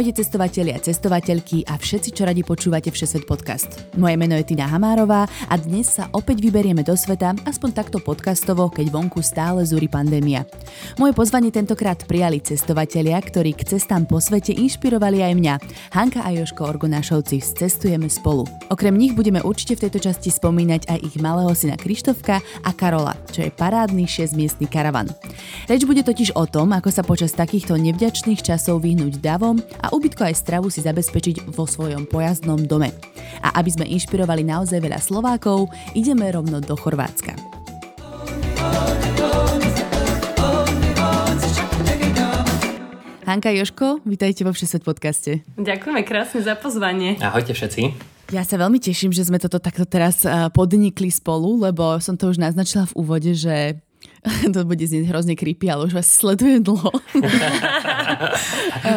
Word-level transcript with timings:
Ahojte 0.00 0.24
cestovatelia, 0.24 0.80
cestovateľky 0.80 1.68
a 1.68 1.76
všetci, 1.76 2.16
čo 2.16 2.24
radi 2.24 2.40
počúvate 2.40 2.88
Všesvet 2.88 3.28
podcast. 3.28 3.84
Moje 4.00 4.16
meno 4.16 4.32
je 4.32 4.48
Tina 4.48 4.64
Hamárová 4.64 5.28
a 5.28 5.54
dnes 5.60 5.92
sa 5.92 6.08
opäť 6.16 6.40
vyberieme 6.40 6.80
do 6.80 6.96
sveta, 6.96 7.36
aspoň 7.44 7.70
takto 7.76 8.00
podcastovo, 8.00 8.72
keď 8.72 8.96
vonku 8.96 9.20
stále 9.20 9.60
zúri 9.60 9.92
pandémia. 9.92 10.48
Moje 10.96 11.12
pozvanie 11.12 11.52
tentokrát 11.52 12.00
prijali 12.08 12.40
cestovatelia, 12.40 13.20
ktorí 13.20 13.52
k 13.52 13.76
cestám 13.76 14.08
po 14.08 14.24
svete 14.24 14.56
inšpirovali 14.56 15.20
aj 15.20 15.32
mňa. 15.36 15.54
Hanka 15.92 16.24
a 16.24 16.32
Joško 16.32 16.64
Orgonášovci 16.64 17.36
z 17.44 17.60
Cestujeme 17.60 18.08
spolu. 18.08 18.48
Okrem 18.72 18.96
nich 18.96 19.12
budeme 19.12 19.44
určite 19.44 19.76
v 19.76 19.84
tejto 19.84 20.00
časti 20.00 20.32
spomínať 20.32 20.88
aj 20.88 20.98
ich 21.12 21.20
malého 21.20 21.52
syna 21.52 21.76
Krištofka 21.76 22.40
a 22.40 22.70
Karola, 22.72 23.20
čo 23.36 23.44
je 23.44 23.52
parádny 23.52 24.08
6-miestný 24.08 24.64
karavan. 24.64 25.12
Reč 25.68 25.84
bude 25.84 26.00
totiž 26.00 26.40
o 26.40 26.48
tom, 26.48 26.72
ako 26.72 26.88
sa 26.88 27.04
počas 27.04 27.36
takýchto 27.36 27.76
nevďačných 27.76 28.40
časov 28.40 28.80
vyhnúť 28.80 29.20
davom 29.20 29.60
a 29.84 29.89
ubytko 29.90 30.26
aj 30.26 30.38
stravu 30.38 30.70
si 30.70 30.80
zabezpečiť 30.82 31.50
vo 31.52 31.66
svojom 31.66 32.06
pojazdnom 32.06 32.64
dome. 32.64 32.94
A 33.44 33.58
aby 33.60 33.70
sme 33.70 33.86
inšpirovali 33.90 34.46
naozaj 34.46 34.78
veľa 34.80 34.98
Slovákov, 35.02 35.68
ideme 35.92 36.30
rovno 36.30 36.62
do 36.62 36.74
Chorvátska. 36.78 37.34
Hanka 43.30 43.54
Joško, 43.54 44.02
vítajte 44.02 44.42
vo 44.42 44.50
Všesvet 44.50 44.82
podcaste. 44.82 45.46
Ďakujeme 45.54 46.02
krásne 46.02 46.42
za 46.42 46.58
pozvanie. 46.58 47.14
Ahojte 47.22 47.54
všetci. 47.54 47.94
Ja 48.34 48.42
sa 48.42 48.58
veľmi 48.58 48.82
teším, 48.82 49.14
že 49.14 49.26
sme 49.26 49.38
toto 49.38 49.62
takto 49.62 49.86
teraz 49.86 50.26
podnikli 50.54 51.10
spolu, 51.14 51.62
lebo 51.62 51.98
som 52.02 52.18
to 52.18 52.30
už 52.30 52.42
naznačila 52.42 52.90
v 52.90 52.96
úvode, 52.98 53.34
že 53.34 53.78
to 54.54 54.64
bude 54.64 54.80
znieť 54.80 55.08
hrozne 55.12 55.34
creepy, 55.36 55.68
ale 55.68 55.86
už 55.86 55.94
vás 55.96 56.08
sledujem 56.08 56.64
dlho. 56.64 56.90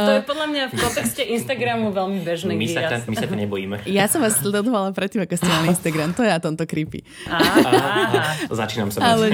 to 0.07 0.11
je 0.19 0.23
podľa 0.23 0.47
mňa 0.49 0.63
v 0.71 0.73
kontexte 0.79 1.21
Instagramu 1.23 1.91
veľmi 1.91 2.23
bežné. 2.23 2.55
My 2.55 2.67
sa, 2.71 2.81
to, 2.87 2.95
my 3.11 3.15
sa 3.15 3.27
to 3.27 3.35
nebojíme. 3.35 3.75
Ja 3.93 4.09
som 4.09 4.25
vás 4.25 4.41
sledovala 4.41 4.89
predtým, 4.89 5.21
ako 5.23 5.37
ste 5.37 5.47
mali 5.47 5.67
Instagram. 5.69 6.17
To 6.17 6.25
je 6.25 6.31
na 6.33 6.41
tomto 6.41 6.65
creepy. 6.65 7.05
Začínam 8.49 8.89
sa 8.89 9.13
ale 9.13 9.31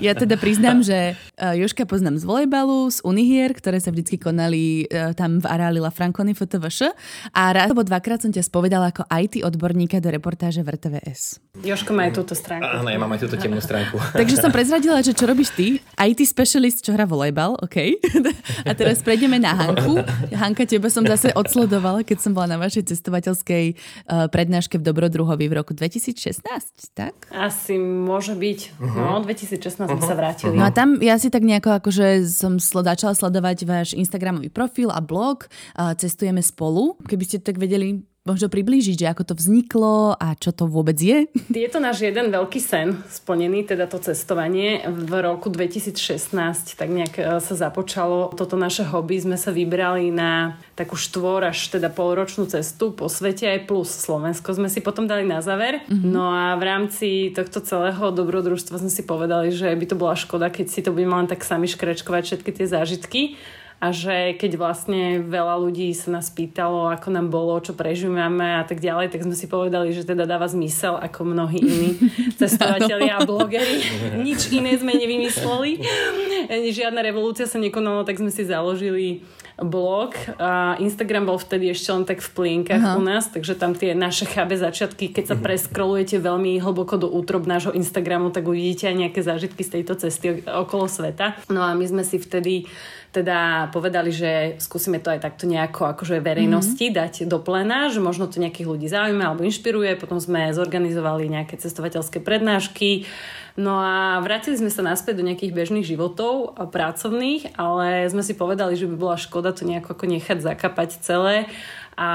Ja 0.00 0.16
teda 0.16 0.40
priznám, 0.40 0.80
že 0.80 1.14
e, 1.36 1.60
Joška 1.60 1.84
poznám 1.84 2.16
z 2.16 2.24
volejbalu, 2.24 2.88
z 2.88 3.04
Unihier, 3.04 3.52
ktoré 3.52 3.78
sa 3.78 3.92
vždy 3.92 4.16
konali 4.16 4.88
e, 4.88 5.12
tam 5.12 5.38
v 5.38 5.46
areáli 5.46 5.78
La 5.78 5.92
Franconi 5.92 6.32
FTVŠ 6.32 6.94
a 7.36 7.42
raz 7.52 7.68
alebo 7.68 7.84
dvakrát 7.84 8.20
som 8.20 8.32
ťa 8.32 8.42
spovedala 8.44 8.92
ako 8.92 9.08
IT 9.08 9.44
odborníka 9.44 10.00
do 10.00 10.08
reportáže 10.12 10.64
v 10.64 10.76
RTVS. 10.76 11.40
Joško 11.60 11.92
má 11.92 12.08
aj 12.08 12.12
túto 12.16 12.32
stránku. 12.32 12.64
Áno, 12.64 12.88
ja 12.88 12.96
mám 12.96 13.12
aj 13.12 13.28
túto 13.28 13.36
temnú 13.36 13.60
stránku. 13.60 14.00
Takže 14.12 14.40
som 14.40 14.48
prezradila, 14.48 15.04
že 15.04 15.11
čo 15.12 15.24
robíš 15.28 15.52
ty? 15.56 15.80
IT 15.96 16.20
specialist, 16.28 16.84
čo 16.84 16.92
hrá 16.92 17.08
volejbal, 17.08 17.56
OK. 17.60 18.00
A 18.68 18.72
teraz 18.76 19.00
prejdeme 19.00 19.40
na 19.40 19.56
Hanku. 19.56 20.00
Hanka, 20.32 20.68
teba 20.68 20.92
som 20.92 21.04
zase 21.04 21.32
odsledovala, 21.32 22.04
keď 22.04 22.18
som 22.20 22.32
bola 22.36 22.54
na 22.54 22.58
vašej 22.60 22.92
cestovateľskej 22.92 23.64
uh, 23.72 24.26
prednáške 24.28 24.76
v 24.76 24.84
Dobrodruhovi 24.84 25.46
v 25.48 25.54
roku 25.58 25.72
2016, 25.72 26.44
tak? 26.92 27.14
Asi 27.32 27.80
môže 27.80 28.36
byť. 28.36 28.58
Uh-huh. 28.76 29.20
No, 29.20 29.24
2016 29.24 29.58
uh-huh. 29.58 29.96
sme 29.96 30.02
sa 30.04 30.14
vrátili. 30.16 30.54
No 30.56 30.68
a 30.68 30.70
tam 30.74 31.00
ja 31.00 31.16
si 31.16 31.32
tak 31.32 31.44
nejako 31.44 31.80
akože 31.80 32.28
som 32.28 32.60
začala 32.60 33.16
sledovať 33.16 33.56
váš 33.64 33.88
Instagramový 33.96 34.52
profil 34.52 34.92
a 34.92 35.00
blog 35.00 35.48
uh, 35.76 35.94
Cestujeme 35.96 36.42
spolu. 36.42 36.98
Keby 37.06 37.24
ste 37.24 37.38
tak 37.38 37.56
vedeli 37.56 38.11
možno 38.22 38.46
priblížiť, 38.46 39.02
že 39.02 39.10
ako 39.10 39.22
to 39.26 39.34
vzniklo 39.34 40.14
a 40.14 40.38
čo 40.38 40.54
to 40.54 40.70
vôbec 40.70 40.94
je? 40.94 41.26
Je 41.62 41.70
to 41.70 41.82
náš 41.82 42.02
jeden 42.02 42.30
veľký 42.30 42.58
sen 42.62 43.02
splnený, 43.10 43.66
teda 43.66 43.86
to 43.90 43.98
cestovanie. 43.98 44.82
V 44.86 45.12
roku 45.22 45.50
2016 45.50 46.34
tak 46.78 46.88
nejak 46.90 47.14
e, 47.18 47.22
sa 47.38 47.54
započalo 47.54 48.34
toto 48.34 48.58
naše 48.58 48.86
hobby. 48.86 49.18
Sme 49.18 49.38
sa 49.38 49.54
vybrali 49.54 50.10
na 50.10 50.58
takú 50.74 50.98
štvor 50.98 51.50
až 51.50 51.70
teda 51.70 51.90
polročnú 51.90 52.46
cestu 52.46 52.90
po 52.94 53.06
svete 53.06 53.46
aj 53.46 53.66
plus 53.70 53.90
Slovensko 53.90 54.54
sme 54.54 54.66
si 54.70 54.82
potom 54.82 55.06
dali 55.06 55.22
na 55.26 55.42
záver. 55.42 55.82
Mm-hmm. 55.86 56.10
No 56.10 56.30
a 56.30 56.54
v 56.58 56.62
rámci 56.66 57.08
tohto 57.34 57.62
celého 57.62 58.10
dobrodružstva 58.10 58.82
sme 58.82 58.90
si 58.90 59.02
povedali, 59.06 59.54
že 59.54 59.70
by 59.70 59.84
to 59.86 59.96
bola 59.98 60.14
škoda, 60.18 60.50
keď 60.50 60.66
si 60.70 60.80
to 60.82 60.94
budeme 60.94 61.14
len 61.14 61.28
tak 61.30 61.42
sami 61.42 61.66
škrečkovať 61.70 62.22
všetky 62.22 62.50
tie 62.54 62.66
zážitky 62.66 63.22
a 63.82 63.90
že 63.90 64.38
keď 64.38 64.62
vlastne 64.62 65.18
veľa 65.26 65.58
ľudí 65.58 65.90
sa 65.90 66.14
nás 66.14 66.30
pýtalo, 66.30 66.86
ako 66.94 67.10
nám 67.10 67.34
bolo, 67.34 67.58
čo 67.58 67.74
prežívame 67.74 68.54
a 68.54 68.62
tak 68.62 68.78
ďalej, 68.78 69.10
tak 69.10 69.26
sme 69.26 69.34
si 69.34 69.50
povedali, 69.50 69.90
že 69.90 70.06
teda 70.06 70.22
dáva 70.22 70.46
zmysel 70.46 71.02
ako 71.02 71.26
mnohí 71.26 71.58
iní 71.58 71.90
cestovateľi 72.38 73.10
a 73.10 73.26
blogeri. 73.26 73.82
Nič 74.26 74.54
iné 74.54 74.78
sme 74.78 74.94
nevymysleli. 74.94 75.82
Žiadna 76.46 77.02
revolúcia 77.02 77.50
sa 77.50 77.58
nekonala, 77.58 78.06
tak 78.06 78.22
sme 78.22 78.30
si 78.30 78.46
založili 78.46 79.26
blog 79.64 80.14
a 80.38 80.76
Instagram 80.78 81.26
bol 81.26 81.38
vtedy 81.38 81.72
ešte 81.72 81.88
len 81.90 82.04
tak 82.04 82.20
v 82.20 82.30
plienkach 82.34 82.82
Aha. 82.82 82.98
u 82.98 83.02
nás, 83.02 83.30
takže 83.30 83.58
tam 83.58 83.72
tie 83.72 83.96
naše 83.96 84.28
chábe 84.28 84.54
začiatky, 84.58 85.10
keď 85.10 85.24
sa 85.32 85.36
mhm. 85.38 85.42
preskrolujete 85.42 86.16
veľmi 86.20 86.58
hlboko 86.60 86.98
do 86.98 87.08
útrob 87.08 87.48
nášho 87.48 87.74
Instagramu, 87.74 88.30
tak 88.30 88.46
uvidíte 88.46 88.90
aj 88.90 88.96
nejaké 89.08 89.20
zážitky 89.22 89.62
z 89.64 89.80
tejto 89.80 89.94
cesty 89.98 90.44
okolo 90.44 90.86
sveta. 90.86 91.38
No 91.48 91.62
a 91.62 91.72
my 91.72 91.84
sme 91.88 92.02
si 92.02 92.20
vtedy 92.20 92.66
teda 93.12 93.68
povedali, 93.68 94.08
že 94.08 94.56
skúsime 94.56 94.96
to 94.96 95.12
aj 95.12 95.20
takto 95.20 95.44
nejako 95.44 95.92
akože 95.92 96.24
verejnosti 96.24 96.80
mm-hmm. 96.80 96.96
dať 96.96 97.14
do 97.28 97.36
plena, 97.44 97.92
že 97.92 98.00
možno 98.00 98.24
to 98.24 98.40
nejakých 98.40 98.64
ľudí 98.72 98.88
zaujíma 98.88 99.28
alebo 99.28 99.44
inšpiruje. 99.44 100.00
Potom 100.00 100.16
sme 100.16 100.48
zorganizovali 100.56 101.28
nejaké 101.28 101.60
cestovateľské 101.60 102.24
prednášky. 102.24 103.04
No 103.52 103.76
a 103.76 104.16
vrátili 104.24 104.56
sme 104.56 104.72
sa 104.72 104.80
naspäť 104.80 105.20
do 105.20 105.26
nejakých 105.28 105.52
bežných 105.52 105.84
životov 105.84 106.56
a 106.56 106.64
pracovných, 106.64 107.52
ale 107.60 108.08
sme 108.08 108.24
si 108.24 108.32
povedali, 108.32 108.80
že 108.80 108.88
by 108.88 108.96
bola 108.96 109.20
škoda 109.20 109.52
to 109.52 109.68
nejako 109.68 109.92
ako 109.92 110.04
nechať 110.08 110.38
zakapať 110.40 111.04
celé 111.04 111.52
a 111.92 112.10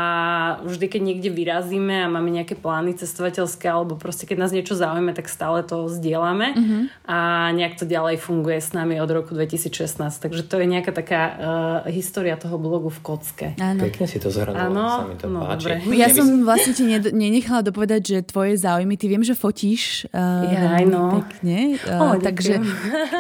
vždy, 0.65 0.85
keď 0.89 1.01
niekde 1.05 1.29
vyrazíme 1.29 2.01
a 2.01 2.07
máme 2.09 2.33
nejaké 2.33 2.57
plány 2.57 2.97
cestovateľské 2.97 3.69
alebo 3.69 3.93
proste 3.93 4.25
keď 4.25 4.37
nás 4.41 4.51
niečo 4.51 4.73
zaujíma, 4.73 5.13
tak 5.13 5.29
stále 5.29 5.61
to 5.61 5.85
zdieľame 5.85 6.47
mm-hmm. 6.57 6.81
a 7.05 7.17
nejak 7.53 7.77
to 7.77 7.85
ďalej 7.85 8.17
funguje 8.17 8.57
s 8.57 8.73
nami 8.73 8.97
od 8.97 9.09
roku 9.13 9.37
2016. 9.37 9.93
Takže 10.01 10.41
to 10.49 10.57
je 10.57 10.65
nejaká 10.65 10.89
taká 10.89 11.21
uh, 11.21 11.37
história 11.93 12.33
toho 12.41 12.57
blogu 12.57 12.89
v 12.89 12.99
kocke. 13.05 13.47
Áno. 13.61 13.85
Pekne 13.85 14.05
si 14.09 14.17
to 14.17 14.33
zhrnula, 14.33 14.65
sa 14.65 15.05
mi 15.05 15.15
to 15.21 15.29
no, 15.29 15.45
páči. 15.45 15.77
Dobre. 15.77 15.93
Ja 15.93 16.09
som 16.09 16.25
vlastne 16.41 16.73
ti 16.73 16.83
nenechala 17.13 17.61
dopovedať, 17.61 18.01
že 18.01 18.17
tvoje 18.25 18.57
záujmy, 18.57 18.97
ty 18.97 19.05
viem, 19.05 19.21
že 19.21 19.37
fotíš 19.37 20.09
uh, 20.09 20.41
ja, 20.49 20.81
no. 20.89 21.21
pekne, 21.21 21.77
uh, 21.85 22.01
oh, 22.01 22.15
takže 22.17 22.57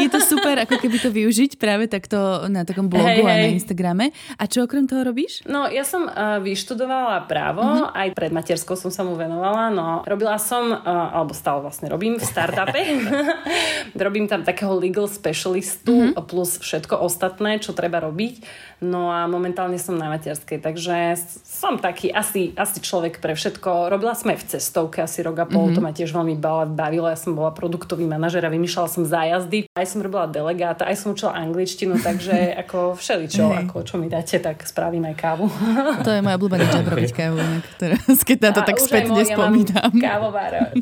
je 0.01 0.09
to 0.09 0.19
super, 0.25 0.57
ako 0.65 0.81
keby 0.81 0.97
to 0.97 1.13
využiť 1.13 1.61
práve 1.61 1.85
takto 1.85 2.49
na 2.49 2.65
takom 2.65 2.89
blogu 2.89 3.21
hey, 3.21 3.21
a 3.21 3.33
na 3.45 3.49
Instagrame. 3.53 4.09
A 4.41 4.49
čo 4.49 4.65
okrem 4.65 4.89
toho 4.89 5.05
robíš? 5.05 5.45
No 5.45 5.69
ja 5.69 5.85
som 5.85 6.09
uh, 6.09 6.41
vyštudovala 6.47 7.27
právo, 7.27 7.63
mm-hmm. 7.63 7.91
aj 7.91 8.07
pred 8.15 8.31
materskou 8.31 8.79
som 8.79 8.87
sa 8.87 9.03
mu 9.03 9.19
venovala, 9.19 9.67
no 9.67 10.07
robila 10.07 10.39
som, 10.39 10.71
uh, 10.71 11.11
alebo 11.11 11.35
stále 11.35 11.59
vlastne 11.59 11.91
robím 11.91 12.15
v 12.15 12.23
startupe. 12.23 12.79
robím 14.07 14.31
tam 14.31 14.47
takého 14.47 14.71
legal 14.79 15.11
specialistu 15.11 16.15
mm-hmm. 16.15 16.23
plus 16.23 16.63
všetko 16.63 17.03
ostatné, 17.03 17.59
čo 17.59 17.75
treba 17.75 17.99
robiť. 17.99 18.43
No 18.77 19.09
a 19.09 19.25
momentálne 19.25 19.81
som 19.81 19.97
na 19.97 20.05
materskej, 20.05 20.61
takže 20.61 21.17
som 21.41 21.81
taký 21.81 22.13
asi, 22.13 22.53
asi 22.53 22.77
človek 22.77 23.17
pre 23.17 23.33
všetko. 23.33 23.89
Robila 23.89 24.13
som 24.13 24.29
aj 24.29 24.37
v 24.37 24.47
cestovke 24.53 25.01
asi 25.01 25.25
rok 25.25 25.41
a 25.41 25.45
pol, 25.49 25.67
mm-hmm. 25.67 25.75
to 25.75 25.81
ma 25.81 25.91
tiež 25.97 26.13
veľmi 26.13 26.37
bavilo. 26.77 27.09
Ja 27.09 27.17
som 27.17 27.33
bola 27.33 27.49
produktový 27.49 28.05
manažer 28.05 28.45
a 28.45 28.53
vymýšľala 28.53 28.89
som 28.89 29.01
zájazdy. 29.01 29.65
Aj 29.73 29.87
som 29.89 30.05
robila 30.05 30.29
delegáta, 30.29 30.85
aj 30.85 30.93
som 31.01 31.17
učila 31.17 31.33
angličtinu, 31.33 31.97
takže 31.97 32.37
ako 32.61 32.93
všeličo, 32.93 33.49
ako 33.65 33.75
čo 33.81 33.97
mi 33.97 34.13
dáte, 34.13 34.37
tak 34.37 34.61
spravím 34.61 35.09
aj 35.09 35.15
kávu. 35.17 35.49
To 36.05 36.13
je 36.13 36.21
moja 36.21 36.36
obľúbená 36.37 36.69
job 36.69 36.85
robiť 36.85 37.11
kávu, 37.11 37.41
teraz, 37.81 38.21
keď 38.21 38.37
na 38.39 38.49
to 38.53 38.61
a 38.61 38.67
tak 38.69 38.77
spätne 38.77 39.21
spomínam. 39.25 39.91
Ja 39.97 40.21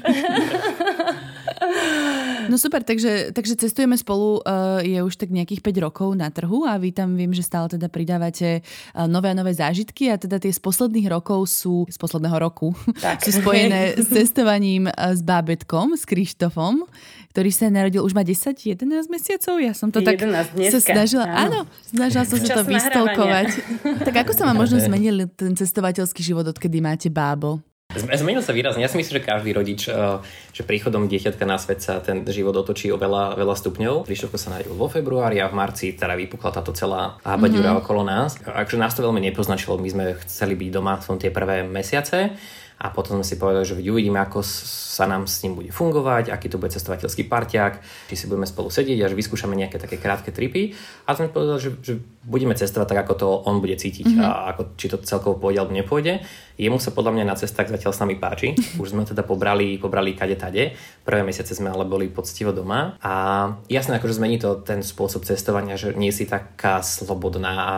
No 2.50 2.58
super, 2.58 2.82
takže, 2.82 3.32
takže 3.32 3.56
cestujeme 3.56 3.98
spolu 3.98 4.42
uh, 4.42 4.82
je 4.82 5.00
už 5.02 5.16
tak 5.18 5.30
nejakých 5.34 5.62
5 5.62 5.86
rokov 5.86 6.10
na 6.16 6.32
trhu 6.32 6.66
a 6.66 6.78
vy 6.80 6.96
tam 6.96 7.14
viem, 7.14 7.32
že 7.36 7.46
stále 7.46 7.70
teda 7.70 7.92
pridávate 7.92 8.62
uh, 8.96 9.06
nové 9.06 9.32
a 9.32 9.36
nové 9.38 9.54
zážitky 9.54 10.10
a 10.10 10.18
teda 10.18 10.40
tie 10.40 10.54
z 10.54 10.62
posledných 10.62 11.08
rokov 11.12 11.52
sú, 11.52 11.86
z 11.90 11.98
posledného 12.00 12.38
roku, 12.40 12.72
tak. 13.04 13.22
sú 13.22 13.36
spojené 13.36 13.94
s 14.04 14.08
cestovaním 14.10 14.88
uh, 14.88 15.14
s 15.14 15.22
bábetkom, 15.22 15.94
s 15.98 16.08
Krištofom, 16.08 16.88
ktorý 17.36 17.50
sa 17.52 17.68
narodil, 17.68 18.00
už 18.00 18.16
má 18.16 18.24
10-11 18.24 18.80
mesiacov, 19.12 19.56
ja 19.60 19.76
som 19.76 19.92
to 19.92 20.00
tak 20.00 20.24
sa 20.72 20.80
snažila, 20.80 21.28
áno, 21.28 21.68
snažila 21.84 22.24
som 22.24 22.40
sa 22.40 22.62
to 22.62 22.64
vystolkovať. 22.64 23.48
tak 24.08 24.16
ako 24.24 24.32
sa 24.32 24.48
vám 24.48 24.58
možno 24.64 24.80
zmenil 24.80 25.28
ten 25.36 25.52
cestovateľský 25.52 26.24
život, 26.24 26.48
odkedy 26.48 26.80
máte 26.80 27.12
bábo? 27.12 27.60
Zmenil 27.96 28.44
sa 28.44 28.52
výrazne. 28.52 28.84
Ja 28.84 28.92
si 28.92 29.00
myslím, 29.00 29.20
že 29.20 29.24
každý 29.24 29.52
rodič, 29.56 29.88
eh, 29.88 29.96
že 30.52 30.68
príchodom 30.68 31.08
dieťatka 31.08 31.48
na 31.48 31.56
svet 31.56 31.80
sa 31.80 32.04
ten 32.04 32.28
život 32.28 32.56
otočí 32.56 32.92
o 32.92 33.00
veľa, 33.00 33.40
veľa 33.40 33.56
stupňov. 33.56 34.04
Prišlo 34.04 34.36
sa 34.36 34.52
narodil 34.56 34.76
vo 34.76 34.92
februári 34.92 35.40
a 35.40 35.48
v 35.48 35.56
marci 35.56 35.96
teda 35.96 36.14
vypukla 36.20 36.52
táto 36.52 36.76
celá 36.76 37.18
habaďura 37.24 37.76
mm-hmm. 37.76 37.82
okolo 37.82 38.02
nás. 38.04 38.36
Akže 38.44 38.76
nás 38.76 38.92
to 38.94 39.04
veľmi 39.04 39.24
nepoznačilo. 39.24 39.80
My 39.80 39.90
sme 39.90 40.06
chceli 40.28 40.60
byť 40.60 40.70
doma 40.70 41.00
v 41.00 41.08
tie 41.16 41.32
prvé 41.32 41.64
mesiace 41.64 42.36
a 42.76 42.92
potom 42.92 43.24
sme 43.24 43.26
si 43.26 43.40
povedali, 43.40 43.64
že 43.64 43.80
uvidíme, 43.80 44.20
ako 44.20 44.44
sa 44.44 45.08
nám 45.08 45.32
s 45.32 45.40
ním 45.48 45.56
bude 45.56 45.72
fungovať, 45.72 46.28
aký 46.28 46.52
to 46.52 46.60
bude 46.60 46.76
cestovateľský 46.76 47.24
parťák, 47.24 47.74
či 48.12 48.16
si 48.20 48.28
budeme 48.28 48.44
spolu 48.44 48.68
sedieť 48.68 49.00
a 49.00 49.10
že 49.12 49.16
vyskúšame 49.16 49.56
nejaké 49.56 49.80
také 49.80 49.96
krátke 49.96 50.36
tripy. 50.36 50.76
A 51.08 51.16
sme 51.16 51.32
povedali, 51.32 51.60
že, 51.64 51.72
že 51.80 51.94
budeme 52.26 52.58
cestovať 52.58 52.88
tak, 52.90 53.00
ako 53.06 53.14
to 53.14 53.28
on 53.46 53.62
bude 53.62 53.78
cítiť 53.78 54.18
mm-hmm. 54.18 54.26
a 54.26 54.52
ako, 54.52 54.62
či 54.76 54.90
to 54.90 54.98
celkovo 55.06 55.38
pôjde 55.38 55.62
alebo 55.62 55.78
nepôjde. 55.78 56.26
Jemu 56.58 56.82
sa 56.82 56.90
podľa 56.90 57.14
mňa 57.14 57.26
na 57.30 57.38
cestách 57.38 57.70
zatiaľ 57.70 57.94
s 57.94 58.02
nami 58.02 58.18
páči. 58.18 58.58
Už 58.82 58.98
sme 58.98 59.06
teda 59.06 59.22
pobrali, 59.22 59.78
pobrali 59.78 60.18
kade 60.18 60.34
tade. 60.36 60.74
Prvé 61.06 61.22
mesiace 61.22 61.54
sme 61.54 61.70
ale 61.70 61.86
boli 61.86 62.10
poctivo 62.10 62.50
doma. 62.50 62.98
A 63.06 63.14
jasné, 63.70 64.02
akože 64.02 64.18
zmení 64.18 64.42
to 64.42 64.58
ten 64.66 64.82
spôsob 64.82 65.22
cestovania, 65.24 65.78
že 65.78 65.94
nie 65.94 66.10
si 66.10 66.26
taká 66.26 66.82
slobodná 66.82 67.54
a 67.56 67.76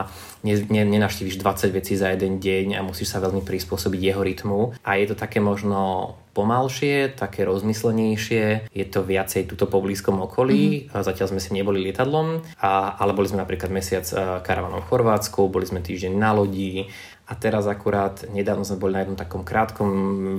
ne, 0.48 0.56
ne, 0.72 0.88
nenavštíviš 0.88 1.44
20 1.44 1.76
vecí 1.76 2.00
za 2.00 2.16
jeden 2.16 2.40
deň 2.40 2.80
a 2.80 2.88
musíš 2.88 3.12
sa 3.12 3.20
veľmi 3.20 3.44
prispôsobiť 3.44 4.00
jeho 4.00 4.22
rytmu. 4.24 4.80
A 4.88 4.96
je 4.96 5.12
to 5.12 5.16
také 5.20 5.44
možno 5.44 6.14
pomalšie, 6.38 7.18
také 7.18 7.42
rozmyslenejšie, 7.50 8.70
je 8.70 8.86
to 8.86 9.02
viacej 9.02 9.50
tuto 9.50 9.66
po 9.66 9.82
blízkom 9.82 10.22
okolí, 10.22 10.86
mm-hmm. 10.86 11.02
zatiaľ 11.02 11.34
sme 11.34 11.42
si 11.42 11.58
neboli 11.58 11.82
lietadlom, 11.82 12.46
a, 12.62 12.94
ale 13.02 13.18
boli 13.18 13.26
sme 13.26 13.42
napríklad 13.42 13.74
mesiac 13.74 14.06
karavanom 14.46 14.86
v 14.86 14.90
Chorvátsku, 14.94 15.50
boli 15.50 15.66
sme 15.66 15.82
týždeň 15.82 16.14
na 16.14 16.38
lodi, 16.38 16.86
a 17.28 17.36
teraz 17.36 17.68
akurát 17.68 18.24
nedávno 18.32 18.64
sme 18.64 18.80
boli 18.80 18.96
na 18.96 19.04
jednom 19.04 19.20
takom 19.20 19.44
krátkom 19.44 19.90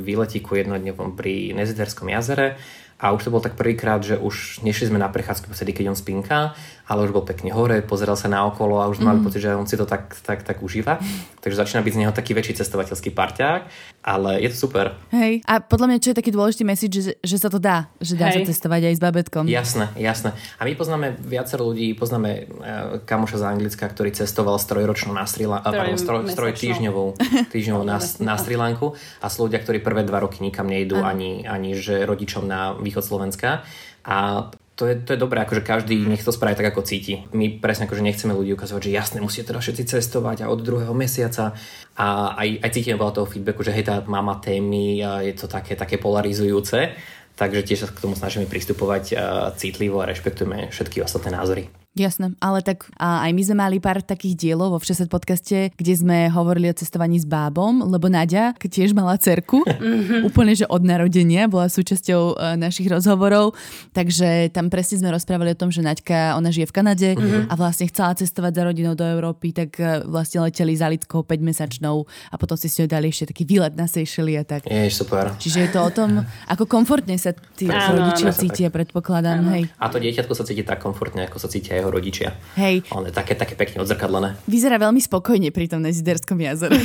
výletíku 0.00 0.56
jednodňovom 0.56 1.20
pri 1.20 1.52
Neziterskom 1.52 2.08
jazere 2.08 2.56
a 2.98 3.14
už 3.14 3.30
to 3.30 3.30
bol 3.30 3.38
tak 3.38 3.54
prvýkrát, 3.54 4.02
že 4.02 4.18
už 4.18 4.66
nešli 4.66 4.90
sme 4.90 4.98
na 4.98 5.06
prechádzku 5.06 5.54
vtedy, 5.54 5.70
keď 5.70 5.94
on 5.94 5.98
spinka, 5.98 6.58
ale 6.88 7.04
už 7.06 7.14
bol 7.14 7.22
pekne 7.22 7.54
hore, 7.54 7.78
pozeral 7.84 8.18
sa 8.18 8.26
na 8.26 8.42
okolo 8.48 8.82
a 8.82 8.90
už 8.90 8.98
sme 8.98 9.06
mm. 9.06 9.10
mali 9.14 9.20
pocit, 9.22 9.44
že 9.44 9.54
on 9.54 9.68
si 9.68 9.78
to 9.78 9.84
tak, 9.84 10.16
tak, 10.24 10.42
tak 10.42 10.64
užíva. 10.64 10.98
Takže 11.38 11.60
začína 11.62 11.84
byť 11.84 11.94
z 11.94 12.00
neho 12.00 12.12
taký 12.16 12.32
väčší 12.32 12.58
cestovateľský 12.58 13.14
parťák, 13.14 13.60
ale 14.02 14.42
je 14.42 14.48
to 14.50 14.66
super. 14.66 14.96
Hej, 15.12 15.44
a 15.44 15.60
podľa 15.60 15.86
mňa 15.94 15.98
čo 16.02 16.10
je 16.10 16.18
taký 16.18 16.32
dôležitý 16.32 16.64
message, 16.64 16.96
že, 16.98 17.12
že 17.20 17.36
sa 17.36 17.52
to 17.52 17.60
dá, 17.60 17.92
že 18.00 18.16
dá 18.16 18.32
Hej. 18.32 18.42
sa 18.42 18.56
cestovať 18.56 18.88
aj 18.88 18.94
s 18.96 19.00
babetkom. 19.04 19.44
Jasné, 19.46 19.92
jasné. 20.00 20.32
A 20.56 20.64
my 20.64 20.72
poznáme 20.74 21.14
viacero 21.20 21.68
ľudí, 21.68 21.92
poznáme 21.92 22.30
uh, 22.48 22.98
kamoša 23.04 23.36
z 23.36 23.44
Anglicka, 23.44 23.84
ktorý 23.84 24.10
cestoval 24.16 24.56
strojročnú 24.56 25.12
na 25.12 25.28
Sri 25.28 25.44
Lanku, 25.44 25.70
stroj, 26.00 26.24
stroj 26.32 26.56
týždňovou, 26.56 27.20
týždňovou 27.52 27.84
na, 27.84 28.00
na 28.24 28.34
Sri 28.40 28.56
Lanku 28.56 28.96
a 29.20 29.28
sú 29.28 29.46
ľudia, 29.46 29.60
ktorí 29.60 29.84
prvé 29.84 30.08
dva 30.08 30.24
roky 30.24 30.40
nikam 30.40 30.66
nejdú, 30.66 31.04
ani, 31.04 31.44
ani 31.44 31.76
že 31.76 32.02
rodičom 32.08 32.48
na 32.48 32.72
východ 32.88 33.04
Slovenska. 33.04 33.62
A 34.08 34.48
to 34.78 34.86
je, 34.86 34.94
to 35.02 35.12
je 35.12 35.18
dobré, 35.18 35.42
akože 35.42 35.66
každý 35.66 36.06
nech 36.06 36.22
to 36.22 36.30
spraví 36.30 36.54
tak, 36.54 36.70
ako 36.70 36.86
cíti. 36.86 37.26
My 37.34 37.50
presne 37.58 37.90
akože 37.90 37.98
nechceme 37.98 38.30
ľudí 38.30 38.54
ukazovať, 38.54 38.86
že 38.86 38.94
jasne, 38.94 39.18
musíte 39.18 39.50
teda 39.50 39.58
všetci 39.58 39.90
cestovať 39.90 40.46
a 40.46 40.50
od 40.54 40.62
druhého 40.62 40.94
mesiaca. 40.94 41.58
A 41.98 42.38
aj, 42.38 42.62
aj 42.62 42.70
cítime 42.70 42.94
veľa 42.94 43.10
toho 43.10 43.26
feedbacku, 43.26 43.66
že 43.66 43.74
hej, 43.74 43.90
tá 43.90 44.06
mama 44.06 44.38
témy, 44.38 45.02
je 45.26 45.34
to 45.34 45.50
také, 45.50 45.74
také 45.74 45.98
polarizujúce. 45.98 46.94
Takže 47.34 47.66
tiež 47.66 47.78
sa 47.78 47.90
k 47.90 48.02
tomu 48.02 48.14
snažíme 48.14 48.46
pristupovať 48.46 49.14
citlivo 49.58 49.98
a 50.02 50.10
rešpektujeme 50.10 50.70
všetky 50.70 51.02
ostatné 51.02 51.34
názory. 51.34 51.70
Jasné, 51.98 52.38
ale 52.38 52.62
tak 52.62 52.86
a 52.94 53.26
aj 53.26 53.30
my 53.34 53.42
sme 53.42 53.56
mali 53.58 53.76
pár 53.82 53.98
takých 54.00 54.38
dielov 54.38 54.74
vo 54.74 54.78
Všeset 54.78 55.10
podcaste, 55.10 55.74
kde 55.74 55.92
sme 55.98 56.30
hovorili 56.30 56.70
o 56.70 56.74
cestovaní 56.74 57.18
s 57.18 57.26
bábom, 57.26 57.82
lebo 57.90 58.06
Nadia 58.06 58.54
tiež 58.54 58.94
mala 58.94 59.18
cerku, 59.18 59.66
mm-hmm. 59.66 60.22
úplne 60.22 60.54
že 60.54 60.64
od 60.70 60.82
narodenia 60.86 61.50
bola 61.50 61.66
súčasťou 61.66 62.22
uh, 62.38 62.54
našich 62.54 62.86
rozhovorov, 62.86 63.58
takže 63.92 64.54
tam 64.54 64.70
presne 64.70 65.02
sme 65.02 65.10
rozprávali 65.10 65.52
o 65.52 65.58
tom, 65.58 65.74
že 65.74 65.82
Naďka, 65.82 66.38
ona 66.38 66.54
žije 66.54 66.70
v 66.70 66.74
Kanade 66.74 67.10
mm-hmm. 67.16 67.50
a 67.50 67.54
vlastne 67.58 67.90
chcela 67.90 68.14
cestovať 68.14 68.52
za 68.54 68.62
rodinou 68.62 68.94
do 68.94 69.02
Európy, 69.02 69.50
tak 69.50 69.76
uh, 69.82 70.06
vlastne 70.06 70.46
leteli 70.46 70.78
za 70.78 70.86
Lidkou 70.86 71.26
5 71.26 71.42
mesačnou 71.42 72.06
a 72.30 72.34
potom 72.38 72.54
si 72.54 72.70
s 72.70 72.78
ňou 72.78 72.88
dali 72.88 73.10
ešte 73.10 73.34
taký 73.34 73.42
výlet 73.44 73.74
na 73.74 73.90
Seychelles 73.90 74.38
a 74.38 74.44
tak. 74.46 74.62
Je, 74.70 74.86
super. 74.92 75.34
Čiže 75.36 75.58
je 75.66 75.70
to 75.74 75.80
o 75.82 75.90
tom, 75.90 76.22
ako 76.46 76.64
komfortne 76.68 77.18
sa 77.18 77.34
tí 77.34 77.66
rodičia 77.66 78.30
cítia, 78.32 78.68
predpokladám. 78.70 79.42
Hej. 79.56 79.62
A 79.80 79.90
to 79.90 79.98
dieťatko 79.98 80.32
sa 80.36 80.44
cíti 80.46 80.62
tak 80.62 80.78
komfortne, 80.78 81.26
ako 81.26 81.38
sa 81.42 81.48
cítia 81.50 81.80
jeho 81.80 81.87
rodičia. 81.90 82.36
Hej. 82.56 82.86
On 82.92 83.04
je 83.04 83.12
také, 83.12 83.34
také 83.34 83.58
pekne 83.58 83.82
odzrkadlené. 83.82 84.38
Vyzerá 84.44 84.76
veľmi 84.78 85.00
spokojne 85.02 85.48
pri 85.50 85.66
tom 85.68 85.84
Neziderskom 85.84 86.38
jazere. 86.38 86.76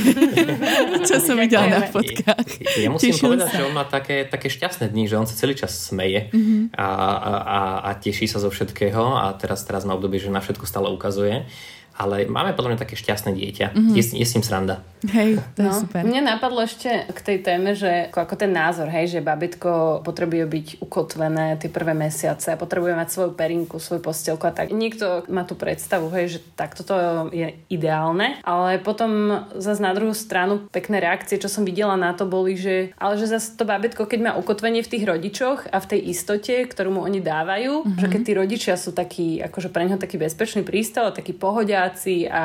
Čo 1.08 1.20
som 1.20 1.36
videla 1.38 1.68
na 1.68 1.80
fotkách. 1.86 2.48
Ja, 2.60 2.88
ja 2.88 2.88
musím 2.90 3.12
Tešil 3.14 3.26
povedať, 3.28 3.48
sa. 3.50 3.56
že 3.58 3.62
on 3.64 3.74
má 3.74 3.84
také, 3.86 4.24
také 4.26 4.48
šťastné 4.50 4.90
dni, 4.90 5.04
že 5.06 5.16
on 5.20 5.26
sa 5.28 5.34
celý 5.36 5.54
čas 5.54 5.72
smeje 5.76 6.32
mm-hmm. 6.32 6.76
a, 6.76 6.88
a, 6.88 7.32
a, 7.40 7.60
a 7.86 7.90
teší 7.96 8.26
sa 8.26 8.40
zo 8.40 8.48
všetkého 8.50 9.20
a 9.20 9.32
teraz, 9.36 9.62
teraz 9.62 9.86
má 9.86 9.94
obdobie, 9.94 10.18
že 10.18 10.32
na 10.32 10.42
všetko 10.42 10.64
stále 10.66 10.88
ukazuje 10.90 11.46
ale 11.94 12.26
máme 12.26 12.52
podľa 12.58 12.74
mňa 12.74 12.82
také 12.82 12.98
šťastné 12.98 13.30
dieťa. 13.38 13.66
Mm-hmm. 13.74 13.94
Je, 13.94 14.02
je 14.18 14.26
s 14.26 14.34
ním 14.34 14.44
sranda. 14.44 14.82
Hej, 15.04 15.36
to 15.52 15.60
no, 15.60 15.68
je 15.68 15.84
super. 15.84 16.00
Mne 16.00 16.24
napadlo 16.24 16.64
ešte 16.64 16.88
k 17.12 17.18
tej 17.20 17.38
téme, 17.44 17.76
že 17.76 18.08
ako, 18.08 18.24
ako 18.24 18.34
ten 18.40 18.52
názor, 18.56 18.88
hej, 18.88 19.12
že 19.12 19.20
babetko 19.20 20.00
potrebuje 20.00 20.44
byť 20.48 20.66
ukotvené 20.80 21.60
tie 21.60 21.68
prvé 21.68 21.92
mesiace, 21.92 22.56
potrebuje 22.56 22.96
mať 22.96 23.08
svoju 23.12 23.30
perinku, 23.36 23.76
svoju 23.76 24.00
postielku 24.00 24.48
a 24.48 24.56
tak. 24.56 24.72
Niekto 24.72 25.28
má 25.28 25.44
tú 25.44 25.60
predstavu, 25.60 26.08
hej, 26.16 26.36
že 26.36 26.38
takto 26.56 26.88
to 26.88 26.94
je 27.36 27.52
ideálne, 27.68 28.40
ale 28.48 28.80
potom 28.80 29.44
zase 29.60 29.84
na 29.84 29.92
druhú 29.92 30.16
stranu 30.16 30.64
pekné 30.72 31.04
reakcie, 31.04 31.36
čo 31.36 31.52
som 31.52 31.68
videla 31.68 32.00
na 32.00 32.16
to, 32.16 32.24
boli, 32.24 32.56
že 32.56 32.96
ale 32.96 33.20
že 33.20 33.28
zase 33.28 33.60
to 33.60 33.68
babetko, 33.68 34.08
keď 34.08 34.20
má 34.24 34.32
ukotvenie 34.40 34.80
v 34.80 34.88
tých 34.88 35.04
rodičoch 35.04 35.68
a 35.68 35.76
v 35.84 35.88
tej 35.94 36.00
istote, 36.16 36.64
ktorú 36.64 36.96
mu 36.96 37.00
oni 37.04 37.20
dávajú, 37.20 37.84
mm-hmm. 37.84 38.00
že 38.00 38.06
keď 38.08 38.20
tí 38.24 38.32
rodičia 38.32 38.74
sú 38.80 38.96
takí, 38.96 39.44
akože 39.44 39.68
pre 39.68 39.84
neho 39.84 40.00
taký 40.00 40.16
bezpečný 40.16 40.64
prístav, 40.64 41.12
taký 41.12 41.36
pohodiaci 41.84 42.28
a 42.30 42.44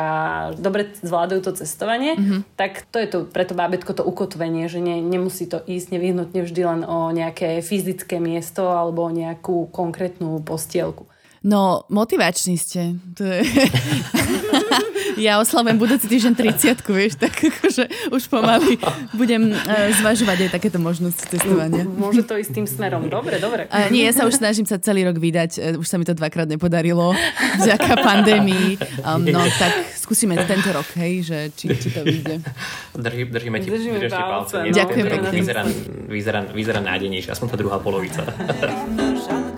dobre 0.58 0.92
zvládajú 1.00 1.42
to 1.42 1.52
cestovanie, 1.56 2.16
mm-hmm 2.16 2.42
tak 2.60 2.84
to 2.92 3.00
je 3.00 3.08
to 3.08 3.18
pre 3.24 3.48
to 3.48 3.56
bábetko 3.56 3.96
to 3.96 4.04
ukotvenie, 4.04 4.68
že 4.68 4.84
ne, 4.84 5.00
nemusí 5.00 5.48
to 5.48 5.64
ísť 5.64 5.96
nevyhnutne 5.96 6.44
vždy 6.44 6.62
len 6.68 6.82
o 6.84 7.08
nejaké 7.16 7.64
fyzické 7.64 8.20
miesto 8.20 8.68
alebo 8.68 9.08
o 9.08 9.16
nejakú 9.16 9.72
konkrétnu 9.72 10.44
postielku. 10.44 11.08
No, 11.40 11.88
motivační 11.88 12.60
ste. 12.60 13.00
To 13.16 13.24
je... 13.24 13.40
ja 15.18 15.42
oslavujem 15.42 15.78
budúci 15.80 16.06
týždeň 16.06 16.34
30 16.36 16.84
vieš, 16.94 17.14
tak 17.18 17.34
akože 17.34 18.14
už 18.14 18.24
pomaly 18.30 18.78
budem 19.16 19.54
uh, 19.54 19.90
zvažovať 19.98 20.48
aj 20.48 20.50
takéto 20.54 20.78
možnosti 20.78 21.24
testovania. 21.26 21.88
Môže 21.88 22.22
to 22.28 22.38
ísť 22.38 22.52
tým 22.54 22.68
smerom. 22.68 23.08
Dobre, 23.08 23.42
dobre. 23.42 23.66
Uh, 23.72 23.90
nie, 23.90 24.06
ja 24.06 24.14
sa 24.14 24.28
už 24.30 24.38
snažím 24.38 24.68
sa 24.70 24.78
celý 24.78 25.08
rok 25.08 25.18
vydať. 25.18 25.52
Uh, 25.58 25.82
už 25.82 25.88
sa 25.88 25.98
mi 25.98 26.06
to 26.06 26.14
dvakrát 26.14 26.46
nepodarilo. 26.46 27.16
Vďaka 27.64 27.94
pandémii. 28.04 28.78
Um, 29.02 29.26
no, 29.26 29.42
tak 29.58 29.74
skúsime 29.96 30.36
tento 30.46 30.70
rok, 30.74 30.86
hej, 30.98 31.22
že 31.26 31.38
či, 31.54 31.70
či 31.74 31.90
to 31.94 32.02
vyjde. 32.02 32.42
Drží, 32.98 33.30
držíme 33.30 33.58
ti 33.62 33.70
držíme 33.70 34.10
palce. 34.10 34.66
palce. 34.66 34.74
Ďakujem 34.74 35.06
pekne. 35.06 35.30
Vyzerá, 35.30 35.62
vyzerá, 36.10 36.40
vyzerá 36.50 36.80
nádejnejšie, 36.82 37.30
aspoň 37.32 37.48
tá 37.54 37.56
druhá 37.58 37.78
polovica. 37.78 38.26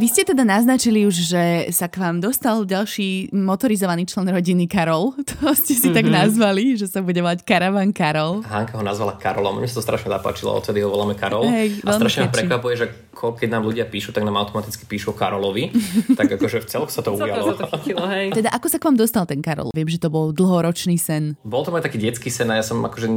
Vy 0.00 0.08
ste 0.08 0.24
teda 0.24 0.48
naznačili 0.48 1.04
už, 1.04 1.12
že 1.28 1.44
sa 1.76 1.84
k 1.84 2.00
vám 2.00 2.24
dostal 2.24 2.64
ďalší 2.64 3.36
motorizovaný 3.36 4.08
člen 4.08 4.32
rodiny 4.32 4.64
Karol. 4.64 5.12
To 5.28 5.52
ste 5.52 5.76
si 5.76 5.92
mm-hmm. 5.92 5.96
tak 6.00 6.06
mhm. 6.08 6.14
nazvali, 6.24 6.64
že 6.80 6.88
sa 6.88 7.04
bude 7.04 7.20
volať 7.20 7.44
Karavan 7.44 7.92
Karol. 7.92 8.40
Hanka 8.48 8.80
ho 8.80 8.84
nazvala 8.84 9.20
Karolom. 9.20 9.60
Mne 9.60 9.68
sa 9.68 9.76
to 9.76 9.84
strašne 9.84 10.08
zapáčilo, 10.08 10.56
odtedy 10.56 10.80
ho 10.80 10.88
voláme 10.88 11.12
Karol. 11.20 11.44
Hey, 11.44 11.76
a 11.84 12.00
strašne 12.00 12.24
ma 12.24 12.32
prekvapuje, 12.32 12.74
že 12.80 12.86
keď 13.12 13.48
nám 13.52 13.68
ľudia 13.68 13.84
píšu, 13.84 14.16
tak 14.16 14.24
nám 14.24 14.40
automaticky 14.40 14.88
píšu 14.88 15.12
Karolovi. 15.12 15.68
tak 16.18 16.32
akože 16.32 16.64
v 16.64 16.66
celku 16.72 16.88
sa 16.88 17.04
to 17.04 17.12
ujalo. 17.12 17.52
Sa 17.52 17.60
to 17.60 17.68
chytilo, 17.76 18.08
hej. 18.08 18.32
Teda 18.32 18.48
ako 18.56 18.72
sa 18.72 18.80
k 18.80 18.84
vám 18.88 18.96
dostal 18.96 19.28
ten 19.28 19.44
Karol? 19.44 19.68
Viem, 19.76 19.92
že 19.92 20.00
to 20.00 20.08
bol 20.08 20.32
dlhoročný 20.32 20.96
sen. 20.96 21.36
Bol 21.44 21.60
to 21.60 21.76
môj 21.76 21.84
taký 21.84 22.00
detský 22.00 22.32
sen 22.32 22.48
a 22.48 22.56
ja 22.56 22.64
som 22.64 22.80
akože 22.80 23.08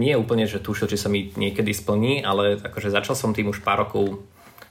nie 0.00 0.16
úplne, 0.16 0.48
že 0.48 0.56
tušil, 0.56 0.88
či 0.88 0.96
sa 0.96 1.12
mi 1.12 1.28
niekedy 1.36 1.76
splní, 1.76 2.24
ale 2.24 2.56
akože 2.56 2.88
začal 2.88 3.12
som 3.12 3.36
tým 3.36 3.52
už 3.52 3.60
pár 3.60 3.84
rokov 3.84 4.24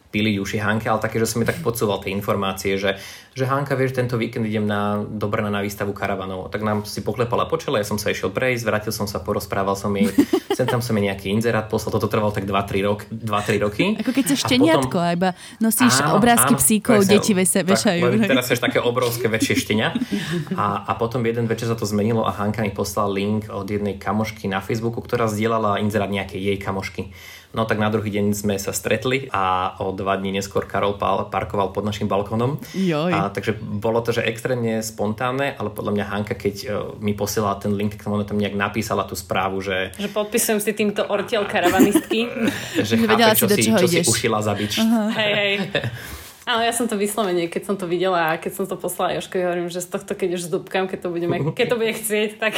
pili 0.10 0.34
juši 0.34 0.58
Hanke, 0.58 0.90
ale 0.90 0.98
také, 0.98 1.22
že 1.22 1.30
som 1.30 1.38
mi 1.38 1.46
tak 1.46 1.62
podsúval 1.62 2.02
tie 2.02 2.10
informácie, 2.10 2.82
že, 2.82 2.98
že 3.38 3.46
Hanka, 3.46 3.78
vieš, 3.78 3.94
tento 3.94 4.18
víkend 4.18 4.50
idem 4.50 4.66
na 4.66 5.06
Dobrana 5.06 5.54
na 5.54 5.62
výstavu 5.62 5.94
karavanov. 5.94 6.50
Tak 6.50 6.66
nám 6.66 6.82
si 6.90 7.06
poklepala 7.06 7.46
po 7.46 7.62
čele, 7.62 7.82
ja 7.82 7.86
som 7.86 8.02
sa 8.02 8.10
išiel 8.10 8.34
prejsť, 8.34 8.64
vrátil 8.66 8.94
som 8.94 9.06
sa, 9.06 9.22
porozprával 9.22 9.78
som 9.78 9.94
jej, 9.94 10.10
sem 10.58 10.66
tam 10.66 10.82
som 10.82 10.98
jej 10.98 11.06
nejaký 11.06 11.30
inzerát 11.30 11.70
poslal, 11.70 11.94
toto 11.94 12.10
trvalo 12.10 12.34
tak 12.34 12.50
2-3 12.50 12.90
rok, 12.90 13.06
roky. 13.62 14.02
Ako 14.02 14.10
keď 14.10 14.26
sa 14.34 14.36
šteniatko, 14.50 14.98
potom... 14.98 15.14
iba 15.14 15.30
nosíš 15.62 16.02
áno, 16.02 16.18
obrázky 16.18 16.58
áno, 16.58 16.62
psíkov, 16.62 17.06
presne, 17.06 17.14
deti 17.14 17.32
vese, 17.38 17.60
vešajú. 17.62 18.02
Tak, 18.10 18.30
teraz 18.34 18.46
ješ 18.50 18.62
také 18.66 18.82
obrovské 18.82 19.30
väčšie 19.30 19.56
štenia. 19.62 19.94
A, 20.58 20.90
a 20.90 20.92
potom 20.98 21.22
jeden 21.22 21.46
večer 21.46 21.70
sa 21.70 21.78
to 21.78 21.86
zmenilo 21.86 22.26
a 22.26 22.34
Hanka 22.34 22.66
mi 22.66 22.74
poslal 22.74 23.14
link 23.14 23.46
od 23.54 23.70
jednej 23.70 24.02
kamošky 24.02 24.50
na 24.50 24.58
Facebooku, 24.58 25.06
ktorá 25.06 25.30
zdieľala 25.30 25.78
inzerát 25.86 26.10
nejakej 26.10 26.42
jej 26.42 26.58
kamošky. 26.58 27.14
No 27.50 27.66
tak 27.66 27.82
na 27.82 27.90
druhý 27.90 28.14
deň 28.14 28.38
sme 28.38 28.56
sa 28.62 28.70
stretli 28.70 29.26
a 29.34 29.74
o 29.82 29.90
dva 29.90 30.14
dní 30.22 30.30
neskôr 30.30 30.70
Karol 30.70 31.02
parkoval 31.34 31.74
pod 31.74 31.82
našim 31.82 32.06
balkónom 32.06 32.62
Joj. 32.78 33.10
a 33.10 33.34
takže 33.34 33.58
bolo 33.58 34.06
to, 34.06 34.14
že 34.14 34.22
extrémne 34.22 34.86
spontánne, 34.86 35.58
ale 35.58 35.74
podľa 35.74 35.98
mňa 35.98 36.06
Hanka, 36.14 36.38
keď 36.38 36.56
uh, 36.70 36.72
mi 37.02 37.18
posielala 37.18 37.58
ten 37.58 37.74
link, 37.74 37.98
tak 37.98 38.06
ona 38.06 38.22
tam 38.22 38.38
nejak 38.38 38.54
napísala 38.54 39.02
tú 39.10 39.18
správu, 39.18 39.66
že... 39.66 39.98
Že 39.98 40.14
podpisujem 40.14 40.60
si 40.62 40.72
týmto 40.78 41.02
ortiel 41.10 41.50
karavanistky. 41.50 42.30
že 42.88 42.96
chápe, 43.02 43.34
čo, 43.34 43.50
si, 43.50 43.66
čo 43.66 43.88
si 43.90 44.06
ušila 44.06 44.46
za 44.46 44.54
bič. 44.54 44.78
Uh-huh. 44.78 45.10
Hej, 45.10 45.34
hej. 45.34 45.54
Áno, 46.50 46.66
ja 46.66 46.74
som 46.74 46.90
to 46.90 46.98
vyslovene, 46.98 47.46
keď 47.46 47.62
som 47.62 47.76
to 47.78 47.86
videla 47.86 48.34
a 48.34 48.42
keď 48.42 48.52
som 48.58 48.66
to 48.66 48.74
poslala 48.74 49.14
Joškovi, 49.22 49.46
hovorím, 49.46 49.70
že 49.70 49.86
z 49.86 49.94
tohto, 49.94 50.18
keď 50.18 50.30
už 50.34 50.50
zdúbkam, 50.50 50.90
keď 50.90 51.06
to, 51.06 51.10
budeme, 51.14 51.38
keď 51.54 51.66
to 51.70 51.78
bude 51.78 51.94
chcieť, 51.94 52.42
tak... 52.42 52.58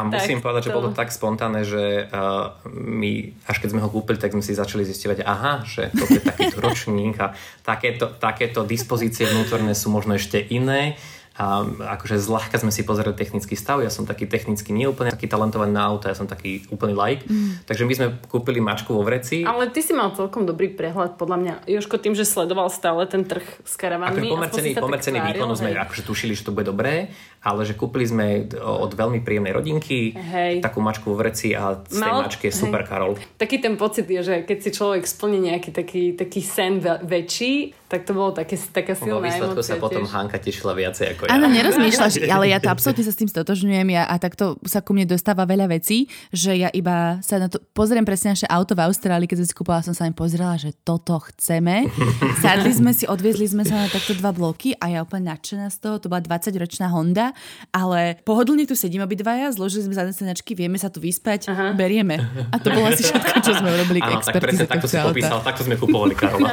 A 0.00 0.08
musím 0.08 0.40
tak 0.40 0.44
povedať, 0.48 0.60
to... 0.64 0.66
že 0.72 0.76
bolo 0.80 0.88
to 0.88 0.96
tak 0.96 1.12
spontánne, 1.12 1.68
že 1.68 2.08
uh, 2.08 2.56
my, 2.72 3.36
až 3.44 3.60
keď 3.60 3.76
sme 3.76 3.84
ho 3.84 3.92
kúpili, 3.92 4.16
tak 4.16 4.32
sme 4.32 4.40
si 4.40 4.56
začali 4.56 4.88
zistovať, 4.88 5.20
aha, 5.20 5.68
že 5.68 5.92
toto 5.92 6.16
je 6.16 6.24
takýto 6.24 6.64
ročník 6.64 7.20
a 7.20 7.36
takéto, 7.60 8.08
takéto 8.08 8.64
dispozície 8.64 9.28
vnútorné 9.28 9.76
sú 9.76 9.92
možno 9.92 10.16
ešte 10.16 10.40
iné 10.40 10.96
a 11.34 11.66
akože 11.98 12.14
zľahka 12.14 12.62
sme 12.62 12.70
si 12.70 12.86
pozreli 12.86 13.10
technický 13.10 13.58
stav, 13.58 13.82
ja 13.82 13.90
som 13.90 14.06
taký 14.06 14.30
technicky 14.30 14.70
neúplne 14.70 15.10
taký 15.10 15.26
talentovaný 15.26 15.74
na 15.74 15.82
auto, 15.90 16.06
ja 16.06 16.14
som 16.14 16.30
taký 16.30 16.62
úplný 16.70 16.94
like. 16.94 17.26
Mm. 17.26 17.66
Takže 17.66 17.82
my 17.82 17.92
sme 17.98 18.06
kúpili 18.30 18.62
mačku 18.62 18.94
vo 18.94 19.02
vreci. 19.02 19.42
Ale 19.42 19.66
ty 19.74 19.82
si 19.82 19.90
mal 19.90 20.14
celkom 20.14 20.46
dobrý 20.46 20.70
prehľad, 20.70 21.18
podľa 21.18 21.36
mňa. 21.42 21.54
Joško 21.66 21.98
tým, 21.98 22.14
že 22.14 22.22
sledoval 22.22 22.70
stále 22.70 23.02
ten 23.10 23.26
trh 23.26 23.42
s 23.66 23.74
karavanmi. 23.74 24.30
Akože 24.30 24.30
pomercený, 24.30 24.70
pomercený 24.78 25.18
výkon 25.34 25.50
sme 25.58 25.74
akože 25.74 26.02
tušili, 26.06 26.38
že 26.38 26.46
to 26.46 26.54
bude 26.54 26.70
dobré, 26.70 27.10
ale 27.42 27.66
že 27.66 27.74
kúpili 27.74 28.06
sme 28.06 28.46
od 28.62 28.94
veľmi 28.94 29.18
príjemnej 29.26 29.50
rodinky 29.50 30.14
hej. 30.14 30.62
takú 30.62 30.78
mačku 30.78 31.10
vo 31.10 31.18
vreci 31.18 31.50
a 31.50 31.82
z 31.82 31.98
tej 31.98 32.14
Mal, 32.14 32.30
mačky 32.30 32.46
je 32.46 32.54
super 32.54 32.86
hej. 32.86 32.88
Karol. 32.88 33.18
Taký 33.42 33.58
ten 33.58 33.74
pocit 33.74 34.06
je, 34.06 34.22
že 34.22 34.34
keď 34.46 34.58
si 34.62 34.70
človek 34.70 35.02
splní 35.02 35.50
nejaký 35.50 35.74
taký, 35.74 36.14
taký 36.14 36.40
sen 36.46 36.78
väčší, 37.02 37.74
tak 37.90 38.06
to 38.08 38.16
bolo 38.16 38.34
také, 38.34 38.56
taká 38.56 38.96
silná 38.96 39.18
Vo 39.18 39.26
výsledku 39.26 39.60
sa 39.62 39.78
potom 39.78 40.02
tiež. 40.02 40.14
Hanka 40.14 40.38
tešila 40.40 40.74
viacej 40.74 41.14
ako 41.14 41.23
ja. 41.24 41.40
Áno, 41.40 41.48
nerozmýšľaš, 41.48 42.28
ale 42.28 42.52
ja 42.52 42.58
to 42.60 42.68
absolútne 42.68 43.04
sa 43.04 43.12
s 43.12 43.18
tým 43.20 43.30
stotožňujem 43.30 43.88
ja, 43.94 44.04
a 44.04 44.14
takto 44.20 44.60
sa 44.68 44.84
ku 44.84 44.92
mne 44.92 45.08
dostáva 45.08 45.48
veľa 45.48 45.72
vecí, 45.72 46.12
že 46.30 46.56
ja 46.56 46.68
iba 46.70 47.18
sa 47.24 47.40
na 47.40 47.48
to 47.48 47.60
pozriem 47.72 48.04
presne 48.04 48.36
naše 48.36 48.46
auto 48.48 48.76
v 48.76 48.84
Austrálii, 48.84 49.24
keď 49.24 49.44
som 49.44 49.48
si 49.48 49.54
kúpala, 49.56 49.80
som 49.80 49.96
sa 49.96 50.04
im 50.04 50.12
pozrela, 50.12 50.60
že 50.60 50.76
toto 50.84 51.16
chceme. 51.32 51.88
Sadli 52.44 52.72
sme 52.76 52.92
si, 52.92 53.08
odviezli 53.08 53.48
sme 53.48 53.64
sa 53.64 53.84
na 53.84 53.88
takto 53.88 54.12
dva 54.18 54.36
bloky 54.36 54.76
a 54.76 54.92
ja 54.92 54.98
úplne 55.00 55.32
nadšená 55.32 55.72
z 55.72 55.78
toho, 55.80 55.96
to 56.02 56.12
bola 56.12 56.20
20-ročná 56.20 56.92
Honda, 56.92 57.32
ale 57.72 58.20
pohodlne 58.28 58.68
tu 58.68 58.76
sedím 58.76 59.02
obidvaja, 59.02 59.50
zložili 59.56 59.88
sme 59.88 59.94
zadné 59.96 60.12
sedačky, 60.12 60.52
vieme 60.52 60.76
sa 60.76 60.92
tu 60.92 61.00
vyspať, 61.00 61.48
Aha. 61.48 61.72
berieme. 61.72 62.20
A 62.52 62.60
to 62.60 62.68
bolo 62.68 62.92
asi 62.92 63.06
všetko, 63.06 63.40
čo 63.40 63.52
sme 63.56 63.68
urobili 63.72 64.00
k 64.02 64.14
tak 64.24 64.42
presne 64.42 64.66
takto 64.66 64.86
si 64.90 64.96
popísal, 64.98 65.38
takto 65.44 65.62
sme 65.62 65.74
kupovali 65.78 66.14
Karola. 66.16 66.48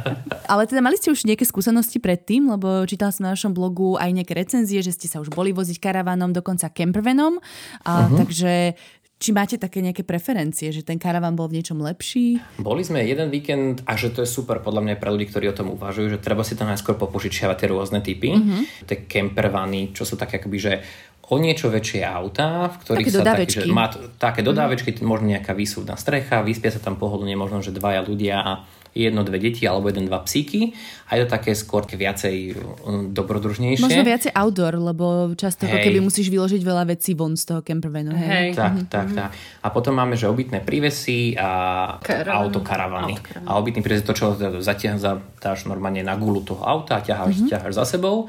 ale 0.52 0.62
teda 0.66 0.80
mali 0.82 0.98
ste 0.98 1.14
už 1.14 1.22
nejaké 1.26 1.46
skúsenosti 1.46 2.02
predtým, 2.02 2.50
lebo 2.50 2.82
čítala 2.88 3.14
som 3.14 3.28
na 3.28 3.38
našom 3.38 3.54
blogu 3.54 3.94
aj 4.00 4.09
nejaké 4.12 4.34
recenzie, 4.36 4.82
že 4.82 4.94
ste 4.94 5.06
sa 5.06 5.18
už 5.22 5.30
boli 5.32 5.54
voziť 5.54 5.78
karavanom, 5.78 6.34
dokonca 6.34 6.70
campervanom. 6.70 7.38
A, 7.84 8.06
uh-huh. 8.06 8.18
Takže 8.24 8.74
či 9.20 9.36
máte 9.36 9.60
také 9.60 9.84
nejaké 9.84 10.00
preferencie, 10.00 10.72
že 10.72 10.80
ten 10.80 10.96
karavan 10.96 11.36
bol 11.36 11.44
v 11.52 11.60
niečom 11.60 11.76
lepší? 11.76 12.40
Boli 12.56 12.80
sme 12.80 13.04
jeden 13.04 13.28
víkend 13.28 13.84
a 13.84 13.92
že 13.92 14.08
to 14.08 14.24
je 14.24 14.28
super 14.32 14.64
podľa 14.64 14.80
mňa 14.80 14.94
pre 14.96 15.12
ľudí, 15.12 15.28
ktorí 15.28 15.52
o 15.52 15.58
tom 15.60 15.68
uvažujú, 15.76 16.16
že 16.16 16.24
treba 16.24 16.40
si 16.40 16.56
tam 16.56 16.72
najskôr 16.72 16.96
popožičiavať 16.96 17.56
tie 17.60 17.68
rôzne 17.68 18.00
typy. 18.00 18.32
Uh-huh. 18.32 18.64
Tie 18.88 19.04
campervany, 19.04 19.92
čo 19.92 20.08
sú 20.08 20.16
také 20.16 20.40
akoby, 20.40 20.58
že 20.58 20.72
o 21.30 21.36
niečo 21.36 21.68
väčšie 21.70 22.00
autá, 22.02 22.72
v 22.72 22.76
ktorých 22.80 23.06
také 23.06 23.14
sa 23.14 23.22
taký, 23.22 23.62
že 23.62 23.70
má 23.70 23.86
také 24.16 24.40
dodávečky, 24.40 24.96
uh-huh. 24.96 25.06
možno 25.06 25.36
nejaká 25.36 25.52
výsúdna 25.52 26.00
strecha, 26.00 26.40
vyspia 26.40 26.72
sa 26.72 26.80
tam 26.80 26.96
pohodlne, 26.96 27.36
možno, 27.36 27.60
že 27.60 27.76
dvaja 27.76 28.00
ľudia 28.00 28.40
a 28.40 28.52
jedno, 28.94 29.22
dve 29.22 29.38
deti 29.38 29.62
alebo 29.66 29.88
jeden, 29.90 30.10
dva 30.10 30.22
psíky 30.26 30.74
a 31.06 31.18
je 31.18 31.26
to 31.26 31.28
také 31.30 31.54
skôr 31.54 31.86
viacej 31.86 32.54
um, 32.86 33.10
dobrodružnejšie. 33.14 33.86
Možno 33.86 34.02
viacej 34.02 34.32
outdoor, 34.34 34.74
lebo 34.78 35.30
často 35.38 35.66
hey. 35.66 35.86
keby 35.86 36.02
musíš 36.02 36.30
vyložiť 36.30 36.62
veľa 36.62 36.90
vecí 36.90 37.14
von 37.14 37.38
z 37.38 37.44
toho 37.50 37.60
campervanu. 37.62 38.14
Hej. 38.14 38.26
Hey. 38.26 38.48
Tak, 38.54 38.72
mm-hmm. 38.74 38.90
tak, 38.90 39.08
tak. 39.14 39.30
A 39.62 39.68
potom 39.70 39.94
máme, 39.94 40.18
že 40.18 40.26
obytné 40.26 40.62
prívesy 40.62 41.34
a 41.38 41.50
Karavan. 42.02 42.50
autokaravany. 42.50 43.14
Autokaravan. 43.18 43.46
A 43.46 43.58
obytný 43.58 43.80
príves 43.82 44.02
je 44.02 44.08
to, 44.10 44.16
čo 44.18 44.26
zatiaľ 44.62 45.22
normálne 45.66 46.02
na 46.02 46.14
gulu 46.18 46.42
toho 46.42 46.62
auta 46.62 46.98
a 46.98 47.04
ťaháš, 47.04 47.46
mm-hmm. 47.46 47.50
ťaháš 47.50 47.72
za 47.78 47.84
sebou. 47.98 48.26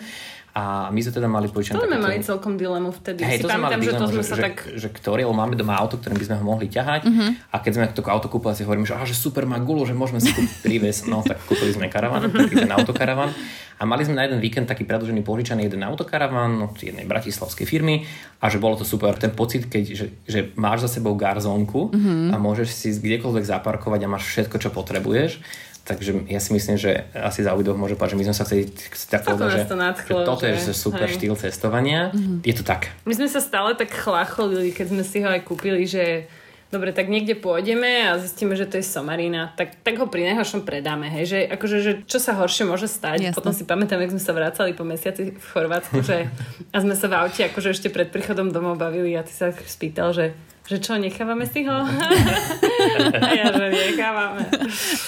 A 0.51 0.91
my 0.91 0.99
sme 0.99 1.15
teda 1.15 1.31
mali 1.31 1.47
požičané... 1.47 1.79
To 1.79 1.87
sme 1.87 2.03
mali 2.03 2.19
celkom 2.19 2.59
dilemu 2.59 2.91
vtedy. 2.91 3.23
Hej, 3.23 3.39
si 3.39 3.43
to 3.47 3.55
pamätám, 3.55 3.79
že 3.79 3.95
to 3.95 4.05
sme 4.11 4.23
sa 4.23 4.35
že, 4.35 4.43
tak... 4.43 4.55
Že, 4.67 4.83
že 4.83 4.87
ktorý, 4.91 5.23
lebo 5.23 5.31
máme 5.31 5.55
doma 5.55 5.79
auto, 5.79 5.95
ktorým 5.95 6.19
by 6.19 6.25
sme 6.27 6.35
ho 6.39 6.43
mohli 6.43 6.67
ťahať. 6.67 7.07
Uh-huh. 7.07 7.31
A 7.55 7.55
keď 7.63 7.71
sme 7.71 7.85
to 7.95 8.03
auto 8.03 8.27
kúpili, 8.27 8.51
si 8.59 8.67
hovoríme, 8.67 8.83
že, 8.83 8.99
aha, 8.99 9.07
že 9.07 9.15
super 9.15 9.47
má 9.47 9.55
gulu, 9.63 9.87
že 9.87 9.95
môžeme 9.95 10.19
si 10.19 10.35
kúpiť 10.35 10.59
príves. 10.59 11.07
No 11.07 11.23
tak 11.23 11.39
kúpili 11.47 11.71
sme 11.71 11.87
karavan, 11.87 12.27
ten 12.51 12.67
autokaravan. 12.67 13.31
A 13.79 13.87
mali 13.87 14.05
sme 14.05 14.19
na 14.19 14.27
jeden 14.27 14.43
víkend 14.43 14.67
taký 14.69 14.85
predlžený 14.85 15.25
požičaný 15.25 15.65
jeden 15.65 15.81
autokaravan 15.87 16.69
od 16.69 16.77
jednej 16.77 17.07
bratislavskej 17.07 17.65
firmy 17.65 18.05
a 18.37 18.45
že 18.51 18.61
bolo 18.61 18.77
to 18.77 18.85
super. 18.85 19.15
Ten 19.17 19.33
pocit, 19.33 19.71
keď, 19.71 19.83
že, 19.95 20.05
že 20.27 20.39
máš 20.53 20.85
za 20.85 20.99
sebou 20.99 21.15
garzónku 21.15 21.89
uh-huh. 21.89 22.29
a 22.29 22.35
môžeš 22.37 22.69
si 22.69 22.93
kdekoľvek 22.93 23.47
zaparkovať 23.47 24.05
a 24.05 24.11
máš 24.11 24.29
všetko, 24.29 24.61
čo 24.61 24.69
potrebuješ 24.69 25.41
Takže 25.81 26.29
ja 26.29 26.37
si 26.37 26.53
myslím, 26.53 26.77
že 26.77 27.09
asi 27.09 27.41
za 27.41 27.57
obidvoch 27.57 27.73
môže 27.73 27.97
povedať, 27.97 28.13
že 28.13 28.19
my 28.21 28.25
sme 28.29 28.35
sa 28.37 28.45
chceli 28.45 28.69
tak 29.09 29.25
povedať, 29.25 29.65
že, 29.65 29.71
to 29.73 29.77
nadchlo, 29.81 30.17
že 30.21 30.27
toto 30.29 30.45
že, 30.45 30.49
je 30.53 30.73
super 30.77 31.09
hej. 31.09 31.17
štýl 31.17 31.33
cestovania. 31.33 32.13
Mm-hmm. 32.13 32.37
Je 32.45 32.53
to 32.53 32.61
tak. 32.61 32.93
My 33.09 33.17
sme 33.17 33.25
sa 33.25 33.41
stále 33.41 33.73
tak 33.73 33.89
chlacholili, 33.89 34.69
keď 34.69 34.93
sme 34.93 35.01
si 35.01 35.25
ho 35.25 35.29
aj 35.33 35.41
kúpili, 35.41 35.89
že 35.89 36.29
dobre, 36.71 36.95
tak 36.95 37.11
niekde 37.11 37.35
pôjdeme 37.35 38.07
a 38.07 38.15
zistíme, 38.21 38.55
že 38.55 38.69
to 38.69 38.79
je 38.79 38.85
somarina, 38.87 39.51
tak, 39.59 39.75
tak 39.83 39.99
ho 39.99 40.07
pri 40.07 40.31
najhoršom 40.31 40.63
predáme, 40.63 41.11
hej, 41.11 41.25
že 41.27 41.39
akože, 41.51 41.77
že 41.83 41.91
čo 42.07 42.17
sa 42.17 42.31
horšie 42.39 42.63
môže 42.63 42.87
stať. 42.87 43.27
Jasne. 43.27 43.35
Potom 43.35 43.51
si 43.51 43.67
pamätám, 43.67 43.99
jak 43.99 44.15
sme 44.15 44.23
sa 44.23 44.31
vracali 44.31 44.71
po 44.71 44.87
mesiaci 44.87 45.35
v 45.35 45.45
Chorvátsku, 45.51 45.99
že 45.99 46.31
a 46.71 46.77
sme 46.79 46.95
sa 46.95 47.11
v 47.11 47.17
aute 47.27 47.43
akože 47.51 47.75
ešte 47.75 47.91
pred 47.91 48.07
príchodom 48.07 48.55
domov 48.55 48.79
bavili 48.79 49.17
a 49.19 49.25
ty 49.27 49.35
sa 49.35 49.51
spýtal, 49.51 50.15
že 50.15 50.31
že 50.61 50.77
čo, 50.79 50.95
nechávame 50.95 51.49
si 51.49 51.65
ho? 51.67 51.73
a 53.25 53.27
ja, 53.33 53.51
že 53.51 53.67
nechávame. 53.73 54.45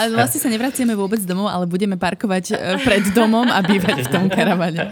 Ale 0.02 0.10
vlastne 0.18 0.40
sa 0.42 0.50
nevraciame 0.50 0.98
vôbec 0.98 1.22
domov, 1.24 1.48
ale 1.48 1.70
budeme 1.70 1.96
parkovať 1.96 2.46
e, 2.52 2.54
pred 2.82 3.06
domom 3.14 3.48
a 3.48 3.62
bývať 3.64 4.04
v 4.04 4.10
tom 4.12 4.26
karavane. 4.28 4.92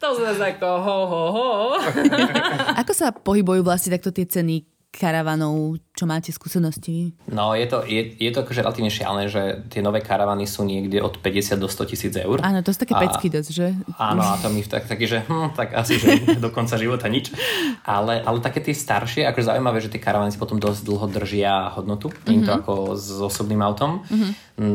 To 0.00 0.16
zase 0.16 0.56
ako 0.56 0.68
ho, 0.80 0.98
ho, 1.06 1.22
ho. 1.30 1.48
Ako 2.80 2.92
sa 2.96 3.12
pohybujú 3.12 3.60
vlastne 3.62 3.94
takto 3.94 4.10
tie 4.10 4.26
ceny 4.26 4.79
karavanov, 4.90 5.78
čo 5.94 6.04
máte 6.04 6.34
skúsenosti? 6.34 7.14
No, 7.30 7.54
je 7.54 7.66
to, 7.70 7.86
je, 7.86 8.18
je 8.18 8.30
to 8.34 8.42
akože 8.42 8.66
relatívne 8.66 8.90
šialené, 8.90 9.30
že 9.30 9.42
tie 9.70 9.80
nové 9.80 10.02
karavany 10.02 10.44
sú 10.50 10.66
niekde 10.66 10.98
od 10.98 11.22
50 11.22 11.62
do 11.62 11.70
100 11.70 11.90
tisíc 11.94 12.14
eur. 12.18 12.42
Áno, 12.42 12.58
to 12.66 12.74
sú 12.74 12.82
také 12.82 12.98
a, 12.98 13.00
pecky 13.06 13.30
dosť, 13.30 13.50
že? 13.54 13.66
Áno, 13.96 14.20
a 14.26 14.34
to 14.42 14.50
mi 14.50 14.66
tak, 14.66 14.90
taký, 14.90 15.06
že 15.06 15.22
hm, 15.22 15.54
tak 15.54 15.78
asi, 15.78 15.96
že 15.96 16.36
do 16.42 16.50
konca 16.50 16.74
života 16.74 17.06
nič. 17.06 17.30
Ale, 17.86 18.18
ale 18.18 18.42
také 18.42 18.58
tie 18.58 18.74
staršie, 18.74 19.24
akože 19.30 19.54
zaujímavé, 19.54 19.78
že 19.78 19.94
tie 19.94 20.02
karavany 20.02 20.34
si 20.34 20.42
potom 20.42 20.58
dosť 20.58 20.82
dlho 20.82 21.06
držia 21.06 21.70
hodnotu. 21.78 22.10
Mm-hmm. 22.10 22.28
Nie 22.34 22.38
to 22.42 22.52
ako 22.58 22.72
s 22.98 23.14
osobným 23.22 23.62
autom. 23.62 24.02
Mm-hmm. 24.10 24.30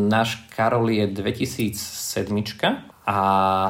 Náš 0.07 0.47
Karol 0.55 0.95
je 0.95 1.05
2007 1.11 2.31
a 3.05 3.17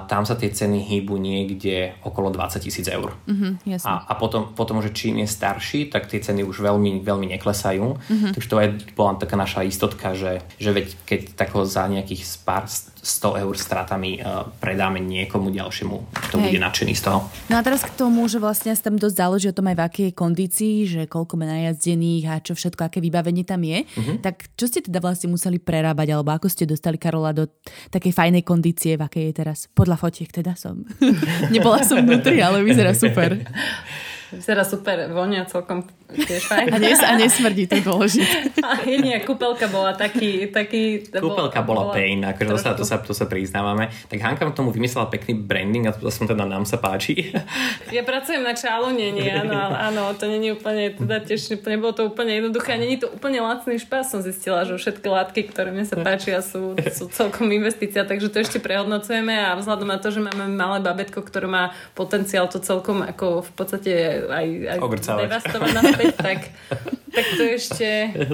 tam 0.07 0.23
sa 0.23 0.39
tie 0.39 0.47
ceny 0.47 0.79
hýbu 0.79 1.19
niekde 1.19 1.99
okolo 2.07 2.31
20 2.31 2.55
tisíc 2.63 2.87
eur. 2.87 3.11
Uh-huh, 3.27 3.59
a, 3.83 4.07
a 4.07 4.13
potom, 4.15 4.55
potom, 4.55 4.79
že 4.79 4.95
čím 4.95 5.19
je 5.19 5.27
starší, 5.27 5.91
tak 5.91 6.07
tie 6.07 6.23
ceny 6.23 6.47
už 6.47 6.63
veľmi, 6.63 7.03
veľmi 7.03 7.27
neklesajú. 7.35 7.85
Uh-huh. 7.99 8.31
Takže 8.31 8.47
to 8.47 8.55
je 8.63 8.67
bola 8.95 9.19
taká 9.19 9.35
naša 9.35 9.67
istotka, 9.67 10.15
že, 10.15 10.39
že 10.55 10.71
veď 10.71 10.87
keď 11.03 11.21
tako 11.35 11.67
za 11.67 11.83
nejakých 11.91 12.23
pár 12.47 12.71
100 13.05 13.45
eur 13.45 13.53
stratami 13.53 14.17
uh, 14.17 14.49
predáme 14.57 14.97
niekomu 14.97 15.53
ďalšiemu, 15.53 15.97
kto 16.09 16.35
bude 16.41 16.57
nadšený 16.57 16.93
z 16.97 17.01
toho. 17.05 17.29
No 17.53 17.55
a 17.57 17.61
teraz 17.61 17.85
k 17.85 17.93
tomu, 17.93 18.25
že 18.25 18.41
vlastne 18.41 18.73
tam 18.73 18.97
dosť 18.97 19.15
záleží 19.15 19.45
o 19.45 19.53
tom 19.53 19.69
aj 19.69 19.77
v 19.77 19.85
akej 19.85 20.09
kondícii, 20.17 20.75
že 20.89 21.01
koľko 21.05 21.37
má 21.37 21.45
najazdených 21.45 22.23
a 22.25 22.41
čo 22.41 22.57
všetko, 22.57 22.89
aké 22.89 22.97
vybavenie 23.05 23.45
tam 23.45 23.61
je. 23.61 23.85
Uh-huh. 23.85 24.17
Tak 24.25 24.57
čo 24.57 24.65
ste 24.65 24.81
teda 24.81 24.97
vlastne 24.97 25.29
museli 25.29 25.61
prerábať, 25.61 26.17
alebo 26.17 26.33
ako 26.33 26.49
ste 26.49 26.65
dostali 26.65 26.97
Karola 26.97 27.29
do 27.29 27.45
takej 27.93 28.09
fajnej 28.09 28.41
kondície, 28.41 28.97
v 28.97 29.05
akej 29.05 29.23
je 29.29 29.33
teraz? 29.37 29.69
Podľa 29.69 30.01
fotiek 30.01 30.33
teda 30.33 30.57
som. 30.57 30.81
Nebola 31.53 31.85
som 31.85 32.01
vnútri, 32.01 32.41
ale 32.41 32.65
vyzerá 32.65 32.97
super. 32.97 33.37
Vyzerá 34.35 34.67
super, 34.67 35.07
vonia 35.11 35.47
celkom 35.47 35.87
tiež 36.13 36.45
fajn. 36.45 36.67
A, 36.69 36.77
nes, 36.77 36.99
a 37.01 37.17
nesmrdí, 37.17 37.65
to 37.65 37.81
je 37.81 37.83
dôležité. 37.83 38.37
A 38.65 38.81
nie, 38.85 39.17
kúpelka 39.25 39.65
bola 39.69 39.97
taký... 39.97 40.49
taký 40.53 41.09
kúpelka 41.09 41.65
bola, 41.65 41.89
bola 41.89 41.95
pain, 41.97 42.21
akože 42.21 42.49
to 42.49 42.57
sa, 42.57 42.71
to, 42.77 42.83
sa, 42.85 43.01
to 43.01 43.13
sa 43.13 43.25
priznávame. 43.25 43.89
Tak 44.09 44.21
Hanka 44.21 44.45
tomu 44.53 44.69
vymyslela 44.69 45.09
pekný 45.09 45.37
branding 45.37 45.89
a 45.89 45.91
to 45.93 46.09
som 46.13 46.29
teda 46.29 46.45
nám 46.45 46.63
sa 46.67 46.77
páči. 46.77 47.15
Ja 47.93 48.03
pracujem 48.03 48.43
na 48.43 48.51
čalunení, 48.51 49.29
áno, 49.31 49.55
áno, 49.87 50.01
to 50.17 50.27
není 50.27 50.51
úplne, 50.51 50.91
teda 50.91 51.23
tiež 51.23 51.63
nebolo 51.63 51.95
to 51.95 52.11
úplne 52.11 52.35
jednoduché 52.43 52.75
a 52.75 52.81
není 52.81 52.99
to 52.99 53.07
úplne 53.07 53.39
lacný 53.39 53.79
špás, 53.79 54.11
som 54.11 54.19
zistila, 54.19 54.67
že 54.67 54.75
všetky 54.75 55.05
látky, 55.05 55.41
ktoré 55.47 55.71
mne 55.71 55.87
sa 55.87 55.95
páčia, 55.95 56.43
sú, 56.43 56.75
sú 56.75 57.07
celkom 57.13 57.47
investícia, 57.53 58.03
takže 58.03 58.27
to 58.33 58.41
ešte 58.41 58.59
prehodnocujeme 58.59 59.31
a 59.31 59.55
vzhľadom 59.55 59.87
na 59.87 60.01
to, 60.01 60.11
že 60.11 60.19
máme 60.19 60.49
malé 60.51 60.83
babetko, 60.83 61.23
ktoré 61.23 61.47
má 61.47 61.71
potenciál 61.95 62.51
to 62.51 62.59
celkom 62.59 63.05
ako 63.05 63.47
v 63.47 63.51
podstate 63.55 63.91
aj, 64.29 64.47
aj 64.75 64.79
devastovať 65.27 65.69
naspäť, 65.73 66.13
tak 66.17 66.39
tak 67.15 67.25
to 67.39 67.43
ešte, 67.47 67.89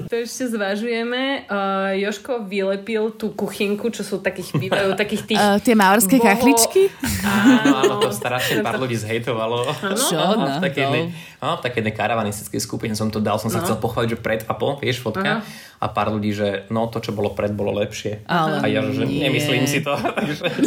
to 0.10 0.16
ešte 0.26 0.44
zvažujeme. 0.50 1.46
Uh, 1.46 1.94
Joško 2.02 2.50
vylepil 2.50 3.14
tú 3.14 3.32
kuchynku, 3.32 3.94
čo 3.94 4.02
sú 4.02 4.18
takých, 4.20 4.58
bývajú 4.58 4.90
takých 5.02 5.24
tých... 5.30 5.40
Uh, 5.40 5.62
tie 5.62 5.78
maorské 5.78 6.18
boho... 6.18 6.26
kachličky? 6.26 6.90
Áno, 7.22 7.74
áno, 7.86 7.94
to 8.02 8.10
strašne 8.10 8.66
pár 8.66 8.82
ľudí 8.82 8.98
zhejtovalo. 8.98 9.70
Čo? 9.94 10.18
No, 10.18 10.58
v 10.58 10.64
takej 10.66 10.82
jednej, 10.90 11.04
no, 11.40 11.56
v 11.56 11.62
takej 11.62 11.80
jednej 11.86 11.96
karavanistickej 11.96 12.62
skupine 12.62 12.94
som 12.98 13.14
to 13.14 13.22
dal, 13.22 13.38
som 13.38 13.54
sa 13.54 13.62
no. 13.62 13.70
chcel 13.70 13.78
pochváliť, 13.78 14.10
že 14.14 14.20
pred 14.20 14.42
a 14.50 14.54
po, 14.58 14.82
vieš, 14.82 15.00
fotka. 15.00 15.46
Aha 15.46 15.70
a 15.82 15.90
pár 15.90 16.14
ľudí, 16.14 16.30
že 16.30 16.70
no 16.70 16.86
to, 16.94 17.02
čo 17.02 17.10
bolo 17.10 17.34
pred, 17.34 17.50
bolo 17.58 17.74
lepšie. 17.74 18.22
Ale 18.30 18.62
a 18.62 18.66
ja, 18.70 18.86
že 18.86 19.02
nie. 19.02 19.26
nemyslím 19.26 19.66
si 19.66 19.82
to. 19.82 19.98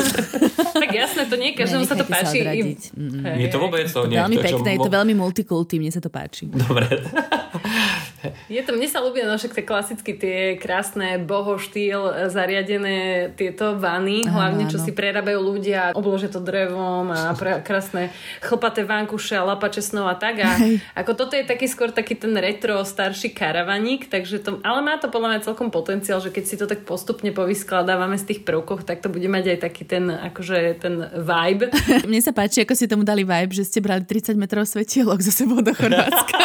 tak 0.83 0.91
jasné, 0.91 1.31
to 1.31 1.39
nie 1.39 1.55
každému 1.55 1.87
sa 1.87 1.95
to 1.95 2.03
páči. 2.03 2.43
Sa 2.43 2.51
mm. 2.51 3.39
Nie 3.39 3.47
to 3.47 3.63
vôbec. 3.63 3.87
To, 3.95 4.11
nie, 4.11 4.19
veľmi 4.19 4.43
to, 4.43 4.43
pekné, 4.43 4.69
je 4.75 4.81
to 4.83 4.91
veľmi 4.91 5.15
multikulty, 5.15 5.79
mne 5.79 5.95
sa 5.95 6.03
to 6.03 6.11
páči. 6.11 6.51
Dobre. 6.51 6.99
Je 8.49 8.61
to, 8.63 8.77
mne 8.77 8.89
sa 8.89 9.03
ľúbi, 9.05 9.25
no 9.27 9.37
však 9.37 9.57
tie 9.57 9.67
klasicky 9.67 10.13
tie 10.17 10.39
krásne 10.57 11.21
bohoštýl 11.21 12.31
zariadené 12.31 13.31
tieto 13.35 13.77
vany, 13.77 14.25
hlavne 14.25 14.71
čo 14.71 14.79
si 14.81 14.95
prerábajú 14.95 15.41
ľudia, 15.41 15.93
oblože 15.93 16.31
to 16.31 16.41
drevom 16.41 17.11
a 17.11 17.35
pre, 17.35 17.61
krásne 17.61 18.15
chlpaté 18.41 18.87
vankuše 18.87 19.37
a 19.37 19.45
lapače 19.45 19.83
snov 19.83 20.09
a 20.09 20.17
tak. 20.17 20.41
A 20.41 20.57
ako 20.97 21.13
toto 21.17 21.35
je 21.35 21.45
taký 21.45 21.67
skôr 21.69 21.91
taký 21.91 22.15
ten 22.15 22.33
retro 22.37 22.81
starší 22.85 23.35
karavaník, 23.35 24.09
takže 24.09 24.41
to, 24.41 24.61
ale 24.63 24.81
má 24.81 24.97
to 24.97 25.11
podľa 25.11 25.37
mňa 25.37 25.47
celkom 25.47 25.69
potenciál, 25.69 26.23
že 26.23 26.31
keď 26.31 26.45
si 26.45 26.57
to 26.57 26.67
tak 26.69 26.87
postupne 26.87 27.29
povyskladávame 27.35 28.17
z 28.21 28.35
tých 28.35 28.41
prvkov, 28.47 28.87
tak 28.87 29.01
to 29.03 29.09
bude 29.11 29.27
mať 29.27 29.57
aj 29.57 29.59
taký 29.65 29.83
ten, 29.85 30.07
akože 30.09 30.59
ten 30.79 30.95
vibe. 31.13 31.73
Mne 32.11 32.21
sa 32.23 32.31
páči, 32.31 32.63
ako 32.63 32.75
si 32.77 32.87
tomu 32.87 33.03
dali 33.03 33.27
vibe, 33.27 33.53
že 33.53 33.67
ste 33.67 33.83
brali 33.83 34.07
30 34.07 34.37
metrov 34.39 34.65
svetielok 34.69 35.21
za 35.21 35.33
sebou 35.33 35.61
do 35.61 35.73
Chorvátska. 35.75 36.39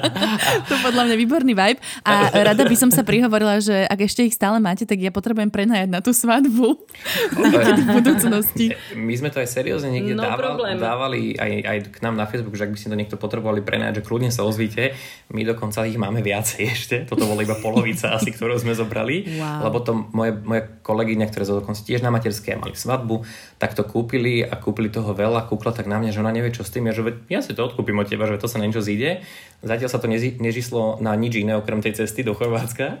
to 0.68 0.74
podľa 0.82 1.02
mňa 1.09 1.09
výborný 1.14 1.52
vibe. 1.54 1.80
A 2.04 2.30
rada 2.52 2.62
by 2.66 2.76
som 2.76 2.90
sa 2.90 3.06
prihovorila, 3.06 3.58
že 3.62 3.86
ak 3.86 4.06
ešte 4.06 4.26
ich 4.26 4.34
stále 4.34 4.58
máte, 4.58 4.84
tak 4.84 4.98
ja 4.98 5.14
potrebujem 5.14 5.48
prenajať 5.48 5.88
na 5.90 6.00
tú 6.02 6.10
svadbu 6.10 6.76
v 7.80 7.86
budúcnosti. 7.94 8.74
My 8.94 9.14
sme 9.16 9.30
to 9.30 9.42
aj 9.42 9.48
seriózne 9.50 9.94
niekde 9.94 10.14
no 10.18 10.22
dávali, 10.26 10.78
dávali 10.78 11.20
aj, 11.38 11.52
aj 11.64 11.78
k 11.94 11.98
nám 12.02 12.14
na 12.18 12.26
Facebook, 12.26 12.54
že 12.54 12.66
ak 12.66 12.72
by 12.74 12.78
ste 12.78 12.88
to 12.92 12.98
niekto 12.98 13.16
potrebovali 13.16 13.62
prenajať, 13.64 14.02
že 14.02 14.06
kľudne 14.06 14.30
sa 14.30 14.46
ozvíte. 14.46 14.94
My 15.30 15.42
dokonca 15.46 15.86
ich 15.86 15.98
máme 15.98 16.20
viacej 16.22 16.62
ešte. 16.66 16.96
Toto 17.06 17.26
bolo 17.26 17.42
iba 17.42 17.56
polovica 17.58 18.14
asi, 18.14 18.30
ktorú 18.34 18.58
sme 18.58 18.74
zobrali. 18.76 19.26
Wow. 19.38 19.70
Lebo 19.70 19.78
to 19.82 19.92
moje, 20.10 20.32
moje 20.42 20.62
kolegyňa, 20.82 21.26
ktoré 21.30 21.44
sú 21.46 21.54
dokonca 21.62 21.80
tiež 21.82 22.02
na 22.02 22.10
materskej 22.10 22.58
mali 22.58 22.74
svadbu, 22.74 23.22
tak 23.60 23.76
to 23.76 23.82
kúpili 23.86 24.42
a 24.44 24.54
kúpili 24.56 24.88
toho 24.92 25.12
veľa, 25.12 25.46
kúkla 25.46 25.72
tak 25.74 25.86
na 25.86 25.98
mňa, 25.98 26.10
že 26.14 26.20
ona 26.20 26.32
nevie 26.34 26.52
čo 26.54 26.62
s 26.66 26.72
tým. 26.72 26.88
Ja, 26.88 26.94
že 26.94 27.02
ja 27.28 27.40
si 27.40 27.52
to 27.56 27.66
odkúpim 27.66 27.96
od 27.98 28.08
teba, 28.08 28.28
že 28.28 28.40
to 28.40 28.48
sa 28.48 28.60
na 28.60 28.66
niečo 28.68 28.84
zíde. 28.84 29.24
Zatiaľ 29.60 29.90
sa 29.92 30.00
to 30.00 30.08
nežislo 30.08 30.99
na 31.00 31.16
nič 31.16 31.40
iné 31.40 31.56
okrem 31.56 31.80
tej 31.80 32.04
cesty 32.04 32.22
do 32.22 32.36
Chorvátska. 32.36 33.00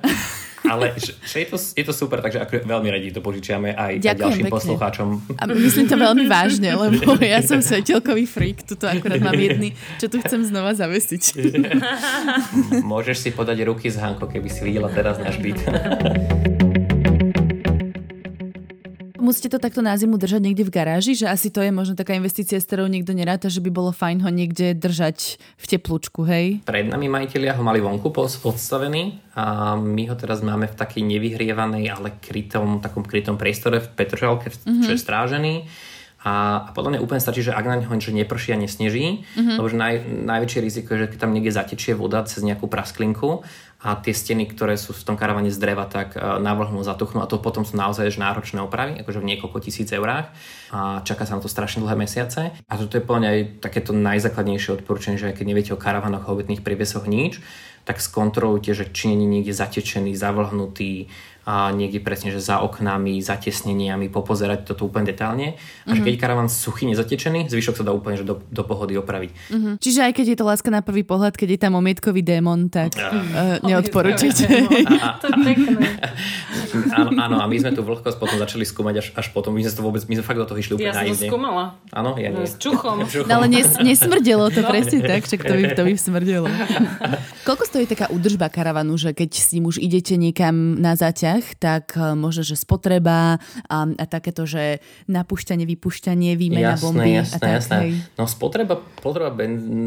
Ale 0.60 0.92
že, 1.00 1.16
že 1.24 1.36
je, 1.40 1.46
to, 1.48 1.56
je 1.56 1.84
to 1.88 1.94
super, 1.96 2.20
takže 2.20 2.44
ako 2.44 2.68
veľmi 2.68 2.92
radi 2.92 3.08
to 3.08 3.24
požičiame 3.24 3.72
aj, 3.72 3.96
aj 3.96 4.16
ďalším 4.20 4.44
pekne. 4.44 4.52
poslucháčom. 4.52 5.08
A 5.40 5.48
myslím 5.56 5.88
to 5.88 5.96
veľmi 5.96 6.28
vážne, 6.28 6.76
lebo 6.76 7.16
ja 7.16 7.40
som 7.40 7.64
svetelkový 7.64 8.28
freak, 8.28 8.68
tuto 8.68 8.84
akurát 8.84 9.24
mám 9.24 9.40
jedný, 9.40 9.72
čo 9.96 10.12
tu 10.12 10.20
chcem 10.20 10.44
znova 10.44 10.76
zavesiť. 10.76 11.22
Môžeš 12.92 13.16
si 13.24 13.30
podať 13.32 13.64
ruky 13.64 13.88
z 13.88 14.04
Hanko, 14.04 14.28
keby 14.28 14.48
si 14.52 14.60
videla 14.60 14.92
teraz 14.92 15.16
náš 15.16 15.40
byt. 15.40 15.64
Musíte 19.20 19.52
to 19.52 19.60
takto 19.60 19.84
na 19.84 19.92
zimu 19.94 20.16
držať 20.16 20.40
niekde 20.40 20.64
v 20.64 20.72
garáži, 20.72 21.12
že 21.12 21.28
asi 21.28 21.52
to 21.52 21.60
je 21.60 21.68
možno 21.68 21.94
taká 21.94 22.16
investícia, 22.16 22.56
s 22.56 22.64
ktorou 22.64 22.88
niekto 22.88 23.12
neráta, 23.12 23.52
že 23.52 23.60
by 23.60 23.70
bolo 23.70 23.92
fajn 23.92 24.24
ho 24.24 24.30
niekde 24.32 24.72
držať 24.72 25.36
v 25.60 25.64
teplúčku, 25.68 26.24
hej? 26.24 26.64
Pred 26.64 26.88
nami 26.88 27.12
majiteľia 27.12 27.54
ho 27.54 27.62
mali 27.62 27.84
vonku 27.84 28.08
odstavený 28.10 29.36
a 29.36 29.76
my 29.76 30.08
ho 30.08 30.16
teraz 30.16 30.40
máme 30.40 30.66
v 30.66 30.74
takej 30.74 31.04
nevyhrievanej, 31.04 31.92
ale 31.92 32.16
krytom, 32.18 32.80
takom 32.80 33.04
krytom 33.04 33.36
priestore 33.36 33.84
v 33.84 33.88
Petržalke, 33.92 34.48
mm-hmm. 34.50 34.82
čo 34.88 34.90
je 34.96 34.98
strážený. 34.98 35.54
A, 36.20 36.68
a 36.68 36.70
podľa 36.76 36.96
mňa 36.96 37.00
úplne 37.00 37.24
stačí, 37.24 37.40
že 37.40 37.56
ak 37.56 37.64
na 37.64 37.80
neho 37.80 37.88
niečo 37.88 38.12
neprší 38.12 38.52
a 38.52 38.60
nesneží, 38.60 39.24
mm-hmm. 39.24 39.56
lebo 39.56 39.68
že 39.72 39.76
naj, 39.80 39.94
najväčšie 40.04 40.60
riziko 40.60 40.88
je, 40.92 41.08
že 41.08 41.16
keď 41.16 41.18
tam 41.24 41.32
niekde 41.32 41.56
zatečie 41.56 41.96
voda 41.96 42.20
cez 42.28 42.44
nejakú 42.44 42.68
prasklinku 42.68 43.40
a 43.80 43.96
tie 43.96 44.12
steny, 44.12 44.44
ktoré 44.52 44.76
sú 44.76 44.92
v 44.92 45.00
tom 45.00 45.16
karavane 45.16 45.48
z 45.48 45.56
dreva, 45.56 45.88
tak 45.88 46.12
e, 46.12 46.20
navrhnú, 46.20 46.84
zatuchnú 46.84 47.24
a 47.24 47.30
to 47.30 47.40
potom 47.40 47.64
sú 47.64 47.80
naozaj 47.80 48.12
náročné 48.20 48.60
opravy, 48.60 49.00
akože 49.00 49.24
v 49.24 49.28
niekoľko 49.32 49.58
tisíc 49.64 49.88
eurách 49.88 50.28
a 50.68 51.00
čaká 51.08 51.24
sa 51.24 51.40
na 51.40 51.42
to 51.42 51.48
strašne 51.48 51.80
dlhé 51.80 51.96
mesiace. 51.96 52.52
A 52.68 52.72
toto 52.76 53.00
je 53.00 53.04
podľa 53.04 53.32
aj 53.32 53.64
takéto 53.64 53.96
najzákladnejšie 53.96 54.76
odporúčanie, 54.76 55.16
že 55.16 55.32
keď 55.32 55.46
neviete 55.48 55.72
o 55.72 55.80
karavanoch, 55.80 56.28
o 56.28 56.36
obytných 56.36 56.60
priebesoch 56.60 57.08
nič, 57.08 57.40
tak 57.88 57.96
skontrolujte, 57.96 58.76
že 58.76 58.92
či 58.92 59.08
nie 59.08 59.24
je 59.24 59.32
niekde 59.40 59.54
zatečený, 59.56 60.12
zavlhnutý, 60.12 61.08
a 61.48 61.72
niekde 61.72 62.04
presne, 62.04 62.30
že 62.30 62.40
za 62.40 62.60
oknami, 62.60 63.18
za 63.24 63.40
tesneniami, 63.40 64.12
popozerať 64.12 64.68
toto 64.68 64.86
úplne 64.86 65.08
detálne. 65.08 65.56
A 65.56 65.56
mm-hmm. 65.56 65.94
že 65.96 66.00
mhm. 66.00 66.06
keď 66.06 66.14
karavan 66.20 66.48
suchý, 66.52 66.84
nezatečený, 66.92 67.48
zvyšok 67.48 67.80
sa 67.80 67.84
dá 67.84 67.92
úplne 67.96 68.20
že 68.20 68.26
do, 68.28 68.44
do 68.52 68.62
pohody 68.62 69.00
opraviť. 69.00 69.30
Mm-hmm. 69.32 69.74
Čiže 69.80 70.00
aj 70.04 70.12
keď 70.16 70.26
je 70.32 70.36
to 70.36 70.44
láska 70.44 70.68
na 70.68 70.84
prvý 70.84 71.02
pohľad, 71.02 71.34
keď 71.34 71.48
je 71.56 71.60
tam 71.60 71.72
omietkový 71.80 72.20
démon, 72.20 72.68
tak 72.68 72.92
uh, 72.94 73.58
neodporúčite. 73.64 74.46
to 75.22 75.26
je 75.32 75.36
pekné. 75.40 75.86
áno, 76.92 77.10
áno, 77.16 77.36
a 77.40 77.46
my 77.48 77.56
sme 77.56 77.72
tú 77.72 77.82
vlhkosť 77.82 78.16
potom 78.20 78.36
začali 78.36 78.64
skúmať 78.68 78.94
až, 79.00 79.06
až 79.16 79.26
potom. 79.32 79.56
My 79.56 79.64
sme 79.64 79.72
to 79.72 79.82
vôbec, 79.82 80.02
my 80.04 80.14
sme 80.20 80.24
fakt 80.24 80.38
do 80.38 80.46
toho 80.46 80.58
išli 80.60 80.76
úplne 80.76 80.92
Ja 80.92 81.02
som 81.02 81.08
to 81.08 81.26
skúmala. 81.26 81.64
Áno, 81.90 82.14
ja 82.20 82.30
nie. 82.30 82.46
S 82.46 82.60
čuchom. 82.60 83.02
No, 83.04 83.32
ale 83.42 83.46
nes, 83.48 83.68
nesmrdelo 83.80 84.52
to 84.52 84.62
no. 84.62 84.68
presne 84.68 85.02
tak, 85.02 85.26
však 85.26 85.40
to 85.42 85.54
by, 85.56 85.64
to 85.74 85.82
by 85.88 85.92
smrdelo. 85.96 86.48
Koľko 87.48 87.64
stojí 87.66 87.84
taká 87.88 88.06
údržba 88.12 88.52
karavanu, 88.52 88.94
že 88.94 89.16
keď 89.16 89.30
s 89.34 89.48
ním 89.56 89.66
už 89.66 89.82
idete 89.82 90.14
niekam 90.14 90.78
na 90.78 90.94
zaťah, 91.30 91.44
tak 91.58 91.84
e, 91.94 92.18
možno, 92.18 92.42
že 92.42 92.56
spotreba 92.58 93.38
a, 93.68 93.78
a 93.86 94.04
takéto, 94.06 94.46
že 94.46 94.82
napúšťanie, 95.06 95.64
vypúšťanie, 95.66 96.34
výmena 96.34 96.74
jasné, 96.74 96.82
bomby. 96.82 97.10
Jasné, 97.14 97.36
a 97.36 97.38
tak, 97.38 97.50
jasné. 97.62 97.76
Hej. 97.78 97.90
No 98.18 98.24
spotreba, 98.26 98.74
spotreba 98.98 99.30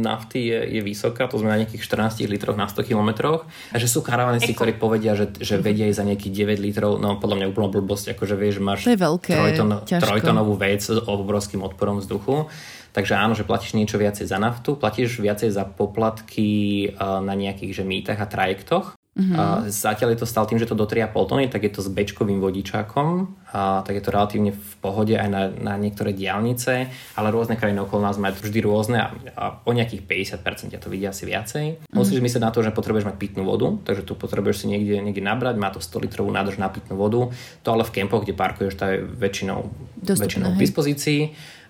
nafty 0.04 0.40
je, 0.48 0.60
je 0.80 0.82
vysoká, 0.82 1.28
to 1.28 1.40
sme 1.40 1.52
na 1.52 1.60
nejakých 1.64 1.84
14 1.84 2.24
litroch 2.30 2.56
na 2.56 2.68
100 2.70 2.88
kilometroch. 2.88 3.46
A 3.74 3.76
že 3.80 3.88
sú 3.92 4.00
karavanisti, 4.06 4.54
ktorí 4.56 4.80
povedia, 4.80 5.18
že, 5.18 5.32
že 5.40 5.60
vedia 5.60 5.90
ísť 5.90 6.00
za 6.00 6.06
nejakých 6.08 6.34
9 6.56 6.66
litrov, 6.72 6.92
no 7.02 7.20
podľa 7.20 7.44
mňa 7.44 7.48
úplná 7.52 7.68
blbosť, 7.74 8.16
akože 8.16 8.36
vieš, 8.40 8.64
máš 8.64 8.88
to 8.88 8.96
je 8.96 9.00
veľké, 9.00 9.34
trojton, 9.36 9.70
trojtonovú 9.88 10.54
vec 10.56 10.82
s 10.84 11.00
obrovským 11.04 11.64
odporom 11.66 12.00
vzduchu. 12.00 12.48
Takže 12.94 13.18
áno, 13.18 13.34
že 13.34 13.42
platíš 13.42 13.74
niečo 13.74 13.98
viacej 13.98 14.30
za 14.30 14.38
naftu, 14.38 14.78
platíš 14.78 15.18
viacej 15.18 15.50
za 15.50 15.66
poplatky 15.66 16.50
e, 16.86 16.88
na 17.02 17.34
nejakých 17.34 17.82
že 17.82 17.84
mýtach 17.84 18.22
a 18.22 18.30
trajektoch. 18.30 18.94
Uh-huh. 19.14 19.38
A 19.38 19.44
zatiaľ 19.70 20.18
je 20.18 20.26
to 20.26 20.28
stále 20.30 20.50
tým, 20.50 20.58
že 20.58 20.66
to 20.66 20.74
do 20.74 20.90
3,5 20.90 21.30
tony, 21.30 21.46
tak 21.46 21.62
je 21.62 21.70
to 21.70 21.86
s 21.86 21.90
bečkovým 21.94 22.42
vodičákom, 22.42 23.30
a 23.54 23.86
tak 23.86 24.02
je 24.02 24.04
to 24.04 24.10
relatívne 24.10 24.58
v 24.58 24.74
pohode 24.82 25.14
aj 25.14 25.30
na, 25.30 25.54
na 25.54 25.78
niektoré 25.78 26.18
diálnice, 26.18 26.90
ale 27.14 27.28
rôzne 27.30 27.54
krajiny 27.54 27.86
okolo 27.86 28.10
nás 28.10 28.18
majú 28.18 28.42
vždy 28.42 28.60
rôzne 28.66 28.98
a, 28.98 29.14
a 29.38 29.44
o 29.62 29.72
nejakých 29.78 30.10
50% 30.42 30.74
ja 30.74 30.82
to 30.82 30.90
vidia 30.90 31.14
asi 31.14 31.30
viacej. 31.30 31.66
Uh-huh. 31.78 31.94
Musíš 31.94 32.26
myslieť 32.26 32.42
na 32.42 32.50
to, 32.50 32.66
že 32.66 32.74
potrebuješ 32.74 33.06
mať 33.06 33.22
pitnú 33.22 33.46
vodu, 33.46 33.78
takže 33.86 34.02
tu 34.02 34.18
potrebuješ 34.18 34.66
si 34.66 34.74
niekde, 34.74 34.98
niekde 34.98 35.22
nabrať, 35.22 35.62
má 35.62 35.70
to 35.70 35.78
100 35.78 36.10
litrovú 36.10 36.34
nádrž 36.34 36.58
na 36.58 36.74
pitnú 36.74 36.98
vodu, 36.98 37.30
to 37.62 37.70
ale 37.70 37.86
v 37.86 37.94
kempoch, 38.02 38.26
kde 38.26 38.34
parkuješ, 38.34 38.74
to 38.74 38.86
je 38.90 38.98
väčšinou, 39.06 39.70
Dostupné, 40.02 40.26
väčšinou 40.26 40.50
v 40.58 40.58
dispozícii 40.58 41.22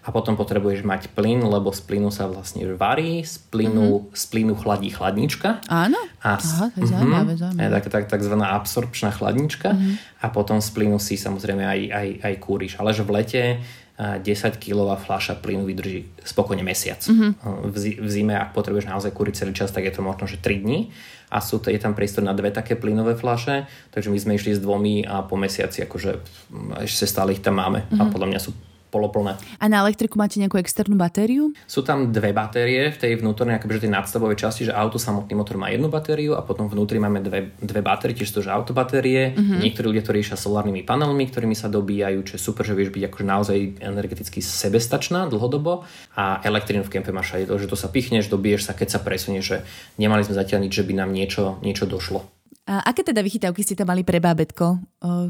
a 0.03 0.11
potom 0.11 0.35
potrebuješ 0.35 0.83
mať 0.83 1.15
plyn, 1.15 1.39
lebo 1.39 1.71
z 1.71 1.79
plynu 1.87 2.11
sa 2.11 2.27
vlastne 2.27 2.67
varí, 2.75 3.23
z 3.23 3.39
plynu, 3.47 3.87
mm-hmm. 3.87 4.15
z 4.19 4.23
plynu 4.27 4.53
chladí 4.59 4.91
chladnička. 4.91 5.63
Áno? 5.71 5.99
A 6.19 6.43
z, 6.43 6.51
Aha, 6.59 6.65
to 6.75 6.77
je 6.83 6.91
zaujímavé, 6.91 7.33
mm-hmm, 7.33 7.39
zaujímavé. 7.39 7.71
Tak, 7.71 7.83
tak, 7.87 8.03
takzvaná 8.11 8.51
absorpčná 8.59 9.15
chladnička 9.15 9.71
mm-hmm. 9.71 9.93
a 10.19 10.25
potom 10.27 10.59
z 10.59 10.69
plynu 10.75 10.99
si 10.99 11.15
samozrejme 11.15 11.63
aj, 11.63 11.79
aj, 11.87 12.07
aj 12.19 12.33
kúriš. 12.43 12.75
Ale 12.83 12.91
že 12.91 13.07
v 13.07 13.11
lete 13.15 13.43
10 13.95 14.25
kilová 14.57 14.99
fľaša 14.99 15.39
plynu 15.39 15.63
vydrží 15.69 16.09
spokojne 16.25 16.65
mesiac. 16.67 16.99
Mm-hmm. 16.99 17.31
V, 17.71 17.75
v 18.03 18.09
zime, 18.11 18.35
ak 18.35 18.51
potrebuješ 18.51 18.89
naozaj 18.89 19.15
kúriť 19.15 19.45
celý 19.45 19.53
čas, 19.55 19.71
tak 19.71 19.87
je 19.87 19.93
to 19.93 20.03
možno, 20.03 20.27
že 20.27 20.41
3 20.41 20.65
dní 20.65 20.91
a 21.33 21.41
sú 21.41 21.57
to, 21.57 21.73
je 21.73 21.81
tam 21.81 21.97
priestor 21.97 22.21
na 22.25 22.33
dve 22.33 22.53
také 22.53 22.77
plynové 22.77 23.17
fľaše, 23.17 23.65
takže 23.89 24.13
my 24.13 24.17
sme 24.21 24.33
išli 24.37 24.53
s 24.53 24.61
dvomi 24.61 25.01
a 25.01 25.25
po 25.25 25.33
mesiaci 25.33 25.81
akože 25.85 26.11
ešte 26.85 27.09
stále 27.09 27.33
ich 27.33 27.41
tam 27.41 27.57
máme 27.57 27.85
mm-hmm. 27.85 28.01
a 28.01 28.03
podľa 28.11 28.27
mňa 28.29 28.39
sú 28.41 28.53
poloplné. 28.93 29.41
A 29.57 29.65
na 29.65 29.81
elektriku 29.81 30.21
máte 30.21 30.37
nejakú 30.37 30.61
externú 30.61 30.93
batériu? 30.93 31.49
Sú 31.65 31.81
tam 31.81 32.13
dve 32.13 32.29
batérie 32.29 32.93
v 32.93 32.97
tej 33.01 33.17
vnútornej, 33.17 33.57
akože 33.57 33.89
tej 33.89 33.93
nadstavovej 33.97 34.37
časti, 34.37 34.69
že 34.69 34.73
auto 34.77 35.01
samotný 35.01 35.33
motor 35.33 35.57
má 35.57 35.73
jednu 35.73 35.89
batériu 35.89 36.37
a 36.37 36.45
potom 36.45 36.69
vnútri 36.69 37.01
máme 37.01 37.25
dve, 37.25 37.57
dve 37.57 37.81
batérie, 37.81 38.13
tiež 38.13 38.29
to, 38.29 38.45
že 38.45 38.53
autobatérie. 38.53 39.33
Uh-huh. 39.33 39.57
Niektorí 39.57 39.89
ľudia 39.89 40.05
to 40.05 40.13
riešia 40.13 40.37
solárnymi 40.37 40.85
panelmi, 40.85 41.25
ktorými 41.25 41.57
sa 41.57 41.73
dobíjajú, 41.73 42.21
čo 42.29 42.33
je 42.37 42.41
super, 42.41 42.61
že 42.61 42.77
vieš 42.77 42.93
byť 42.93 43.03
akože 43.09 43.25
naozaj 43.25 43.57
energeticky 43.81 44.39
sebestačná 44.43 45.25
dlhodobo 45.31 45.87
a 46.13 46.43
elektrínu 46.43 46.85
v 46.85 46.93
kempe 46.99 47.09
máš 47.09 47.39
aj 47.39 47.49
to, 47.49 47.55
že 47.57 47.69
to 47.71 47.77
sa 47.79 47.89
pichneš, 47.89 48.29
dobiješ 48.29 48.69
sa, 48.69 48.77
keď 48.77 48.87
sa 48.93 48.99
presunieš, 48.99 49.45
že 49.45 49.57
nemali 49.97 50.21
sme 50.27 50.35
zatiaľ 50.37 50.67
nič, 50.67 50.73
že 50.75 50.85
by 50.85 50.93
nám 50.99 51.09
niečo, 51.15 51.57
niečo 51.63 51.87
došlo. 51.87 52.32
A 52.63 52.79
aké 52.79 53.03
teda 53.03 53.19
vychytávky 53.19 53.59
ste 53.59 53.75
tam 53.75 53.91
mali 53.91 54.07
pre 54.07 54.23
bábetko? 54.23 54.79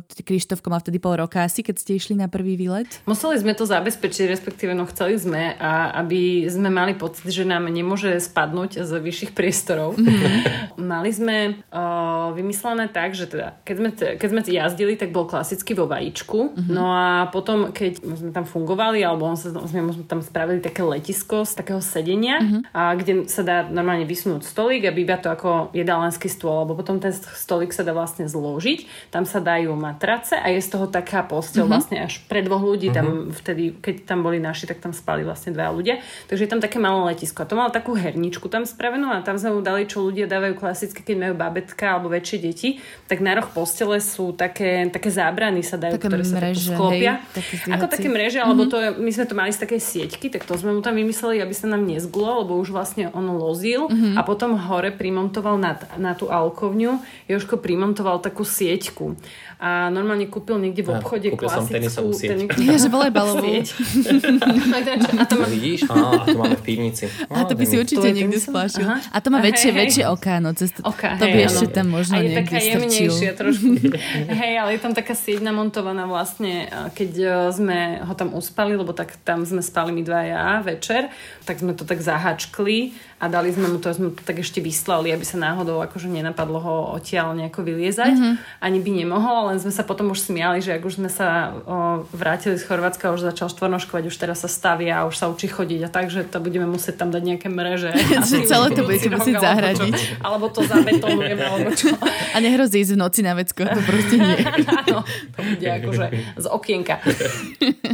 Krištofko 0.05 0.69
má 0.69 0.77
vtedy 0.77 1.01
pol 1.01 1.17
roka 1.17 1.41
asi, 1.41 1.65
keď 1.65 1.81
ste 1.81 1.97
išli 1.97 2.13
na 2.13 2.29
prvý 2.29 2.53
výlet? 2.53 2.85
Museli 3.09 3.41
sme 3.41 3.57
to 3.57 3.65
zabezpečiť, 3.65 4.29
respektíve 4.29 4.77
no 4.77 4.85
chceli 4.85 5.17
sme, 5.17 5.57
a 5.57 5.97
aby 5.97 6.45
sme 6.45 6.69
mali 6.69 6.93
pocit, 6.93 7.25
že 7.33 7.41
nám 7.41 7.65
nemôže 7.73 8.21
spadnúť 8.21 8.85
z 8.85 8.91
vyšších 9.01 9.31
priestorov. 9.33 9.97
Mm-hmm. 9.97 10.77
mali 10.93 11.09
sme 11.09 11.65
uh, 11.73 12.29
vymyslené 12.37 12.93
tak, 12.93 13.17
že 13.17 13.25
teda, 13.25 13.57
keď 13.65 13.75
sme, 13.81 13.89
keď 14.21 14.27
sme 14.29 14.41
jazdili, 14.45 14.93
tak 14.93 15.09
bol 15.09 15.25
klasicky 15.25 15.73
vo 15.73 15.89
vajíčku. 15.89 16.53
Mm-hmm. 16.53 16.69
No 16.69 16.93
a 16.93 17.33
potom, 17.33 17.73
keď 17.73 17.97
sme 17.97 18.29
tam 18.29 18.45
fungovali, 18.45 19.01
alebo 19.01 19.25
on 19.25 19.41
sa, 19.41 19.49
sme 19.49 20.05
tam 20.05 20.21
spravili 20.21 20.61
také 20.61 20.85
letisko 20.85 21.49
z 21.49 21.57
takého 21.57 21.81
sedenia, 21.81 22.45
mm-hmm. 22.45 22.61
a 22.77 22.93
kde 22.93 23.13
sa 23.25 23.41
dá 23.41 23.65
normálne 23.65 24.05
vysunúť 24.05 24.45
stolík 24.45 24.85
a 24.85 24.93
býva 24.93 25.17
to 25.17 25.33
ako 25.33 25.73
jedálenský 25.73 26.29
stôl, 26.29 26.61
alebo 26.61 26.77
potom 26.77 27.01
ten 27.01 27.22
stolík 27.31 27.71
sa 27.71 27.87
dá 27.87 27.95
vlastne 27.95 28.27
zložiť, 28.27 29.09
tam 29.09 29.23
sa 29.23 29.39
dajú 29.39 29.71
matrace 29.73 30.35
a 30.35 30.51
je 30.51 30.59
z 30.59 30.69
toho 30.69 30.85
taká 30.91 31.23
postel 31.23 31.63
uh-huh. 31.63 31.71
vlastne 31.71 31.97
až 32.03 32.19
pre 32.27 32.43
dvoch 32.43 32.61
ľudí, 32.61 32.91
uh-huh. 32.91 32.97
tam 32.99 33.07
mhm. 33.07 33.31
vtedy, 33.33 33.63
keď 33.79 33.95
tam 34.03 34.19
boli 34.21 34.43
naši, 34.43 34.67
tak 34.67 34.83
tam 34.83 34.91
spali 34.91 35.23
vlastne 35.23 35.55
dva 35.55 35.71
ľudia, 35.71 36.03
takže 36.27 36.45
je 36.45 36.51
tam 36.51 36.61
také 36.61 36.77
malé 36.77 37.15
letisko 37.15 37.43
a 37.43 37.49
to 37.49 37.55
malo 37.55 37.71
takú 37.71 37.95
herničku 37.95 38.51
tam 38.51 38.67
spravenú 38.67 39.09
a 39.09 39.23
tam 39.23 39.39
sme 39.39 39.55
mu 39.55 39.61
dali, 39.63 39.87
čo 39.87 40.03
ľudia 40.03 40.27
dávajú 40.27 40.59
klasicky, 40.59 41.01
keď 41.01 41.15
majú 41.29 41.33
babetka 41.39 41.97
alebo 41.97 42.11
väčšie 42.11 42.37
deti, 42.43 42.69
tak 43.07 43.23
na 43.23 43.39
roh 43.39 43.47
postele 43.47 43.97
sú 44.03 44.35
také, 44.35 44.89
také 44.91 45.09
zábrany 45.13 45.63
sa 45.63 45.79
dajú, 45.79 45.95
také 45.95 46.09
ktoré 46.09 46.23
sa 46.27 46.37
mreže, 46.41 46.75
sklopia. 46.75 47.13
Hej, 47.33 47.71
ako 47.71 47.85
také 47.87 48.07
mreže, 48.11 48.39
uh-huh. 48.41 48.47
alebo 48.51 48.63
to 48.67 48.77
je, 48.81 48.89
my 48.97 49.11
sme 49.11 49.25
to 49.29 49.35
mali 49.37 49.51
z 49.53 49.59
takej 49.63 49.81
sieťky, 49.81 50.27
tak 50.33 50.43
to 50.43 50.53
sme 50.57 50.75
mu 50.75 50.81
tam 50.81 50.97
vymysleli, 50.97 51.39
aby 51.39 51.53
sa 51.55 51.69
nám 51.69 51.85
nezgulo, 51.85 52.43
lebo 52.43 52.57
už 52.59 52.73
vlastne 52.73 53.09
on 53.13 53.25
lozil 53.37 53.87
uh-huh. 53.87 54.17
a 54.17 54.21
potom 54.25 54.55
hore 54.57 54.91
primontoval 54.93 55.59
na, 55.61 55.77
na 55.97 56.17
tú 56.17 56.31
alkovňu 56.31 56.99
Joško 57.27 57.59
primontoval 57.59 58.19
takú 58.19 58.43
sieťku 58.43 59.15
a 59.63 59.87
normálne 59.87 60.27
kúpil 60.27 60.59
niekde 60.59 60.83
v 60.83 60.99
obchode 60.99 61.31
a, 61.31 61.39
klasickú... 61.39 61.63
som 61.63 61.71
tenisovú 61.71 62.11
sieť. 62.11 62.51
Ten... 62.51 62.67
Ja, 62.67 62.75
že 62.75 62.91
volejbalovú. 62.91 63.47
a 65.21 65.23
to 65.23 65.35
má... 65.39 65.45
Vidíš? 65.47 65.87
Á, 65.87 65.95
a 65.95 66.25
to 66.27 66.35
máme 66.35 66.57
v 66.59 66.63
pivnici. 66.67 67.07
Á, 67.31 67.31
a 67.31 67.39
to 67.47 67.55
by 67.55 67.63
si 67.63 67.75
určite 67.79 68.07
niekde 68.11 68.43
splášil. 68.43 68.83
A 68.83 69.17
to 69.23 69.27
má 69.31 69.39
väčšie, 69.39 69.71
hej, 69.71 69.79
väčšie 69.87 70.03
okáno. 70.11 70.51
Cez 70.51 70.75
to, 70.75 70.83
Oka, 70.83 71.15
to 71.15 71.31
by 71.31 71.39
hej, 71.39 71.47
ešte 71.47 71.67
tam 71.71 71.87
možno 71.95 72.19
a 72.19 72.27
je 72.27 72.29
taká 72.43 72.57
jemnejšia 72.59 73.31
trošku. 73.39 73.67
hej, 74.43 74.53
ale 74.59 74.69
je 74.75 74.79
tam 74.83 74.91
taká 74.91 75.15
sieť 75.15 75.39
namontovaná 75.39 76.03
vlastne, 76.11 76.67
keď 76.91 77.11
e, 77.15 77.27
sme 77.55 77.77
ho 78.03 78.13
tam 78.19 78.35
uspali, 78.35 78.75
lebo 78.75 78.91
tak 78.91 79.15
tam 79.23 79.47
sme 79.47 79.63
spali 79.63 79.95
my 79.95 80.03
dvaja 80.03 80.59
večer, 80.59 81.07
tak 81.47 81.63
sme 81.63 81.71
to 81.71 81.87
tak 81.87 82.03
zahačkli 82.03 82.91
a 83.23 83.31
dali 83.31 83.55
sme 83.55 83.71
mu 83.71 83.79
to, 83.79 83.87
sme 83.95 84.11
to 84.11 84.19
tak 84.27 84.43
ešte 84.43 84.59
vyslali, 84.59 85.15
aby 85.15 85.23
sa 85.23 85.39
náhodou 85.39 85.79
akože 85.79 86.11
nenapadlo 86.11 86.59
ho 86.59 86.75
odtiaľ 86.99 87.31
nejako 87.31 87.63
vyliezať. 87.63 88.19
Mm-hmm. 88.19 88.33
Ani 88.59 88.79
by 88.83 88.91
nemohol, 88.91 89.39
len 89.55 89.63
sme 89.63 89.71
sa 89.71 89.87
potom 89.87 90.11
už 90.11 90.27
smiali, 90.27 90.59
že 90.59 90.75
ak 90.75 90.83
už 90.83 90.99
sme 90.99 91.07
sa 91.07 91.55
o, 91.63 92.03
vrátili 92.11 92.59
z 92.59 92.67
Chorvátska, 92.67 93.15
už 93.15 93.31
začal 93.31 93.47
štvornoškovať, 93.47 94.11
už 94.11 94.17
teraz 94.19 94.43
sa 94.43 94.51
stavia 94.51 94.99
a 94.99 95.07
už 95.07 95.15
sa 95.15 95.31
učí 95.31 95.47
chodiť 95.47 95.87
a 95.87 95.89
tak, 95.89 96.11
že 96.11 96.27
to 96.27 96.43
budeme 96.43 96.67
musieť 96.67 96.99
tam 96.99 97.15
dať 97.15 97.23
nejaké 97.23 97.47
mreže. 97.47 97.95
že 98.27 98.43
celé 98.43 98.75
to 98.75 98.83
budete 98.83 99.07
musieť 99.07 99.39
zahradiť. 99.39 100.19
Alebo 100.19 100.51
to 100.51 100.67
zabetonujeme, 100.67 101.43
alebo 101.47 101.71
čo. 101.71 101.95
A 102.35 102.41
nehrozí 102.43 102.83
ísť 102.83 102.97
v 102.97 102.99
noci 102.99 103.21
na 103.23 103.37
vecko, 103.39 103.63
to 103.63 103.81
proste 103.87 104.15
nie. 104.19 104.35
Áno, 104.83 105.05
to 105.07 105.39
bude 105.39 105.67
akože 105.69 106.05
z 106.43 106.45
okienka. 106.51 106.99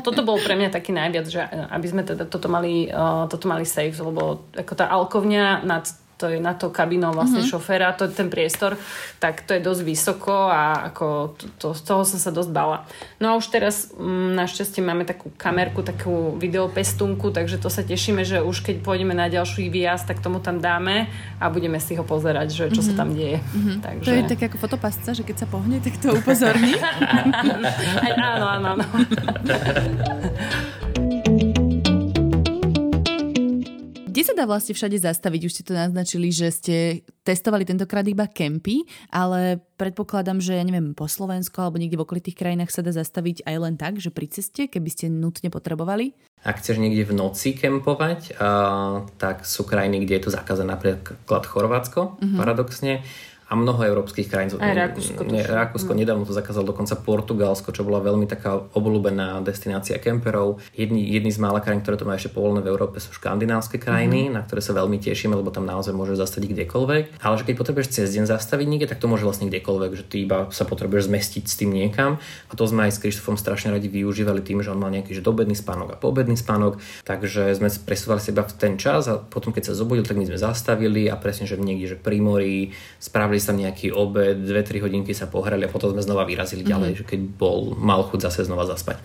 Toto 0.01 0.25
bol 0.25 0.41
pre 0.41 0.55
mňa 0.55 0.73
taký 0.73 0.95
najviac, 0.95 1.27
že 1.27 1.43
aby 1.43 1.85
sme 1.85 2.01
teda 2.07 2.23
toto 2.23 2.47
mali, 2.47 2.87
uh, 2.87 3.27
toto 3.27 3.51
mali 3.51 3.67
safe, 3.67 3.99
lebo 3.99 4.47
ako 4.55 4.73
tá 4.79 4.87
alko 4.87 5.18
parkovňa 5.19 5.67
nad 5.67 5.83
to 6.19 6.27
je 6.27 6.43
na 6.43 6.51
to 6.51 6.67
kabinou 6.67 7.15
vlastne 7.15 7.39
mm-hmm. 7.39 7.55
šoféra, 7.55 7.95
to 7.95 8.11
ten 8.11 8.27
priestor, 8.27 8.75
tak 9.23 9.47
to 9.47 9.55
je 9.55 9.63
dosť 9.63 9.87
vysoko 9.87 10.51
a 10.51 10.91
ako 10.91 11.31
to, 11.39 11.47
to, 11.55 11.67
z 11.71 11.81
toho 11.87 12.03
som 12.03 12.19
sa 12.19 12.27
dosť 12.27 12.51
bala. 12.51 12.83
No 13.23 13.31
a 13.31 13.39
už 13.39 13.47
teraz 13.47 13.95
m, 13.95 14.03
mm, 14.03 14.35
našťastie 14.35 14.83
máme 14.83 15.07
takú 15.07 15.31
kamerku, 15.39 15.79
takú 15.79 16.35
videopestunku, 16.35 17.31
takže 17.31 17.55
to 17.55 17.71
sa 17.71 17.87
tešíme, 17.87 18.27
že 18.27 18.43
už 18.43 18.67
keď 18.67 18.83
pôjdeme 18.83 19.15
na 19.15 19.31
ďalší 19.31 19.71
výjazd, 19.71 20.11
tak 20.11 20.19
tomu 20.19 20.43
tam 20.43 20.59
dáme 20.59 21.07
a 21.39 21.47
budeme 21.47 21.79
si 21.79 21.95
ho 21.95 22.03
pozerať, 22.03 22.51
že 22.51 22.75
čo 22.75 22.83
mm-hmm. 22.83 22.83
sa 22.83 22.91
mhm. 22.91 22.99
tam 22.99 23.09
deje. 23.15 23.39
Mm-hmm. 23.39 23.79
Takže... 23.79 24.03
To 24.03 24.17
je 24.19 24.23
tak 24.27 24.41
ako 24.51 24.57
fotopasca, 24.59 25.15
že 25.15 25.23
keď 25.23 25.35
sa 25.39 25.47
pohne, 25.47 25.79
tak 25.79 26.03
to 26.03 26.19
upozorní. 26.19 26.75
áno, 28.35 28.59
áno, 28.59 28.67
áno. 28.75 28.85
Kde 34.19 34.35
sa 34.35 34.35
dá 34.35 34.43
vlastne 34.43 34.75
všade 34.75 34.99
zastaviť? 34.99 35.47
Už 35.47 35.53
ste 35.55 35.63
to 35.63 35.71
naznačili, 35.71 36.27
že 36.27 36.51
ste 36.51 37.07
testovali 37.23 37.63
tentokrát 37.63 38.03
iba 38.03 38.27
kempy, 38.27 38.83
ale 39.07 39.63
predpokladám, 39.79 40.43
že 40.43 40.59
ja 40.59 40.63
neviem, 40.67 40.91
po 40.91 41.07
Slovensku 41.07 41.55
alebo 41.63 41.79
niekde 41.79 41.95
v 41.95 42.03
okolitých 42.03 42.35
krajinách 42.35 42.67
sa 42.67 42.83
dá 42.83 42.91
zastaviť 42.91 43.47
aj 43.47 43.55
len 43.55 43.79
tak, 43.79 43.95
že 44.03 44.11
pri 44.11 44.27
ceste, 44.27 44.67
keby 44.67 44.91
ste 44.91 45.07
nutne 45.07 45.47
potrebovali? 45.47 46.19
Ak 46.43 46.59
chceš 46.59 46.83
niekde 46.83 47.07
v 47.07 47.15
noci 47.15 47.55
kempovať, 47.55 48.35
uh, 48.35 49.07
tak 49.15 49.47
sú 49.47 49.63
krajiny, 49.63 50.03
kde 50.03 50.19
je 50.19 50.23
to 50.27 50.35
zakázané, 50.35 50.75
napríklad 50.75 51.47
Chorvátsko, 51.47 52.19
uh-huh. 52.19 52.35
paradoxne 52.35 53.07
a 53.49 53.53
mnoho 53.57 53.81
európskych 53.81 54.29
krajín. 54.29 54.53
Aj 54.61 54.77
Rakúsko. 54.77 55.25
Ne, 55.25 55.41
Rakúsko 55.41 55.97
no. 55.97 55.99
nedávno 56.05 56.23
to 56.29 56.37
zakázalo, 56.37 56.69
dokonca 56.69 56.93
Portugalsko, 56.93 57.73
čo 57.73 57.81
bola 57.81 57.97
veľmi 57.97 58.29
taká 58.29 58.61
obľúbená 58.77 59.41
destinácia 59.41 59.97
kemperov. 59.97 60.61
Jedni, 60.77 61.01
jedni 61.09 61.33
z 61.33 61.41
mála 61.41 61.57
krajín, 61.57 61.81
ktoré 61.81 61.97
to 61.97 62.05
má 62.05 62.13
ešte 62.13 62.29
povolené 62.29 62.61
v 62.61 62.69
Európe, 62.69 63.01
sú 63.01 63.09
škandinávske 63.09 63.81
krajiny, 63.81 64.29
mm-hmm. 64.29 64.37
na 64.37 64.45
ktoré 64.45 64.61
sa 64.61 64.77
veľmi 64.77 65.01
tešíme, 65.01 65.33
lebo 65.33 65.49
tam 65.49 65.65
naozaj 65.65 65.97
môžeš 65.97 66.21
zastať 66.21 66.45
kdekoľvek. 66.45 67.25
Ale 67.25 67.35
že 67.41 67.43
keď 67.49 67.55
potrebuješ 67.57 67.89
cez 67.89 68.13
deň 68.13 68.29
zastaviť 68.29 68.67
niekde, 68.69 68.87
tak 68.93 69.01
to 69.01 69.09
môže 69.09 69.25
vlastne 69.25 69.49
kdekoľvek, 69.49 69.91
že 69.97 70.05
ty 70.05 70.29
iba 70.29 70.45
sa 70.53 70.69
potrebuješ 70.69 71.09
zmestiť 71.09 71.43
s 71.49 71.57
tým 71.57 71.73
niekam. 71.73 72.21
A 72.49 72.53
to 72.53 72.69
sme 72.69 72.85
aj 72.85 72.93
s 72.93 73.01
Krištofom 73.01 73.33
strašne 73.33 73.73
radi 73.73 73.89
využívali 73.89 74.45
tým, 74.45 74.61
že 74.61 74.69
on 74.69 74.77
mal 74.77 74.93
nejaký 74.93 75.17
že 75.17 75.25
dobedný 75.25 75.57
spánok 75.57 75.97
a 75.97 75.97
poobedný 75.97 76.37
spánok, 76.37 76.77
takže 77.01 77.57
sme 77.57 77.73
presúvali 77.81 78.21
sa 78.21 78.29
iba 78.29 78.45
v 78.45 78.53
ten 78.53 78.77
čas 78.77 79.09
a 79.09 79.17
potom 79.17 79.49
keď 79.49 79.71
sa 79.71 79.73
zobudil, 79.73 80.05
tak 80.05 80.21
my 80.21 80.29
sme 80.29 80.37
zastavili 80.37 81.09
a 81.09 81.17
presne, 81.17 81.49
že 81.49 81.57
niekde, 81.57 81.95
že 81.95 81.97
pri 81.97 82.21
mori, 82.21 82.77
spravili 83.01 83.38
dali 83.39 83.47
sa 83.47 83.55
nejaký 83.55 83.95
obed, 83.95 84.43
2-3 84.43 84.83
hodinky 84.83 85.15
sa 85.15 85.31
pohrali 85.31 85.63
a 85.63 85.71
potom 85.71 85.95
sme 85.95 86.03
znova 86.03 86.27
vyrazili 86.27 86.67
mm-hmm. 86.67 86.75
ďalej, 86.75 86.91
že 86.99 87.03
keď 87.07 87.19
bol, 87.39 87.71
mal 87.79 88.03
chuť 88.03 88.27
zase 88.27 88.43
znova 88.43 88.67
zaspať. 88.67 88.99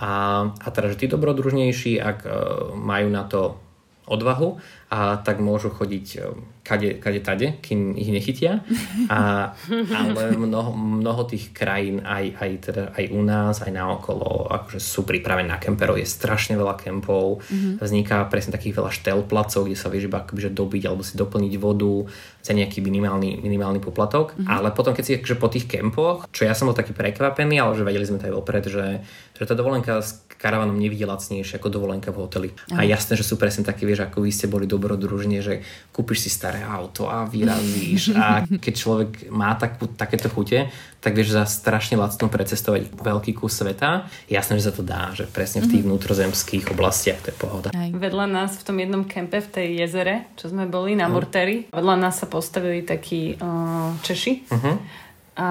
A, 0.00 0.08
a 0.48 0.68
teda, 0.72 0.96
že 0.96 1.04
tí 1.04 1.06
dobrodružnejší, 1.12 2.00
ak 2.00 2.18
uh, 2.24 2.32
majú 2.72 3.12
na 3.12 3.28
to 3.28 3.60
odvahu, 4.08 4.56
a 4.88 5.20
tak 5.20 5.36
môžu 5.44 5.68
chodiť 5.68 6.06
e, 6.16 6.20
kade, 6.68 6.88
kade 7.00 7.20
tade, 7.20 7.60
kým 7.60 7.96
ich 7.96 8.08
nechytia. 8.08 8.64
A, 9.08 9.52
ale 9.68 10.36
mnoho, 10.36 10.76
mnoho 10.76 11.24
tých 11.24 11.52
krajín, 11.52 12.04
aj, 12.04 12.24
aj, 12.36 12.50
teda, 12.60 12.82
aj 12.92 13.04
u 13.12 13.20
nás, 13.24 13.60
aj 13.64 13.72
naokolo, 13.72 14.48
akože 14.52 14.80
sú 14.80 15.08
pripravené 15.08 15.48
na 15.48 15.56
kemperov, 15.56 15.96
je 15.96 16.04
strašne 16.04 16.56
veľa 16.56 16.76
kempov, 16.76 17.40
mm-hmm. 17.40 17.80
vzniká 17.80 18.24
presne 18.28 18.52
takých 18.52 18.80
veľa 18.80 18.92
štelplacov, 18.92 19.64
kde 19.64 19.76
sa 19.76 19.88
vieš 19.88 20.12
iba 20.12 20.24
akože 20.24 20.52
dobiť 20.52 20.82
alebo 20.88 21.04
si 21.04 21.16
doplniť 21.16 21.54
vodu 21.56 22.08
za 22.40 22.52
nejaký 22.56 22.80
minimálny, 22.80 23.44
minimálny 23.44 23.80
poplatok. 23.84 24.32
Mm-hmm. 24.32 24.48
Ale 24.48 24.72
potom, 24.72 24.92
keď 24.92 25.04
si 25.04 25.12
akože 25.20 25.36
po 25.36 25.48
tých 25.52 25.68
kempoch, 25.68 26.28
čo 26.32 26.48
ja 26.48 26.56
som 26.56 26.68
bol 26.68 26.76
taký 26.76 26.96
prekvapený, 26.96 27.60
ale 27.60 27.76
že 27.76 27.84
vedeli 27.84 28.08
sme 28.08 28.20
to 28.20 28.28
aj 28.28 28.34
vopred, 28.36 28.64
že, 28.68 29.04
že 29.36 29.42
tá 29.44 29.52
dovolenka 29.52 30.00
s 30.00 30.24
karavanom 30.38 30.78
nevidie 30.78 31.02
lacnejšie 31.02 31.58
ako 31.58 31.68
dovolenka 31.68 32.14
v 32.14 32.24
hoteli. 32.24 32.48
Mm-hmm. 32.54 32.78
A 32.78 32.88
jasné, 32.88 33.18
že 33.18 33.26
sú 33.26 33.36
presne 33.36 33.66
také, 33.66 33.84
vieš, 33.84 34.06
ako 34.06 34.22
vy 34.22 34.30
ste 34.30 34.46
boli 34.46 34.70
do 34.70 34.77
dobrodružne, 34.78 35.42
že 35.42 35.66
kúpiš 35.90 36.24
si 36.24 36.30
staré 36.30 36.62
auto 36.62 37.10
a 37.10 37.26
vyrazíš 37.26 38.14
a 38.14 38.46
keď 38.46 38.74
človek 38.78 39.10
má 39.34 39.58
takú, 39.58 39.90
takéto 39.90 40.30
chute, 40.30 40.70
tak 41.02 41.18
vieš 41.18 41.34
za 41.34 41.44
strašne 41.50 41.98
lacno 41.98 42.30
precestovať 42.30 42.94
veľký 42.94 43.34
kus 43.34 43.58
sveta. 43.58 44.06
Jasné, 44.30 44.62
že 44.62 44.70
sa 44.70 44.72
to 44.72 44.86
dá, 44.86 45.10
že 45.18 45.26
presne 45.26 45.66
v 45.66 45.74
tých 45.74 45.82
mhm. 45.82 45.90
vnútrozemských 45.90 46.70
oblastiach 46.70 47.18
to 47.26 47.34
je 47.34 47.36
pohoda. 47.36 47.68
Aj. 47.74 47.90
Vedľa 47.90 48.26
nás 48.30 48.54
v 48.54 48.62
tom 48.62 48.78
jednom 48.78 49.02
kempe 49.02 49.42
v 49.42 49.50
tej 49.50 49.68
jezere, 49.82 50.30
čo 50.38 50.54
sme 50.54 50.70
boli 50.70 50.94
na 50.94 51.10
Murteri, 51.10 51.66
vedľa 51.74 51.96
nás 51.98 52.22
sa 52.22 52.30
postavili 52.30 52.86
takí 52.86 53.34
uh, 53.34 53.98
Češi. 54.06 54.32
Uh-huh 54.54 55.06
a 55.38 55.48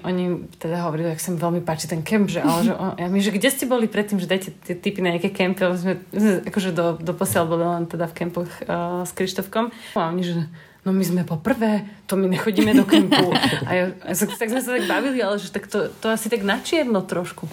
oni 0.00 0.48
teda 0.56 0.88
hovorili, 0.88 1.12
ak 1.12 1.20
sa 1.20 1.28
mi 1.28 1.36
veľmi 1.36 1.60
páči 1.60 1.92
ten 1.92 2.00
kemp, 2.00 2.32
že, 2.32 2.40
ale 2.40 2.64
že, 2.64 2.72
ja 2.72 3.06
my, 3.12 3.20
že 3.20 3.36
kde 3.36 3.52
ste 3.52 3.68
boli 3.68 3.84
predtým, 3.84 4.16
že 4.16 4.24
dajte 4.24 4.48
tie 4.64 4.72
typy 4.72 5.04
na 5.04 5.12
nejaké 5.12 5.28
kempy, 5.28 5.60
lebo 5.60 5.76
sme 5.76 6.00
akože 6.48 6.72
do, 6.72 6.96
do 6.96 7.12
posiaľ 7.12 7.44
boli 7.44 7.68
len 7.68 7.84
teda 7.84 8.08
v 8.08 8.16
kempoch 8.16 8.48
uh, 8.64 9.04
s 9.04 9.12
Krištofkom. 9.12 9.76
A 9.92 10.08
oni, 10.08 10.24
že 10.24 10.48
no 10.88 10.96
my 10.96 11.04
sme 11.04 11.28
poprvé, 11.28 11.84
to 12.08 12.16
my 12.16 12.32
nechodíme 12.32 12.72
do 12.72 12.88
kempu. 12.88 13.28
A 13.68 13.70
ja, 13.76 13.84
tak 14.16 14.48
sme 14.48 14.64
sa 14.64 14.72
tak 14.72 14.88
bavili, 14.88 15.20
ale 15.20 15.36
že 15.36 15.52
tak 15.52 15.68
to, 15.68 15.92
to 16.00 16.08
asi 16.08 16.32
tak 16.32 16.40
načierno 16.40 17.04
trošku. 17.04 17.44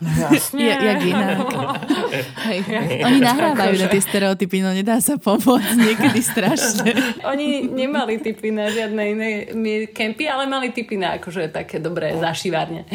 No 0.00 0.08
jasne. 0.08 0.64
Ja, 0.64 0.80
jak 0.80 1.04
inak. 1.04 1.36
Hej. 2.48 2.58
Oni 3.04 3.20
nahrávajú 3.20 3.74
na 3.76 3.86
tie 3.92 4.00
stereotypy, 4.00 4.64
no 4.64 4.72
nedá 4.72 4.96
sa 5.04 5.20
pomôcť 5.20 5.76
niekedy 5.76 6.24
strašne. 6.24 6.96
Oni 7.32 7.68
nemali 7.68 8.16
typy 8.16 8.48
na 8.48 8.72
žiadne 8.72 9.02
iné 9.12 9.28
kempy, 9.92 10.24
ale 10.24 10.48
mali 10.48 10.72
typy 10.72 10.96
na 10.96 11.20
akože 11.20 11.52
také 11.52 11.84
dobré 11.84 12.16
zašívárne. 12.16 12.88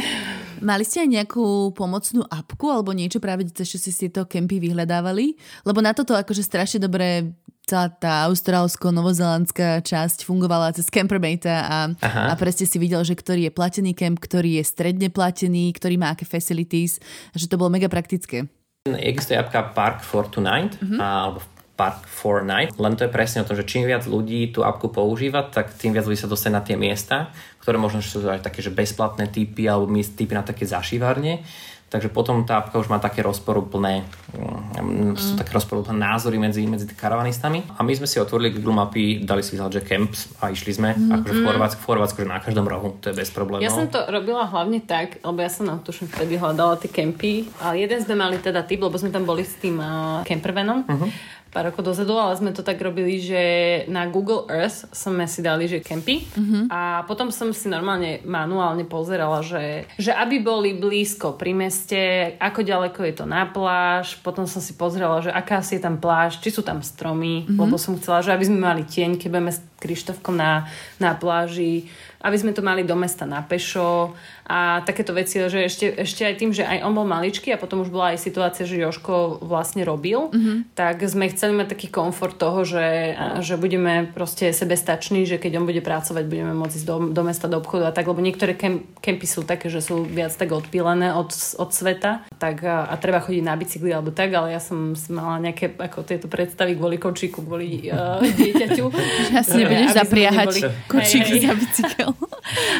Mali 0.66 0.82
ste 0.82 1.06
aj 1.06 1.10
nejakú 1.22 1.78
pomocnú 1.78 2.26
apku 2.26 2.74
alebo 2.74 2.90
niečo 2.90 3.22
práve 3.22 3.46
čo 3.54 3.78
si 3.78 3.94
si 3.94 4.10
to 4.10 4.26
kempy 4.26 4.58
vyhľadávali? 4.58 5.38
Lebo 5.62 5.86
na 5.86 5.94
toto 5.94 6.18
akože 6.18 6.42
strašne 6.42 6.82
dobre 6.82 7.38
celá 7.66 7.90
tá 7.90 8.30
austrálsko-novozelandská 8.30 9.82
časť 9.82 10.24
fungovala 10.24 10.78
cez 10.78 10.88
Campermate 10.94 11.50
a, 11.50 11.90
a 12.02 12.34
presne 12.38 12.70
si 12.70 12.78
videl, 12.78 13.02
že 13.02 13.18
ktorý 13.18 13.50
je 13.50 13.52
platený 13.54 13.98
camp, 13.98 14.22
ktorý 14.22 14.62
je 14.62 14.64
stredne 14.64 15.10
platený, 15.10 15.74
ktorý 15.74 15.98
má 15.98 16.14
aké 16.14 16.30
facilities, 16.30 17.02
že 17.34 17.50
to 17.50 17.58
bolo 17.58 17.74
mega 17.74 17.90
praktické. 17.90 18.46
Existuje 18.86 19.42
apka 19.42 19.74
Park 19.74 20.06
for 20.06 20.30
Tonight, 20.30 20.78
mm-hmm. 20.78 21.02
alebo 21.02 21.42
Park 21.76 22.08
for 22.08 22.40
Night, 22.46 22.78
len 22.80 22.96
to 22.96 23.04
je 23.04 23.12
presne 23.12 23.44
o 23.44 23.48
tom, 23.50 23.60
že 23.60 23.68
čím 23.68 23.84
viac 23.84 24.08
ľudí 24.08 24.56
tú 24.56 24.64
apku 24.64 24.88
používa, 24.94 25.44
tak 25.44 25.76
tým 25.76 25.92
viac 25.92 26.08
ľudí 26.08 26.16
sa 26.16 26.32
dostane 26.32 26.56
na 26.56 26.64
tie 26.64 26.80
miesta, 26.80 27.36
ktoré 27.60 27.76
možno 27.76 28.00
sú 28.00 28.24
aj 28.30 28.46
také, 28.46 28.64
že 28.64 28.72
bezplatné 28.72 29.28
typy 29.28 29.68
alebo 29.68 29.92
typy 29.92 30.32
na 30.32 30.46
také 30.46 30.64
zašívárne 30.64 31.44
Takže 31.86 32.10
potom 32.10 32.42
tá 32.44 32.60
apka 32.60 32.82
už 32.82 32.90
má 32.90 32.98
také 32.98 33.22
rozporúplné, 33.22 34.02
mm, 34.34 35.16
sú 35.16 35.38
také 35.38 35.54
rozporúplné 35.54 35.96
názory 35.96 36.42
medzi, 36.42 36.66
medzi 36.66 36.90
karavanistami. 36.90 37.62
A 37.78 37.86
my 37.86 37.94
sme 37.94 38.10
si 38.10 38.18
otvorili 38.18 38.58
Google 38.58 38.74
mapy, 38.74 39.22
dali 39.22 39.46
si 39.46 39.54
vyhľad, 39.54 39.80
že 39.80 39.86
camps 39.86 40.34
a 40.42 40.50
išli 40.50 40.74
sme. 40.74 40.98
Mm-hmm. 40.98 41.14
Akože 41.14 41.34
v 41.38 41.42
Chorvátsku, 41.46 41.80
v 41.80 41.88
Chorvátsku, 41.88 42.18
že 42.26 42.28
na 42.28 42.42
každom 42.42 42.66
rohu, 42.66 42.98
to 43.00 43.14
je 43.14 43.16
bez 43.16 43.30
problémov. 43.30 43.62
Ja 43.62 43.70
som 43.70 43.86
to 43.86 44.02
robila 44.10 44.50
hlavne 44.50 44.82
tak, 44.82 45.22
lebo 45.22 45.38
ja 45.40 45.48
som 45.54 45.70
na 45.70 45.78
tuším 45.78 46.10
vtedy 46.10 46.42
hľadala 46.42 46.82
tie 46.82 46.90
kempy. 46.90 47.46
A 47.62 47.78
jeden 47.78 48.02
sme 48.02 48.18
mali 48.18 48.42
teda 48.42 48.66
typ, 48.66 48.82
lebo 48.82 48.98
sme 48.98 49.14
tam 49.14 49.24
boli 49.24 49.46
s 49.46 49.54
tým 49.62 49.78
uh, 49.78 50.26
campervanom. 50.26 50.90
Mm-hmm 50.90 51.36
pár 51.56 51.72
rokov 51.72 51.88
dozadu, 51.88 52.20
ale 52.20 52.36
sme 52.36 52.52
to 52.52 52.68
tak 52.68 52.76
robili, 52.84 53.24
že 53.24 53.44
na 53.88 54.12
Google 54.12 54.44
Earth 54.52 54.92
sme 54.92 55.24
si 55.24 55.40
dali, 55.40 55.72
že 55.72 55.80
kempy 55.80 56.28
mm-hmm. 56.28 56.64
a 56.68 57.08
potom 57.08 57.32
som 57.32 57.56
si 57.56 57.72
normálne 57.72 58.20
manuálne 58.28 58.84
pozerala, 58.84 59.40
že, 59.40 59.88
že 59.96 60.12
aby 60.12 60.44
boli 60.44 60.76
blízko 60.76 61.40
pri 61.40 61.56
meste, 61.56 62.36
ako 62.44 62.60
ďaleko 62.60 63.00
je 63.08 63.14
to 63.16 63.24
na 63.24 63.48
pláž, 63.48 64.20
potom 64.20 64.44
som 64.44 64.60
si 64.60 64.76
pozerala, 64.76 65.24
že 65.24 65.32
aká 65.32 65.64
si 65.64 65.80
je 65.80 65.88
tam 65.88 65.96
pláž, 65.96 66.44
či 66.44 66.52
sú 66.52 66.60
tam 66.60 66.84
stromy, 66.84 67.48
mm-hmm. 67.48 67.56
lebo 67.56 67.80
som 67.80 67.96
chcela, 67.96 68.20
že 68.20 68.36
aby 68.36 68.44
sme 68.44 68.60
mali 68.60 68.84
tieň, 68.84 69.16
keď 69.16 69.30
budeme 69.32 69.56
Krištofkom 69.86 70.34
na, 70.34 70.66
na 70.98 71.14
pláži, 71.14 71.86
aby 72.26 72.38
sme 72.42 72.58
to 72.58 72.66
mali 72.66 72.82
do 72.82 72.98
mesta 72.98 73.30
na 73.30 73.46
pešo 73.46 74.18
a 74.46 74.82
takéto 74.86 75.14
veci, 75.14 75.42
že 75.42 75.66
ešte, 75.66 75.86
ešte 76.06 76.22
aj 76.26 76.36
tým, 76.38 76.52
že 76.54 76.66
aj 76.66 76.86
on 76.86 76.94
bol 76.94 77.06
maličký 77.06 77.54
a 77.54 77.62
potom 77.62 77.82
už 77.82 77.90
bola 77.94 78.14
aj 78.14 78.22
situácia, 78.22 78.66
že 78.66 78.82
Joško 78.82 79.42
vlastne 79.42 79.82
robil, 79.86 80.30
mm-hmm. 80.30 80.78
tak 80.78 81.02
sme 81.06 81.30
chceli 81.34 81.58
mať 81.58 81.78
taký 81.78 81.90
komfort 81.90 82.38
toho, 82.38 82.62
že, 82.62 83.18
že 83.42 83.58
budeme 83.58 84.10
proste 84.14 84.54
sebestační, 84.54 85.26
že 85.26 85.42
keď 85.42 85.62
on 85.62 85.66
bude 85.66 85.82
pracovať, 85.82 86.30
budeme 86.30 86.54
môcť 86.58 86.78
ísť 86.78 86.88
do, 86.90 86.98
do 87.10 87.22
mesta, 87.26 87.50
do 87.50 87.58
obchodu 87.58 87.90
a 87.90 87.96
tak, 87.96 88.06
lebo 88.06 88.22
niektoré 88.22 88.54
kem, 88.54 88.86
kempy 89.02 89.26
sú 89.26 89.42
také, 89.46 89.70
že 89.70 89.82
sú 89.82 90.06
viac 90.06 90.34
tak 90.34 90.54
odpílené 90.54 91.14
od, 91.14 91.34
od 91.58 91.70
sveta 91.74 92.26
tak 92.38 92.62
a, 92.66 92.86
a 92.86 92.94
treba 93.02 93.26
chodiť 93.26 93.42
na 93.42 93.58
bicykli 93.58 93.90
alebo 93.90 94.14
tak, 94.14 94.30
ale 94.34 94.54
ja 94.54 94.62
som 94.62 94.94
mala 95.10 95.42
nejaké 95.42 95.74
ako 95.74 96.06
tieto 96.06 96.30
predstavy 96.30 96.78
kvôli 96.78 97.02
kočíku, 97.02 97.42
kvôli 97.42 97.90
uh, 97.90 98.22
dieťaťu. 98.22 98.86
Ja 99.36 99.42
si 99.76 99.84
nebudeš 99.84 100.00
zapriahať 100.00 100.54
kočíky 100.92 101.36
za 101.44 101.54
bicykel. 101.54 102.10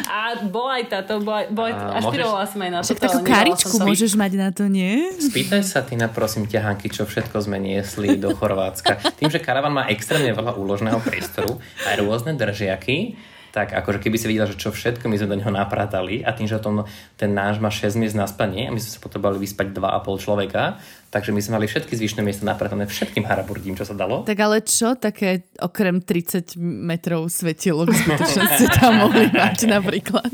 A 0.06 0.46
bola 0.46 0.78
aj 0.80 0.84
táto, 0.88 1.18
bola, 1.20 1.44
boli, 1.50 1.74
ašpirovala 1.74 2.46
som 2.46 2.60
aj 2.62 2.70
na 2.70 2.78
to. 2.80 2.94
takú 2.96 3.20
karičku 3.26 3.76
môžeš 3.82 4.14
mať 4.14 4.32
na 4.38 4.48
to, 4.54 4.64
nie? 4.70 5.10
Spýtaj 5.18 5.62
sa 5.66 5.82
ty 5.82 5.98
na 5.98 6.06
prosím 6.06 6.46
ťahánky, 6.46 6.88
čo 6.88 7.04
všetko 7.04 7.34
sme 7.42 7.58
niesli 7.58 8.14
do 8.14 8.30
Chorvátska. 8.32 9.18
Tým, 9.18 9.28
že 9.28 9.42
karavan 9.42 9.74
má 9.74 9.90
extrémne 9.90 10.30
veľa 10.30 10.54
úložného 10.54 11.02
priestoru, 11.02 11.58
aj 11.82 11.94
rôzne 11.98 12.38
držiaky, 12.38 13.18
tak 13.56 13.72
akože 13.72 14.04
keby 14.04 14.16
si 14.20 14.28
videla, 14.28 14.44
že 14.44 14.60
čo 14.60 14.68
všetko 14.68 15.08
my 15.08 15.16
sme 15.16 15.32
do 15.32 15.38
neho 15.40 15.48
napratali 15.48 16.20
a 16.20 16.36
tým, 16.36 16.44
že 16.44 16.60
tom, 16.60 16.84
ten 17.16 17.32
náš 17.32 17.56
má 17.56 17.72
6 17.72 17.96
miest 17.96 18.12
na 18.12 18.28
spanie 18.28 18.68
a 18.68 18.70
my 18.70 18.76
sme 18.76 18.92
sa 18.92 19.00
potrebovali 19.00 19.40
vyspať 19.40 19.72
2,5 19.72 20.20
človeka, 20.20 20.76
takže 21.10 21.30
my 21.30 21.40
sme 21.40 21.52
mali 21.60 21.66
všetky 21.70 21.94
zvyšné 21.94 22.20
miesta 22.20 22.42
napratané 22.42 22.86
všetkým 22.88 23.24
haraburdím, 23.24 23.78
čo 23.78 23.86
sa 23.86 23.94
dalo. 23.94 24.26
Tak 24.26 24.38
ale 24.38 24.62
čo 24.62 24.98
také 24.98 25.46
okrem 25.58 26.02
30 26.02 26.58
metrov 26.60 27.30
svetielok 27.30 27.90
skutočnosti 27.92 28.64
tam 28.76 29.06
mohli 29.06 29.30
mať 29.30 29.70
napríklad? 29.70 30.32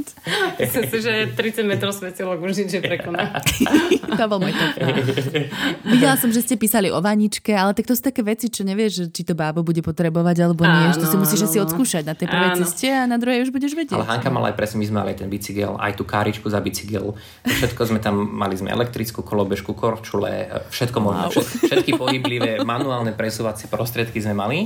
Myslím 0.59 0.85
si, 0.89 0.99
že 1.03 1.13
30 1.35 1.69
metrov 1.69 1.93
svetielok 1.95 2.39
už 2.41 2.67
nič 2.67 2.73
prekoná. 2.83 3.41
to 4.19 4.25
bol 4.29 4.39
môj 4.41 4.53
top. 4.55 4.73
Videla 5.87 6.17
som, 6.19 6.31
že 6.31 6.45
ste 6.45 6.55
písali 6.57 6.89
o 6.93 6.99
vaničke, 6.99 7.53
ale 7.53 7.73
tak 7.77 7.89
to 7.89 7.95
sú 7.97 8.03
také 8.03 8.25
veci, 8.25 8.49
čo 8.49 8.63
nevieš, 8.63 9.11
či 9.11 9.23
to 9.27 9.37
bábo 9.37 9.65
bude 9.65 9.81
potrebovať 9.81 10.37
alebo 10.45 10.65
nie. 10.65 10.93
Áno, 10.93 10.99
to 10.99 11.07
si 11.09 11.17
musíš 11.17 11.45
áno, 11.45 11.49
asi 11.51 11.59
odskúšať 11.63 12.03
na 12.07 12.15
tej 12.15 12.27
prvej 12.29 12.51
ceste 12.65 12.89
a 12.91 13.05
na 13.09 13.17
druhej 13.17 13.49
už 13.49 13.51
budeš 13.51 13.75
vedieť. 13.75 13.97
Ale 13.97 14.09
Hanka 14.09 14.29
mala 14.31 14.53
aj 14.53 14.57
presne, 14.59 14.81
my 14.83 14.87
sme 14.89 14.97
mali 15.05 15.11
aj 15.15 15.19
ten 15.25 15.29
bicykel, 15.31 15.75
aj 15.77 15.93
tú 15.97 16.05
káričku 16.07 16.47
za 16.49 16.61
bicykel. 16.63 17.15
Všetko 17.45 17.81
sme 17.89 17.99
tam, 17.99 18.15
mali 18.31 18.55
sme 18.55 18.71
elektrickú 18.71 19.25
kolobežku, 19.25 19.75
korčule, 19.75 20.62
všetko 20.69 20.99
možné. 21.01 21.25
Wow. 21.33 21.43
Všetky 21.43 21.91
pohyblivé 21.97 22.51
manuálne 22.63 23.17
presúvacie 23.17 23.67
prostriedky 23.67 24.21
sme 24.21 24.35
mali 24.37 24.59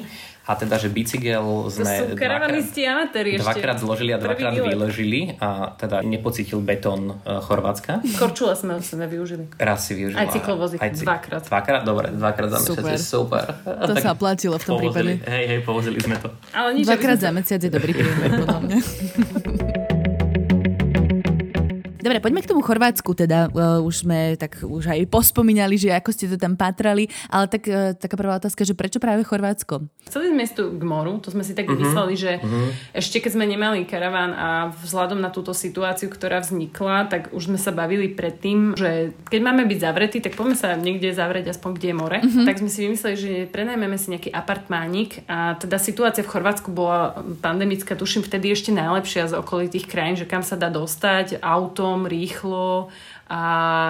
a 0.46 0.54
teda, 0.54 0.78
že 0.78 0.86
bicykel 0.94 1.42
sme 1.66 2.14
ešte. 2.14 3.42
Dvakrát 3.42 3.82
zložili 3.82 4.14
a 4.14 4.18
dvakrát 4.22 4.54
vyležili 4.54 5.34
a 5.42 5.74
teda 5.74 6.06
nepocítil 6.06 6.62
betón 6.62 7.18
uh, 7.18 7.42
Chorvátska. 7.42 7.98
Korčula 8.14 8.54
sme 8.54 8.78
sme 8.78 9.10
využili. 9.10 9.50
Raz 9.58 9.90
si 9.90 9.98
využila. 9.98 10.22
Aj 10.22 10.30
cyklovozy. 10.30 10.78
Aj 10.78 10.90
cy- 10.94 11.02
dvakrát. 11.02 11.42
Dvakrát? 11.50 11.82
Dobre, 11.82 12.14
dvakrát 12.14 12.48
za 12.54 12.58
mesiac 12.62 12.86
je 12.94 13.02
super. 13.02 13.46
To 13.66 13.90
tak 13.90 14.06
sa 14.06 14.14
platilo 14.14 14.54
v 14.54 14.62
tom 14.62 14.78
povozili, 14.78 15.18
prípade. 15.18 15.34
Hej, 15.34 15.44
hej, 15.50 15.60
povozili 15.66 15.98
sme 15.98 16.16
to. 16.22 16.30
Ale 16.54 16.78
nič, 16.78 16.86
dvakrát 16.86 17.18
za 17.18 17.30
mesiac 17.34 17.58
je 17.58 17.70
dobrý 17.70 17.90
prímer, 17.90 18.30
podľa 18.46 18.58
mňa. 18.62 18.78
Dobre, 22.06 22.22
poďme 22.22 22.38
k 22.38 22.54
tomu 22.54 22.62
Chorvátsku, 22.62 23.18
teda 23.18 23.50
uh, 23.50 23.82
už 23.82 24.06
sme 24.06 24.38
tak 24.38 24.62
už 24.62 24.94
aj 24.94 25.10
pospomínali, 25.10 25.74
že 25.74 25.90
ako 25.90 26.14
ste 26.14 26.30
to 26.30 26.38
tam 26.38 26.54
patrali, 26.54 27.10
ale 27.26 27.50
tak 27.50 27.66
uh, 27.66 27.98
taká 27.98 28.14
prvá 28.14 28.38
otázka, 28.38 28.62
že 28.62 28.78
prečo 28.78 29.02
práve 29.02 29.26
Chorvátsko? 29.26 29.90
Chceli 30.06 30.30
sme 30.30 30.46
tu 30.46 30.70
k 30.70 30.82
moru, 30.86 31.18
to 31.18 31.34
sme 31.34 31.42
si 31.42 31.50
tak 31.50 31.66
uh-huh. 31.66 31.82
mysleli, 31.82 32.14
že 32.14 32.38
uh-huh. 32.38 32.94
ešte 32.94 33.18
keď 33.18 33.34
sme 33.34 33.50
nemali 33.50 33.82
karaván 33.90 34.30
a 34.38 34.70
vzhľadom 34.86 35.18
na 35.18 35.34
túto 35.34 35.50
situáciu, 35.50 36.06
ktorá 36.06 36.46
vznikla, 36.46 37.10
tak 37.10 37.34
už 37.34 37.50
sme 37.50 37.58
sa 37.58 37.74
bavili 37.74 38.14
predtým, 38.14 38.78
že 38.78 39.10
keď 39.26 39.40
máme 39.42 39.66
byť 39.66 39.78
zavretí, 39.82 40.22
tak 40.22 40.38
poďme 40.38 40.54
sa 40.54 40.78
niekde 40.78 41.10
zavrieť 41.10 41.58
aspoň 41.58 41.70
kde 41.74 41.88
je 41.90 41.96
more. 41.98 42.18
Uh-huh. 42.22 42.46
Tak 42.46 42.62
sme 42.62 42.70
si 42.70 42.86
vymysleli, 42.86 43.16
že 43.18 43.32
prenajmeme 43.50 43.98
si 43.98 44.14
nejaký 44.14 44.30
apartmánik 44.30 45.26
a 45.26 45.58
teda 45.58 45.82
situácia 45.82 46.22
v 46.22 46.30
Chorvátsku 46.30 46.70
bola 46.70 47.18
pandemická, 47.42 47.98
tuším 47.98 48.22
vtedy 48.22 48.54
ešte 48.54 48.70
najlepšia 48.70 49.26
z 49.26 49.42
okolitých 49.42 49.90
krajín, 49.90 50.14
že 50.14 50.30
kam 50.30 50.46
sa 50.46 50.54
dá 50.54 50.70
dostať 50.70 51.42
autom, 51.42 51.95
autom 51.96 52.04
rýchlo 52.04 52.92
a 53.32 53.40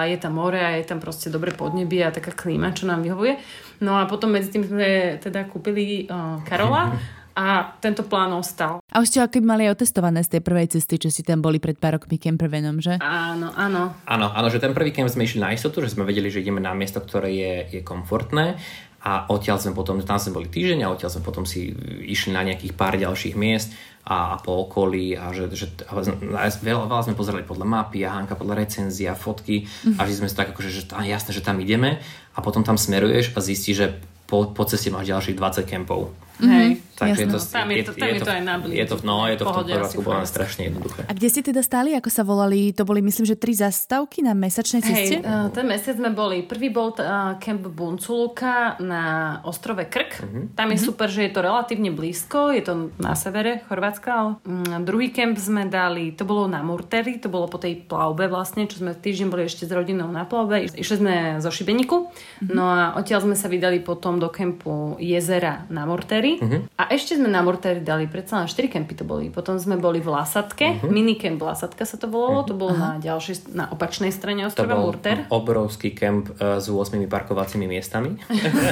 je 0.07 0.17
tam 0.17 0.39
more 0.39 0.55
a 0.55 0.79
je 0.79 0.87
tam 0.87 1.03
proste 1.03 1.27
dobre 1.27 1.51
podnebie 1.51 2.07
a 2.07 2.15
taká 2.15 2.31
klíma, 2.31 2.71
čo 2.71 2.87
nám 2.87 3.03
vyhovuje. 3.03 3.35
No 3.83 3.99
a 3.99 4.07
potom 4.07 4.31
medzi 4.31 4.55
tým 4.55 4.63
sme 4.63 5.19
teda 5.19 5.45
kúpili 5.51 6.07
uh, 6.07 6.39
Karola 6.47 6.95
a 7.37 7.77
tento 7.77 8.01
plán 8.01 8.33
ostal. 8.33 8.81
A 8.89 8.97
už 8.97 9.13
ste 9.13 9.21
aký 9.21 9.45
mali 9.45 9.69
otestované 9.69 10.25
z 10.25 10.39
tej 10.39 10.41
prvej 10.41 10.73
cesty, 10.73 10.97
čo 10.97 11.13
si 11.13 11.21
tam 11.21 11.43
boli 11.43 11.61
pred 11.61 11.77
pár 11.77 12.01
rokmi 12.01 12.17
campervanom, 12.17 12.81
že? 12.81 12.97
Áno, 12.97 13.53
áno. 13.53 13.93
Áno, 14.09 14.27
áno, 14.33 14.47
že 14.49 14.57
ten 14.57 14.73
prvý 14.73 14.89
camp 14.89 15.11
sme 15.11 15.27
išli 15.29 15.43
na 15.43 15.53
istotu, 15.53 15.85
že 15.85 15.93
sme 15.93 16.07
vedeli, 16.07 16.33
že 16.33 16.41
ideme 16.41 16.63
na 16.63 16.73
miesto, 16.73 16.97
ktoré 16.97 17.29
je, 17.29 17.53
je 17.77 17.81
komfortné 17.85 18.57
a 19.05 19.29
odtiaľ 19.29 19.61
sme 19.61 19.77
potom, 19.77 20.01
tam 20.01 20.17
sme 20.17 20.41
boli 20.41 20.49
týždeň 20.49 20.81
a 20.81 20.91
odtiaľ 20.91 21.13
sme 21.13 21.23
potom 21.23 21.45
si 21.45 21.69
išli 22.09 22.33
na 22.33 22.41
nejakých 22.41 22.73
pár 22.73 22.97
ďalších 22.97 23.37
miest 23.37 23.77
a, 24.07 24.33
a 24.33 24.35
po 24.39 24.63
okolí 24.63 25.19
a 25.19 25.35
že, 25.35 25.51
že 25.51 25.67
a 25.83 25.99
veľa, 26.47 26.87
veľa 26.87 27.03
sme 27.03 27.19
pozerali 27.19 27.43
podľa 27.43 27.67
mapy 27.67 28.07
a 28.07 28.15
Hanka 28.15 28.39
podľa 28.39 28.63
recenzia, 28.63 29.19
fotky 29.19 29.67
a 29.99 30.07
že 30.07 30.23
sme 30.23 30.31
si 30.31 30.35
tak 30.39 30.55
akože, 30.55 30.71
že 30.71 30.87
tá, 30.87 31.03
jasné, 31.03 31.35
že 31.35 31.43
tam 31.43 31.59
ideme 31.59 31.99
a 32.31 32.39
potom 32.39 32.63
tam 32.63 32.79
smeruješ 32.79 33.35
a 33.35 33.43
zistíš, 33.43 33.75
že 33.75 33.87
po, 34.23 34.47
po 34.47 34.63
ceste 34.63 34.87
máš 34.87 35.11
ďalších 35.11 35.35
20 35.35 35.67
kempov. 35.67 36.15
Hej. 36.41 36.87
Takže 36.97 37.21
je 37.23 37.27
to, 37.29 37.37
tam 37.37 37.69
je 37.69 37.83
to, 37.85 37.93
tam 37.93 38.09
je 38.09 38.21
to, 38.25 38.31
aj 38.33 38.41
na 38.41 38.57
Je 38.73 38.85
to, 38.89 38.97
no, 39.05 39.29
je 39.29 39.37
to 39.37 39.45
v 39.45 39.53
tom 39.53 39.65
Chorvátsku 39.69 40.01
bolo 40.01 40.25
strašne 40.25 40.65
jednoduché. 40.65 41.05
A 41.05 41.13
kde 41.13 41.27
ste 41.29 41.41
teda 41.45 41.61
stáli, 41.61 41.93
ako 41.93 42.09
sa 42.09 42.25
volali? 42.25 42.73
To 42.73 42.89
boli 42.89 43.05
myslím, 43.05 43.29
že 43.29 43.37
tri 43.37 43.53
zastavky 43.53 44.25
na 44.25 44.33
mesačnej 44.33 44.81
ceste? 44.81 45.21
Hej, 45.21 45.25
uh, 45.25 45.53
ten 45.53 45.69
mesiac 45.69 45.93
sme 45.93 46.09
boli. 46.09 46.41
Prvý 46.41 46.73
bol 46.73 46.97
uh, 46.97 47.37
kemp 47.37 47.69
Bunculuka 47.69 48.81
na 48.81 49.37
ostrove 49.45 49.85
Krk. 49.85 50.11
Uh-huh. 50.25 50.49
Tam 50.57 50.73
je 50.73 50.81
uh-huh. 50.81 50.89
super, 50.89 51.05
že 51.05 51.29
je 51.29 51.31
to 51.37 51.45
relatívne 51.45 51.93
blízko. 51.93 52.49
Je 52.49 52.65
to 52.65 52.89
na 52.97 53.13
severe 53.13 53.61
Chorvátska. 53.69 54.09
Ale, 54.09 54.29
um, 54.49 54.81
druhý 54.81 55.13
kemp 55.13 55.37
sme 55.37 55.69
dali, 55.69 56.17
to 56.17 56.25
bolo 56.25 56.49
na 56.49 56.65
Murteri, 56.65 57.21
to 57.21 57.29
bolo 57.29 57.45
po 57.45 57.61
tej 57.61 57.77
plavbe 57.77 58.25
vlastne, 58.25 58.65
čo 58.65 58.81
sme 58.81 58.97
týždeň 58.97 59.29
boli 59.29 59.45
ešte 59.45 59.69
s 59.69 59.71
rodinou 59.71 60.09
na 60.09 60.25
plavbe. 60.25 60.65
Išli 60.65 60.97
sme 60.97 61.13
zo 61.45 61.53
Šibeniku. 61.53 62.09
Uh-huh. 62.09 62.49
No 62.49 62.73
a 62.73 62.97
odtiaľ 62.97 63.21
sme 63.21 63.37
sa 63.37 63.45
vydali 63.45 63.85
potom 63.85 64.17
do 64.17 64.33
kempu 64.33 64.97
jezera 64.97 65.69
na 65.69 65.85
Murteri. 65.85 66.26
Uh-huh. 66.35 66.67
A 66.75 66.91
ešte 66.91 67.15
sme 67.15 67.31
na 67.31 67.39
Mortéri 67.39 67.79
dali, 67.79 68.11
predsa 68.11 68.43
len 68.43 68.51
4 68.51 68.67
kempy 68.67 68.99
to 68.99 69.07
boli. 69.07 69.31
Potom 69.31 69.55
sme 69.55 69.79
boli 69.79 70.03
v 70.03 70.11
Lasatke, 70.11 70.83
uh-huh. 70.83 70.91
minikemp 70.91 71.39
Lasatka 71.39 71.87
sa 71.87 71.95
to 71.95 72.11
volalo, 72.11 72.43
uh-huh. 72.43 72.49
to 72.51 72.53
bolo 72.59 72.75
uh-huh. 72.75 72.99
na 72.99 72.99
ďalšej, 72.99 73.55
na 73.55 73.71
opačnej 73.71 74.11
strane 74.11 74.43
ostrova 74.43 74.75
Murter. 74.75 75.23
obrovský 75.31 75.95
kemp 75.95 76.35
uh, 76.37 76.59
s 76.59 76.67
8 76.67 76.99
parkovacími 77.07 77.63
miestami. 77.63 78.19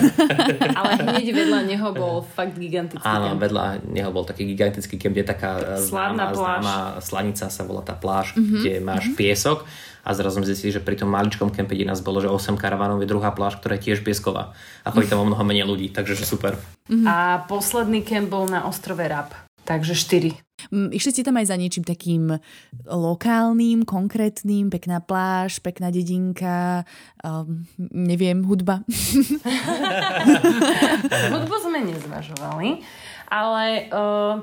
Ale 0.79 0.91
hneď 0.99 1.27
vedľa 1.31 1.59
neho 1.63 1.87
bol 1.95 2.27
fakt 2.27 2.59
gigantický 2.59 3.07
Áno, 3.07 3.37
kemp. 3.37 3.39
vedľa 3.47 3.65
neho 3.87 4.09
bol 4.11 4.27
taký 4.27 4.43
gigantický 4.51 4.99
kemp, 4.99 5.15
kde 5.15 5.23
taká 5.23 5.79
Slávna 5.79 6.35
známa, 6.35 6.35
známa 6.35 6.75
slanica 6.99 7.47
sa 7.47 7.61
volá 7.63 7.79
tá 7.79 7.95
pláž, 7.95 8.35
uh-huh. 8.35 8.59
kde 8.59 8.83
máš 8.83 9.07
uh-huh. 9.07 9.17
piesok 9.17 9.63
a 10.05 10.13
zrazu 10.13 10.37
sme 10.37 10.45
zistili, 10.45 10.69
že 10.69 10.85
pri 10.85 11.01
tom 11.01 11.09
maličkom 11.09 11.49
kempe, 11.49 11.73
kde 11.73 11.89
nás 11.89 12.05
bolo, 12.05 12.21
že 12.21 12.29
8 12.29 12.61
karavanov 12.61 13.01
je 13.01 13.09
druhá 13.09 13.33
pláž, 13.33 13.57
ktorá 13.57 13.81
je 13.81 13.89
tiež 13.89 14.05
piesková 14.05 14.53
a 14.85 14.93
chodí 14.93 15.09
tam 15.09 15.25
o 15.25 15.27
mnoho 15.27 15.41
menej 15.41 15.65
ľudí, 15.65 15.89
takže 15.89 16.13
že 16.13 16.29
super. 16.29 16.61
Mm-hmm. 16.85 17.09
A 17.09 17.41
posledný 17.49 18.05
kemp 18.05 18.29
bol 18.29 18.45
na 18.45 18.69
ostrove 18.69 19.01
Rab, 19.01 19.33
takže 19.65 19.97
4. 19.97 20.45
Mm, 20.71 20.95
išli 20.95 21.11
ste 21.11 21.25
tam 21.25 21.35
aj 21.37 21.51
za 21.51 21.59
niečím 21.59 21.83
takým 21.83 22.39
lokálnym, 22.87 23.83
konkrétnym, 23.83 24.71
pekná 24.71 25.03
pláž, 25.03 25.59
pekná 25.59 25.91
dedinka, 25.91 26.87
um, 27.21 27.67
neviem, 27.91 28.39
hudba. 28.45 28.81
Hudbu 31.33 31.55
sme 31.59 31.83
nezvažovali, 31.85 32.81
ale 33.29 33.63
uh, 33.91 34.39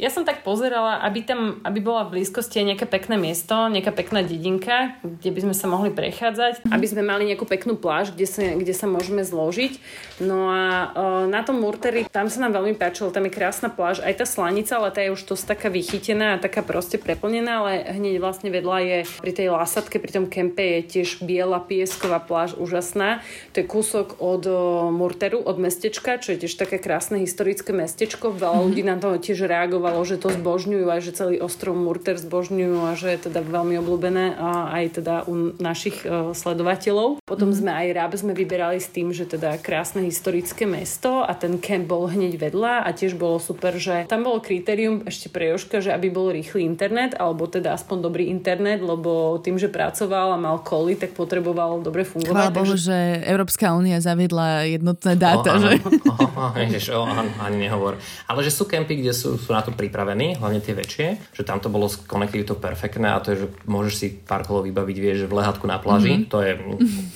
ja 0.00 0.08
som 0.08 0.24
tak 0.24 0.40
pozerala, 0.40 1.04
aby 1.04 1.20
tam, 1.20 1.60
aby 1.60 1.84
bola 1.84 2.08
v 2.08 2.16
blízkosti 2.16 2.64
aj 2.64 2.66
nejaké 2.72 2.86
pekné 2.88 3.20
miesto, 3.20 3.52
nejaká 3.68 3.92
pekná 3.92 4.24
dedinka, 4.24 4.96
kde 5.04 5.28
by 5.28 5.40
sme 5.44 5.54
sa 5.54 5.68
mohli 5.68 5.92
prechádzať, 5.92 6.64
aby 6.72 6.86
sme 6.88 7.04
mali 7.04 7.28
nejakú 7.28 7.44
peknú 7.44 7.76
pláž, 7.76 8.16
kde 8.16 8.24
sa, 8.24 8.40
kde 8.56 8.72
sa 8.72 8.88
môžeme 8.88 9.20
zložiť. 9.20 9.76
No 10.24 10.48
a 10.48 10.64
uh, 10.64 11.24
na 11.28 11.44
tom 11.44 11.60
Murteri, 11.60 12.08
tam 12.08 12.32
sa 12.32 12.40
nám 12.40 12.56
veľmi 12.56 12.80
páčilo, 12.80 13.12
tam 13.12 13.28
je 13.28 13.36
krásna 13.36 13.68
pláž, 13.68 14.00
aj 14.00 14.24
tá 14.24 14.24
slanica, 14.24 14.80
ale 14.80 14.88
tá 14.88 15.04
je 15.04 15.12
už 15.12 15.28
dosť 15.28 15.44
taká 15.52 15.68
vychytená 15.68 16.40
a 16.40 16.40
taká 16.40 16.64
proste 16.64 16.96
preplnená, 16.96 17.60
ale 17.60 17.84
hneď 17.92 18.24
vlastne 18.24 18.48
vedľa 18.48 18.78
je 18.80 18.98
pri 19.20 19.32
tej 19.36 19.52
lásadke, 19.52 20.00
pri 20.00 20.16
tom 20.16 20.26
kempe 20.32 20.80
je 20.80 20.80
tiež 20.96 21.20
biela 21.20 21.60
piesková 21.60 22.24
pláž, 22.24 22.56
úžasná. 22.56 23.20
To 23.52 23.60
je 23.60 23.68
kúsok 23.68 24.16
od 24.16 24.48
uh, 24.48 24.88
Murteru, 24.88 25.44
od 25.44 25.60
mestečka, 25.60 26.16
čo 26.16 26.32
je 26.32 26.48
tiež 26.48 26.56
také 26.56 26.80
krásne 26.80 27.20
historické 27.20 27.76
mestečko. 27.76 28.32
Veľa 28.32 28.64
ľudí 28.64 28.80
na 28.80 28.96
to 28.96 29.12
tiež 29.20 29.44
reagovalo 29.44 29.89
reagovalo, 29.90 30.06
že 30.06 30.22
to 30.22 30.28
zbožňujú 30.30 30.86
a 30.86 31.02
že 31.02 31.10
celý 31.10 31.36
ostrov 31.42 31.74
Murter 31.74 32.14
zbožňujú 32.14 32.78
a 32.86 32.94
že 32.94 33.10
je 33.18 33.18
teda 33.26 33.42
veľmi 33.42 33.74
obľúbené 33.82 34.38
aj 34.70 35.02
teda 35.02 35.14
u 35.26 35.50
našich 35.58 36.06
e, 36.06 36.30
sledovateľov. 36.30 37.18
Potom 37.26 37.50
mm. 37.50 37.56
sme 37.58 37.70
aj 37.74 37.86
Rab 37.98 38.12
sme 38.14 38.32
vyberali 38.32 38.78
s 38.78 38.86
tým, 38.86 39.10
že 39.10 39.26
teda 39.26 39.58
krásne 39.58 40.06
historické 40.06 40.64
mesto 40.70 41.26
a 41.26 41.34
ten 41.34 41.58
kemp 41.58 41.90
bol 41.90 42.06
hneď 42.06 42.38
vedľa 42.38 42.86
a 42.86 42.88
tiež 42.94 43.18
bolo 43.18 43.42
super, 43.42 43.74
že 43.76 44.06
tam 44.06 44.22
bolo 44.22 44.38
kritérium 44.38 45.02
ešte 45.10 45.26
pre 45.26 45.50
Joška, 45.50 45.82
že 45.82 45.90
aby 45.90 46.06
bol 46.06 46.30
rýchly 46.30 46.62
internet 46.62 47.18
alebo 47.18 47.50
teda 47.50 47.74
aspoň 47.74 48.06
dobrý 48.06 48.30
internet, 48.30 48.78
lebo 48.78 49.42
tým, 49.42 49.58
že 49.58 49.66
pracoval 49.66 50.38
a 50.38 50.38
mal 50.38 50.62
koly, 50.62 50.94
tak 50.94 51.18
potreboval 51.18 51.82
dobre 51.82 52.06
fungovať. 52.06 52.30
Chvála 52.30 52.54
Bohu, 52.54 52.74
takže... 52.78 52.94
že 52.94 52.98
Európska 53.26 53.74
únia 53.74 53.98
zaviedla 53.98 54.70
jednotné 54.70 55.18
dáta. 55.18 55.58
Oh, 55.58 55.62
že? 55.62 55.82
Oh, 56.06 56.30
oh, 56.38 56.52
ježiš, 56.54 56.94
oh, 56.94 57.10
ani 57.42 57.66
nehovor. 57.66 57.98
Ale 58.30 58.46
že 58.46 58.52
sú 58.54 58.68
kempy, 58.68 59.02
kde 59.02 59.10
sú, 59.10 59.34
sú 59.40 59.50
na 59.50 59.64
to 59.64 59.72
pripravení, 59.80 60.36
hlavne 60.36 60.60
tie 60.60 60.76
väčšie, 60.76 61.32
že 61.32 61.42
tam 61.48 61.56
to 61.64 61.72
bolo 61.72 61.88
s 61.88 61.96
konektivitou 62.04 62.60
perfektné 62.60 63.08
a 63.08 63.22
to 63.24 63.32
je, 63.32 63.36
že 63.42 63.46
môžeš 63.64 63.94
si 63.96 64.06
pár 64.12 64.44
kolov 64.44 64.68
vybaviť, 64.68 64.96
vieš, 65.00 65.18
v 65.24 65.40
lehatku 65.40 65.64
na 65.64 65.80
pláži, 65.80 66.20
mm-hmm. 66.20 66.28
to 66.28 66.38
je 66.44 66.52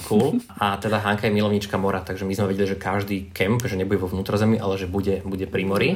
cool. 0.09 0.41
A 0.57 0.81
teda 0.81 1.05
Hanka 1.05 1.29
je 1.29 1.37
milovnička 1.37 1.77
mora, 1.77 2.01
takže 2.01 2.25
my 2.25 2.33
sme 2.33 2.57
vedeli, 2.57 2.73
že 2.73 2.81
každý 2.81 3.29
kemp, 3.37 3.61
že 3.69 3.77
nebude 3.77 4.01
vo 4.01 4.09
vnútrozemí, 4.09 4.57
ale 4.57 4.81
že 4.81 4.89
bude, 4.89 5.21
bude 5.29 5.45
pri 5.45 5.63
mori. 5.69 5.91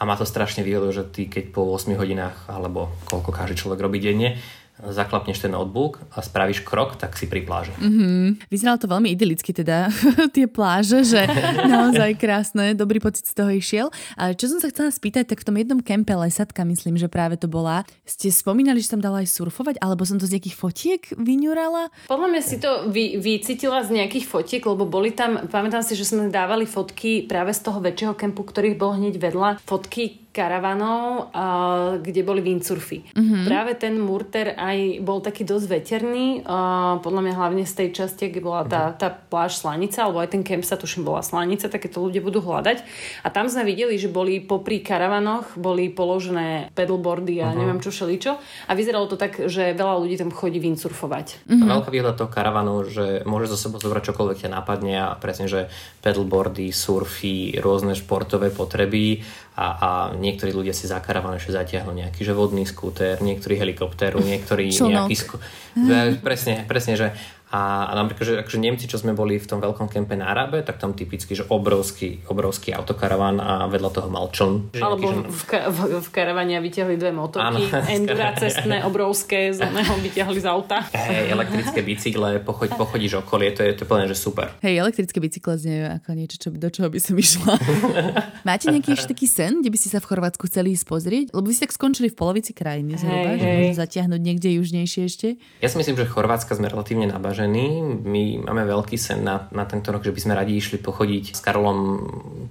A 0.00 0.08
má 0.08 0.16
to 0.16 0.24
strašne 0.24 0.64
výhodu, 0.64 0.88
že 0.88 1.04
ty 1.04 1.28
keď 1.28 1.52
po 1.52 1.68
8 1.76 1.92
hodinách, 2.00 2.48
alebo 2.48 2.96
koľko 3.04 3.30
každý 3.30 3.60
človek 3.60 3.84
robí 3.84 4.00
denne, 4.00 4.40
zaklapneš 4.82 5.46
ten 5.46 5.54
notebook 5.54 6.02
a 6.10 6.18
spravíš 6.18 6.66
krok, 6.66 6.98
tak 6.98 7.14
si 7.14 7.30
pri 7.30 7.46
pláže. 7.46 7.70
Mm-hmm. 7.78 8.50
Vyzeralo 8.50 8.78
to 8.82 8.90
veľmi 8.90 9.14
idylicky 9.14 9.54
teda, 9.54 9.86
tie 10.36 10.50
pláže, 10.50 11.06
že 11.06 11.22
naozaj 11.70 12.18
krásne, 12.18 12.74
dobrý 12.74 12.98
pocit 12.98 13.30
z 13.30 13.34
toho 13.38 13.50
išiel. 13.54 13.86
Ale 14.18 14.34
čo 14.34 14.50
som 14.50 14.58
sa 14.58 14.66
chcela 14.74 14.90
spýtať, 14.90 15.30
tak 15.30 15.46
v 15.46 15.46
tom 15.46 15.56
jednom 15.56 15.78
kempe 15.78 16.18
Lesatka, 16.18 16.66
myslím, 16.66 16.98
že 16.98 17.06
práve 17.06 17.38
to 17.38 17.46
bola, 17.46 17.86
ste 18.02 18.34
spomínali, 18.34 18.82
že 18.82 18.90
som 18.90 18.98
dala 18.98 19.22
aj 19.22 19.30
surfovať, 19.30 19.78
alebo 19.78 20.02
som 20.02 20.18
to 20.18 20.26
z 20.26 20.42
nejakých 20.42 20.56
fotiek 20.58 21.02
vyňurala? 21.14 22.10
Podľa 22.10 22.28
mňa 22.34 22.42
si 22.42 22.56
to 22.58 22.90
vy, 22.90 23.22
vycítila 23.22 23.86
z 23.86 23.94
nejakých 23.94 24.26
fotiek, 24.26 24.62
lebo 24.66 24.90
boli 24.90 25.14
tam, 25.14 25.46
pamätám 25.46 25.86
si, 25.86 25.94
že 25.94 26.02
sme 26.02 26.34
dávali 26.34 26.66
fotky 26.66 27.30
práve 27.30 27.54
z 27.54 27.62
toho 27.62 27.78
väčšieho 27.78 28.18
kempu, 28.18 28.42
ktorých 28.42 28.74
bol 28.74 28.98
hneď 28.98 29.22
vedľa, 29.22 29.62
fotky 29.62 30.23
karavanov, 30.34 31.30
uh, 31.30 32.02
kde 32.02 32.26
boli 32.26 32.42
windsurfy. 32.42 33.14
Mm-hmm. 33.14 33.42
Práve 33.46 33.78
ten 33.78 33.94
Murter 33.94 34.58
aj 34.58 34.98
bol 35.06 35.22
taký 35.22 35.46
dosť 35.46 35.66
veterný, 35.70 36.42
uh, 36.42 36.98
podľa 36.98 37.20
mňa 37.22 37.34
hlavne 37.38 37.62
z 37.62 37.74
tej 37.78 37.88
časti, 38.02 38.34
kde 38.34 38.42
bola 38.42 38.66
tá, 38.66 38.90
mhm. 38.90 38.94
tá 38.98 39.08
pláž 39.14 39.62
Slanica, 39.62 40.02
alebo 40.02 40.18
aj 40.18 40.34
ten 40.34 40.42
kemp 40.42 40.66
sa 40.66 40.74
tuším 40.74 41.06
bola 41.06 41.22
Slanica, 41.22 41.70
také 41.70 41.86
to 41.86 42.02
ľudia 42.02 42.18
budú 42.18 42.42
hľadať. 42.42 42.82
A 43.22 43.30
tam 43.30 43.46
sme 43.46 43.62
videli, 43.62 43.94
že 43.94 44.10
boli 44.10 44.42
popri 44.42 44.82
karavanoch, 44.82 45.54
boli 45.54 45.86
položené 45.94 46.74
pedalboardy 46.74 47.38
a 47.38 47.54
uh-huh. 47.54 47.58
neviem 47.62 47.78
čo 47.78 47.94
šeličo. 47.94 48.34
A 48.66 48.72
vyzeralo 48.74 49.06
to 49.06 49.14
tak, 49.14 49.46
že 49.46 49.70
veľa 49.78 50.02
ľudí 50.02 50.18
tam 50.18 50.34
chodí 50.34 50.58
windsurfovať. 50.58 51.46
Mm-hmm. 51.46 51.70
Veľká 51.70 51.90
výhoda 51.94 52.18
toho 52.18 52.26
karavanu, 52.26 52.82
že 52.90 53.22
môže 53.22 53.46
zo 53.54 53.58
sebou 53.60 53.78
zobrať 53.78 54.10
čokoľvek 54.10 54.42
ťa 54.42 54.50
napadne 54.50 54.94
a 54.98 55.14
presne, 55.14 55.46
že 55.46 55.70
pedalboardy, 56.02 56.74
surfy, 56.74 57.60
rôzne 57.62 57.94
športové 57.94 58.50
potreby 58.50 59.22
a, 59.54 59.66
a 59.66 59.88
niektorí 60.18 60.50
ľudia 60.50 60.74
si 60.74 60.90
za 60.90 60.98
ešte 61.38 61.54
zatiahnu 61.54 61.94
nejaký 61.94 62.26
že 62.26 62.34
vodný 62.34 62.66
skúter, 62.66 63.22
niektorí 63.22 63.54
helikoptéru, 63.54 64.18
niektorí 64.18 64.74
nejaký... 64.74 65.14
Sku... 65.14 65.38
Presne, 66.22 66.66
presne, 66.66 66.98
že 66.98 67.06
a, 67.54 67.86
a 67.86 67.92
napríklad, 67.94 68.26
že 68.26 68.34
akože 68.42 68.58
Nemci, 68.58 68.90
čo 68.90 68.98
sme 68.98 69.14
boli 69.14 69.38
v 69.38 69.46
tom 69.46 69.62
veľkom 69.62 69.86
kempe 69.86 70.18
na 70.18 70.26
Arabe, 70.26 70.66
tak 70.66 70.82
tam 70.82 70.90
typicky, 70.90 71.38
že 71.38 71.46
obrovský, 71.46 72.26
obrovský 72.26 72.74
autokaravan 72.74 73.38
a 73.38 73.70
vedľa 73.70 73.90
toho 73.94 74.08
mal 74.10 74.26
čln. 74.34 74.74
Alebo 74.74 75.06
nejaký, 75.06 75.30
že... 75.30 75.30
v, 75.30 75.42
ka- 75.46 75.66
v, 75.70 75.78
v 76.02 76.08
karavane 76.10 76.58
vyťahli 76.58 76.98
dve 76.98 77.14
motorky, 77.14 77.70
endura 77.94 78.34
cestné, 78.34 78.82
obrovské, 78.82 79.54
z 79.54 79.70
oného 79.70 79.94
vyťahli 80.02 80.38
z 80.42 80.46
auta. 80.50 80.82
Hej, 80.90 81.30
elektrické 81.30 81.86
bicykle, 81.86 82.42
pochoď, 82.42 82.74
pochodíš 82.74 83.22
okolie, 83.22 83.54
to 83.54 83.62
je, 83.62 83.70
to 83.78 83.86
je 83.86 83.88
plne, 83.88 84.10
že 84.10 84.18
super. 84.18 84.50
Hej, 84.58 84.74
elektrické 84.82 85.22
bicykle 85.22 85.54
znie 85.54 86.02
ako 86.02 86.10
niečo, 86.10 86.36
čo, 86.42 86.48
do 86.50 86.68
čoho 86.74 86.90
by 86.90 86.98
som 86.98 87.14
išla. 87.14 87.54
Máte 88.50 88.66
nejaký 88.74 88.98
ešte 88.98 89.14
taký 89.14 89.30
sen, 89.30 89.62
kde 89.62 89.70
by 89.70 89.78
ste 89.78 89.94
sa 89.94 90.02
v 90.02 90.10
Chorvátsku 90.10 90.50
chceli 90.50 90.74
ísť 90.74 90.90
pozrieť? 90.90 91.26
Lebo 91.30 91.46
vy 91.46 91.54
ste 91.54 91.70
tak 91.70 91.78
skončili 91.78 92.10
v 92.10 92.18
polovici 92.18 92.50
krajiny 92.50 92.98
zhruba, 92.98 93.38
hey, 93.38 93.38
že 93.38 93.46
hey. 93.46 93.70
zatiahnuť 93.78 94.18
niekde 94.18 94.48
južnejšie 94.58 95.02
ešte. 95.06 95.28
Ja 95.62 95.70
si 95.70 95.78
myslím, 95.78 96.02
že 96.02 96.10
Chorvátska 96.10 96.58
sme 96.58 96.66
relatívne 96.66 97.06
nabažení 97.06 97.43
nadšení. 97.44 97.68
My 98.04 98.22
máme 98.48 98.64
veľký 98.64 98.96
sen 98.96 99.24
na, 99.24 99.48
na 99.52 99.64
tento 99.68 99.92
rok, 99.92 100.02
že 100.04 100.12
by 100.12 100.20
sme 100.20 100.34
radi 100.34 100.56
išli 100.56 100.78
pochodiť 100.80 101.36
s 101.36 101.40
Karolom 101.40 102.00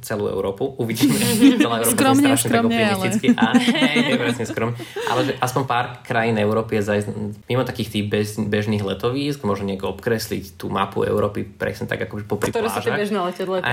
celú 0.01 0.29
Európu. 0.29 0.65
Uvidíme. 0.77 1.15
Celá 1.63 1.81
Európa 1.81 1.97
skromne, 1.97 2.23
strašne 2.37 2.49
skromne, 2.49 2.77
tak 2.77 2.97
optimisticky. 2.97 3.27
Ale... 3.33 3.43
A, 3.43 3.51
hej, 3.57 4.17
presne 4.17 4.45
skromne. 4.45 4.75
Ale 5.09 5.21
že 5.25 5.33
aspoň 5.41 5.63
pár 5.65 5.85
krajín 6.05 6.37
Európy 6.37 6.79
je 6.79 6.83
zajsť, 6.83 7.07
mimo 7.49 7.63
takých 7.65 7.89
tých 7.89 8.05
bez, 8.09 8.29
bežných 8.37 8.83
letovísk, 8.83 9.43
možno 9.43 9.65
nieko 9.67 9.89
obkresliť 9.95 10.57
tú 10.59 10.69
mapu 10.69 11.03
Európy 11.05 11.45
presne 11.45 11.89
tak 11.89 12.05
ako 12.05 12.23
popri 12.27 12.51
Ktoré 12.53 12.69
sú 12.69 12.81
tie 12.83 12.93
bežné 12.93 13.19
letadlé. 13.19 13.59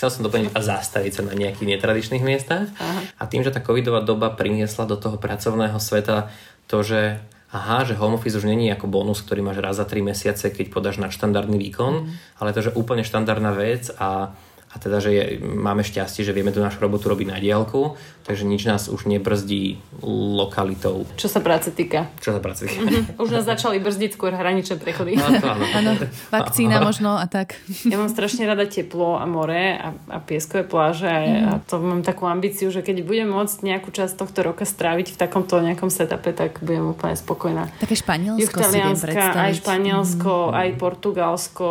Chcel 0.00 0.08
som 0.16 0.24
doplniť 0.24 0.56
a 0.56 0.60
zastaviť 0.64 1.12
sa 1.12 1.22
na 1.28 1.36
nejakých 1.36 1.76
netradičných 1.76 2.24
miestach. 2.24 2.72
Aha. 2.80 3.00
A 3.20 3.22
tým, 3.28 3.44
že 3.44 3.52
tá 3.52 3.60
covidová 3.60 4.00
doba 4.00 4.32
priniesla 4.32 4.88
do 4.88 4.96
toho 4.96 5.20
pracovného 5.20 5.76
sveta 5.76 6.32
to, 6.70 6.86
že 6.86 7.20
aha, 7.50 7.82
že 7.82 7.98
home 7.98 8.14
office 8.14 8.38
už 8.38 8.46
není 8.46 8.70
ako 8.70 8.86
bonus, 8.86 9.22
ktorý 9.26 9.42
máš 9.42 9.58
raz 9.58 9.76
za 9.78 9.86
3 9.86 10.06
mesiace, 10.06 10.54
keď 10.54 10.70
podáš 10.70 11.02
na 11.02 11.10
štandardný 11.10 11.58
výkon, 11.58 11.94
mm. 12.06 12.38
ale 12.38 12.54
to, 12.54 12.70
že 12.70 12.76
úplne 12.78 13.02
štandardná 13.02 13.50
vec 13.54 13.90
a 13.98 14.34
a 14.70 14.78
teda, 14.78 15.02
že 15.02 15.10
je, 15.10 15.24
máme 15.42 15.82
šťastie, 15.82 16.22
že 16.22 16.30
vieme 16.30 16.54
tú 16.54 16.62
našu 16.62 16.78
robotu 16.78 17.10
robiť 17.10 17.26
na 17.26 17.42
diálku, 17.42 17.98
takže 18.22 18.46
nič 18.46 18.70
nás 18.70 18.86
už 18.86 19.10
nebrzdí 19.10 19.82
lokalitou. 20.06 21.10
Čo 21.18 21.26
sa 21.26 21.42
práce 21.42 21.74
týka. 21.74 22.06
Čo 22.22 22.38
sa 22.38 22.40
práce 22.40 22.70
týka. 22.70 22.86
Mm-hmm. 22.86 23.18
Už 23.18 23.34
nás 23.34 23.42
začali 23.42 23.82
brzdiť 23.82 24.14
skôr 24.14 24.30
hraničné 24.30 24.78
prechody. 24.78 25.18
No, 25.18 25.26
to 25.26 25.46
áno. 25.50 25.66
áno. 25.74 25.90
Vakcína 26.30 26.86
možno 26.86 27.18
a 27.18 27.26
tak. 27.26 27.58
Ja 27.82 27.98
mám 27.98 28.06
strašne 28.06 28.46
rada 28.46 28.62
teplo 28.62 29.18
a 29.18 29.26
more 29.26 29.74
a, 29.74 29.90
a 30.06 30.18
pieskové 30.22 30.62
pláže 30.62 31.10
mm. 31.10 31.50
a 31.50 31.52
to 31.66 31.82
mám 31.82 32.06
takú 32.06 32.30
ambíciu, 32.30 32.70
že 32.70 32.86
keď 32.86 33.02
budem 33.02 33.26
môcť 33.26 33.66
nejakú 33.66 33.90
časť 33.90 34.14
tohto 34.22 34.46
roka 34.46 34.62
stráviť 34.62 35.12
v 35.12 35.16
takomto 35.18 35.58
nejakom 35.58 35.90
setupe, 35.90 36.30
tak 36.30 36.62
budem 36.62 36.94
úplne 36.94 37.18
spokojná. 37.18 37.66
Také 37.82 37.98
Španielsko 37.98 38.62
si 38.62 38.78
viem 38.78 38.94
predstaviť. 38.94 39.34
Aj 39.34 39.50
Španielsko, 39.50 40.54
mm. 40.54 40.54
aj 40.54 40.68
Portugalsko 40.78 41.68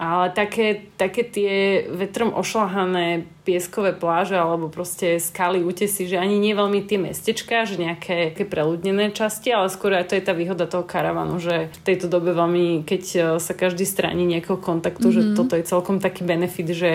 ale 0.00 0.32
také, 0.32 0.88
také 0.96 1.28
tie 1.28 1.84
vetrom 1.92 2.32
ošlahané 2.32 3.28
pieskové 3.44 3.92
pláže 3.92 4.32
alebo 4.32 4.72
proste 4.72 5.20
skaly, 5.20 5.60
útesy, 5.60 6.08
že 6.08 6.16
ani 6.16 6.40
nie 6.40 6.56
veľmi 6.56 6.88
tie 6.88 6.96
mestečka, 6.96 7.68
že 7.68 7.76
nejaké, 7.76 8.32
nejaké 8.32 8.48
preľudnené 8.48 9.12
časti, 9.12 9.52
ale 9.52 9.68
skôr 9.68 9.92
aj 9.92 10.08
to 10.08 10.16
je 10.16 10.24
tá 10.24 10.32
výhoda 10.32 10.64
toho 10.64 10.88
karavanu, 10.88 11.36
že 11.36 11.68
v 11.68 11.78
tejto 11.84 12.08
dobe 12.08 12.32
veľmi, 12.32 12.88
keď 12.88 13.02
e, 13.12 13.18
sa 13.36 13.52
každý 13.52 13.84
stráni 13.84 14.24
nejakého 14.24 14.56
kontaktu, 14.56 15.04
mm-hmm. 15.04 15.36
že 15.36 15.36
toto 15.36 15.52
je 15.60 15.68
celkom 15.68 16.00
taký 16.00 16.24
benefit, 16.24 16.72
že, 16.72 16.92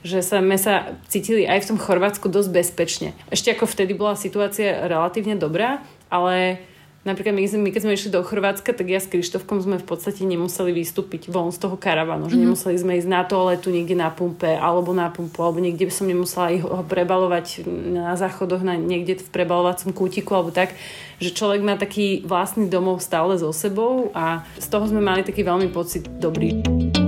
že 0.00 0.24
sa, 0.24 0.40
sme 0.40 0.56
sa 0.56 0.96
cítili 1.12 1.44
aj 1.44 1.60
v 1.60 1.68
tom 1.76 1.78
Chorvátsku 1.78 2.32
dosť 2.32 2.50
bezpečne. 2.56 3.12
Ešte 3.28 3.52
ako 3.52 3.68
vtedy 3.68 3.92
bola 3.92 4.16
situácia 4.16 4.88
relatívne 4.88 5.36
dobrá, 5.36 5.84
ale 6.08 6.64
napríklad 7.06 7.32
my, 7.32 7.46
my 7.62 7.70
keď 7.70 7.82
sme 7.86 7.94
išli 7.94 8.10
do 8.10 8.20
Chorvátska, 8.26 8.74
tak 8.74 8.90
ja 8.90 8.98
s 8.98 9.06
Krištofkom 9.06 9.62
sme 9.62 9.78
v 9.78 9.86
podstate 9.86 10.26
nemuseli 10.26 10.74
vystúpiť 10.74 11.30
von 11.30 11.54
z 11.54 11.62
toho 11.62 11.78
karavanu, 11.78 12.26
že 12.26 12.34
mm-hmm. 12.34 12.44
nemuseli 12.50 12.76
sme 12.76 12.92
ísť 12.98 13.08
na 13.08 13.22
toaletu 13.22 13.70
niekde 13.70 13.94
na 13.94 14.10
pumpe 14.10 14.58
alebo 14.58 14.90
na 14.90 15.08
pumpu, 15.08 15.38
alebo 15.46 15.62
niekde 15.62 15.86
by 15.86 15.94
som 15.94 16.10
nemusela 16.10 16.50
ho 16.58 16.82
prebalovať 16.82 17.62
na 17.94 18.18
záchodoch, 18.18 18.66
na, 18.66 18.74
niekde 18.74 19.22
v 19.22 19.28
prebalovacom 19.30 19.94
kútiku 19.94 20.34
alebo 20.34 20.50
tak, 20.50 20.74
že 21.22 21.30
človek 21.30 21.62
má 21.62 21.78
taký 21.78 22.26
vlastný 22.26 22.66
domov 22.66 22.98
stále 23.00 23.38
so 23.38 23.54
sebou 23.54 24.10
a 24.12 24.42
z 24.58 24.66
toho 24.66 24.84
sme 24.90 24.98
mali 24.98 25.22
taký 25.22 25.46
veľmi 25.46 25.70
pocit 25.70 26.10
dobrý. 26.18 27.05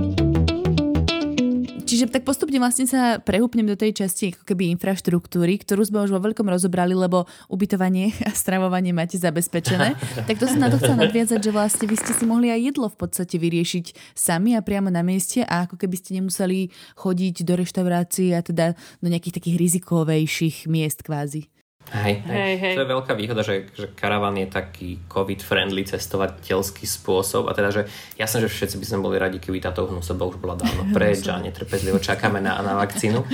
Čiže 1.89 2.05
tak 2.13 2.21
postupne 2.21 2.61
vlastne 2.61 2.85
sa 2.85 3.17
prehúpnem 3.17 3.65
do 3.65 3.73
tej 3.73 4.05
časti 4.05 4.29
ako 4.37 4.45
keby 4.45 4.69
infraštruktúry, 4.77 5.57
ktorú 5.57 5.81
sme 5.89 6.05
už 6.05 6.13
vo 6.13 6.21
veľkom 6.21 6.45
rozobrali, 6.45 6.93
lebo 6.93 7.25
ubytovanie 7.49 8.13
a 8.29 8.31
stravovanie 8.37 8.93
máte 8.93 9.17
zabezpečené. 9.17 9.97
tak 10.29 10.37
to 10.37 10.45
som 10.45 10.61
na 10.61 10.69
to 10.69 10.77
chcela 10.77 11.09
nadviazať, 11.09 11.41
že 11.41 11.49
vlastne 11.49 11.89
vy 11.89 11.97
ste 11.97 12.13
si 12.13 12.29
mohli 12.29 12.53
aj 12.53 12.61
jedlo 12.61 12.93
v 12.93 12.97
podstate 13.01 13.41
vyriešiť 13.41 14.13
sami 14.13 14.53
a 14.53 14.61
priamo 14.61 14.93
na 14.93 15.01
mieste 15.01 15.41
a 15.41 15.65
ako 15.65 15.81
keby 15.81 15.95
ste 15.97 16.21
nemuseli 16.21 16.69
chodiť 16.93 17.41
do 17.41 17.57
reštaurácií 17.57 18.37
a 18.37 18.45
teda 18.45 18.77
do 19.01 19.07
nejakých 19.09 19.41
takých 19.41 19.57
rizikovejších 19.57 20.69
miest 20.69 21.01
kvázi. 21.01 21.49
Hej, 21.89 22.21
hej. 22.21 22.37
Hej, 22.37 22.55
hej. 22.61 22.73
To 22.77 22.83
je 22.85 22.93
veľká 22.93 23.13
výhoda, 23.17 23.41
že, 23.41 23.65
že 23.73 23.89
karavan 23.97 24.37
je 24.37 24.45
taký 24.45 25.01
covid-friendly 25.09 25.89
cestovateľský 25.89 26.85
spôsob 26.85 27.49
a 27.49 27.57
teda, 27.57 27.73
že 27.73 27.81
jasné, 28.13 28.45
že 28.45 28.49
všetci 28.53 28.77
by 28.77 28.85
sme 28.85 28.99
boli 29.01 29.17
radi, 29.17 29.41
keby 29.41 29.57
táto 29.57 29.89
hnuseba 29.89 30.29
už 30.29 30.37
bola 30.37 30.53
dávno 30.53 30.85
preč 30.95 31.25
a 31.25 31.41
netrpezlivo 31.41 31.97
čakáme 31.97 32.37
na, 32.37 32.61
na 32.61 32.77
vakcínu. 32.77 33.25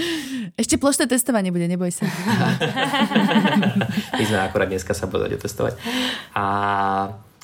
Ešte 0.55 0.79
plošné 0.79 1.11
testovanie 1.11 1.51
bude, 1.51 1.67
neboj 1.67 1.91
sa. 1.91 2.07
My 4.19 4.23
sme 4.23 4.39
akorát 4.39 4.71
dneska 4.71 4.95
sa 4.95 5.03
budeme 5.11 5.35
testovať. 5.35 5.75
A, 6.31 6.45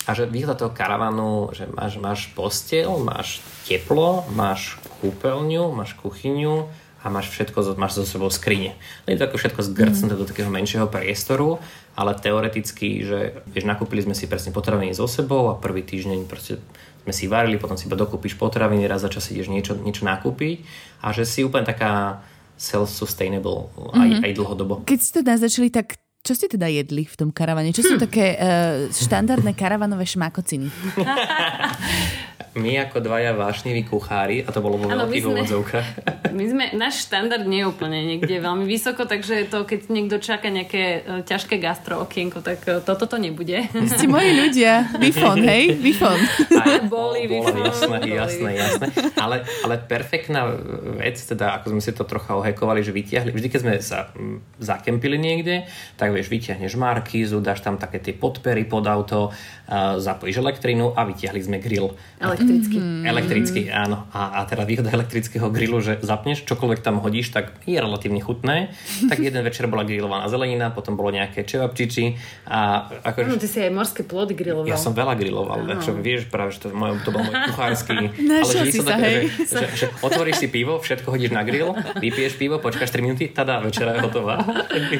a 0.07 0.09
že 0.15 0.31
výhoda 0.31 0.55
toho 0.55 0.71
karavanu, 0.71 1.51
že 1.51 1.67
máš, 1.75 1.99
máš 1.99 2.31
postiel, 2.31 2.87
máš 3.03 3.43
teplo, 3.67 4.23
máš 4.31 4.79
kúpeľňu, 5.03 5.75
máš 5.75 5.91
kuchyňu, 5.99 6.71
a 7.01 7.09
máš 7.09 7.33
všetko, 7.33 7.75
máš 7.81 7.97
so 7.97 8.05
sebou 8.05 8.29
skrine. 8.29 8.77
Nie 9.09 9.17
je 9.17 9.25
to 9.25 9.27
ako 9.27 9.37
všetko 9.41 9.61
zgrcnuté 9.73 10.13
mm. 10.13 10.21
do 10.21 10.29
takého 10.29 10.49
menšieho 10.53 10.85
priestoru, 10.85 11.57
ale 11.97 12.13
teoreticky, 12.13 13.01
že 13.01 13.41
vieš, 13.49 13.65
nakúpili 13.65 14.05
sme 14.05 14.13
si 14.13 14.29
presne 14.29 14.53
potraviny 14.53 14.93
so 14.93 15.09
sebou 15.09 15.49
a 15.49 15.57
prvý 15.57 15.81
týždeň 15.81 16.29
proste 16.29 16.61
sme 17.01 17.13
si 17.13 17.25
varili, 17.25 17.57
potom 17.57 17.73
si 17.73 17.89
iba 17.89 17.97
dokúpiš 17.97 18.37
potraviny, 18.37 18.85
raz 18.85 19.01
za 19.01 19.09
čas 19.09 19.25
ideš 19.33 19.49
niečo, 19.49 19.73
niečo 19.81 20.05
nakúpiť 20.05 20.61
a 21.01 21.09
že 21.09 21.25
si 21.25 21.41
úplne 21.41 21.65
taká 21.65 22.21
self-sustainable 22.61 23.73
aj, 23.97 24.21
mm-hmm. 24.21 24.25
aj 24.29 24.31
dlhodobo. 24.37 24.73
Keď 24.85 24.99
ste 25.01 25.13
to 25.17 25.21
naznačili, 25.25 25.73
tak 25.73 25.97
čo 26.21 26.37
ste 26.37 26.45
teda 26.45 26.69
jedli 26.69 27.09
v 27.09 27.15
tom 27.17 27.33
karavane? 27.33 27.73
Čo 27.73 27.81
sú 27.81 27.95
hm. 27.97 28.01
také 28.05 28.37
uh, 28.37 28.85
štandardné 28.93 29.57
karavanové 29.57 30.05
šmákociny? 30.05 30.69
my 32.51 32.83
ako 32.83 32.99
dvaja 32.99 33.31
vášniví 33.31 33.87
kuchári, 33.87 34.43
a 34.43 34.51
to 34.51 34.59
bolo 34.59 34.75
vo 34.75 34.91
veľkých 34.91 35.23
úvodzovkách. 35.23 35.87
My 36.37 36.43
sme, 36.47 36.65
náš 36.75 37.07
štandard 37.07 37.43
nie 37.43 37.63
je 37.63 37.67
úplne 37.67 37.99
niekde 38.03 38.39
veľmi 38.39 38.67
vysoko, 38.67 39.03
takže 39.07 39.47
to, 39.51 39.63
keď 39.63 39.91
niekto 39.91 40.19
čaká 40.19 40.47
nejaké 40.51 41.03
uh, 41.03 41.23
ťažké 41.23 41.59
gastro 41.59 42.03
okienko, 42.03 42.43
tak 42.43 42.59
uh, 42.67 42.83
toto 42.83 43.07
to 43.07 43.19
nebude. 43.19 43.55
Ste 43.71 44.07
moji 44.07 44.31
ľudia. 44.35 44.95
Bifon, 44.95 45.43
hej? 45.43 45.75
Bifon. 45.79 46.19
Aj, 46.55 46.83
boli, 46.91 47.27
boli, 47.27 47.67
jasné, 47.67 47.97
boli. 47.99 48.15
jasné, 48.15 48.49
jasné. 48.59 48.85
Ale, 49.15 49.43
ale 49.63 49.75
perfektná 49.83 50.51
vec, 50.99 51.19
teda 51.19 51.59
ako 51.59 51.75
sme 51.75 51.81
si 51.83 51.91
to 51.95 52.03
trocha 52.03 52.35
ohekovali, 52.35 52.83
že 52.83 52.95
vytiahli, 52.95 53.31
vždy 53.31 53.47
keď 53.47 53.59
sme 53.59 53.73
sa 53.79 54.11
zakempili 54.59 55.15
niekde, 55.19 55.67
tak 55.99 56.11
vieš, 56.11 56.31
vytiahneš 56.31 56.75
markízu, 56.79 57.43
dáš 57.43 57.63
tam 57.63 57.75
také 57.75 57.99
tie 57.99 58.15
podpery 58.15 58.67
pod 58.67 58.87
auto, 58.87 59.31
zapojíš 59.71 60.43
elektrinu 60.43 60.91
a 60.91 61.07
vytiahli 61.07 61.39
sme 61.39 61.57
grill. 61.63 61.95
Elektricky. 62.19 62.75
Mm-hmm. 62.75 63.07
Elektricky, 63.07 63.61
áno. 63.71 64.03
A, 64.11 64.43
a 64.43 64.49
teda 64.49 64.67
výhoda 64.67 64.91
elektrického 64.91 65.47
grillu, 65.47 65.79
že 65.79 66.03
zapneš, 66.03 66.43
čokoľvek 66.43 66.83
tam 66.83 66.99
hodíš, 66.99 67.31
tak 67.31 67.55
je 67.63 67.79
relatívne 67.79 68.19
chutné. 68.19 68.75
Tak 69.07 69.23
jeden 69.23 69.39
večer 69.47 69.71
bola 69.71 69.87
grillovaná 69.87 70.27
zelenina, 70.27 70.75
potom 70.75 70.99
bolo 70.99 71.15
nejaké 71.15 71.47
čevapčiči 71.47 72.19
a 72.51 72.91
akože... 72.99 73.27
No, 73.31 73.39
ty 73.39 73.47
si 73.47 73.63
aj 73.63 73.71
morské 73.71 74.03
plody 74.03 74.35
grilloval. 74.35 74.67
Ja 74.67 74.75
som 74.75 74.91
veľa 74.91 75.15
grilloval, 75.15 75.63
takže 75.63 75.95
vieš 75.95 76.27
práve, 76.27 76.51
že 76.51 76.67
to, 76.67 76.75
môj, 76.75 76.99
to 77.07 77.15
bol 77.15 77.23
môj 77.23 77.35
kuchársky. 77.55 78.11
ale 78.43 78.43
že, 78.43 78.83
sa, 78.83 78.95
hej. 78.99 79.31
Že, 79.31 79.45
že, 79.47 79.65
že, 79.71 79.85
otvoríš 80.03 80.43
si 80.43 80.47
pivo, 80.51 80.83
všetko 80.83 81.07
hodíš 81.15 81.31
na 81.31 81.47
grill, 81.47 81.71
vypiješ 81.95 82.35
pivo, 82.35 82.59
počkáš 82.59 82.91
3 82.91 83.07
minúty, 83.07 83.31
tada, 83.31 83.63
večera 83.63 83.95
je 83.95 84.03
hotová. 84.03 84.43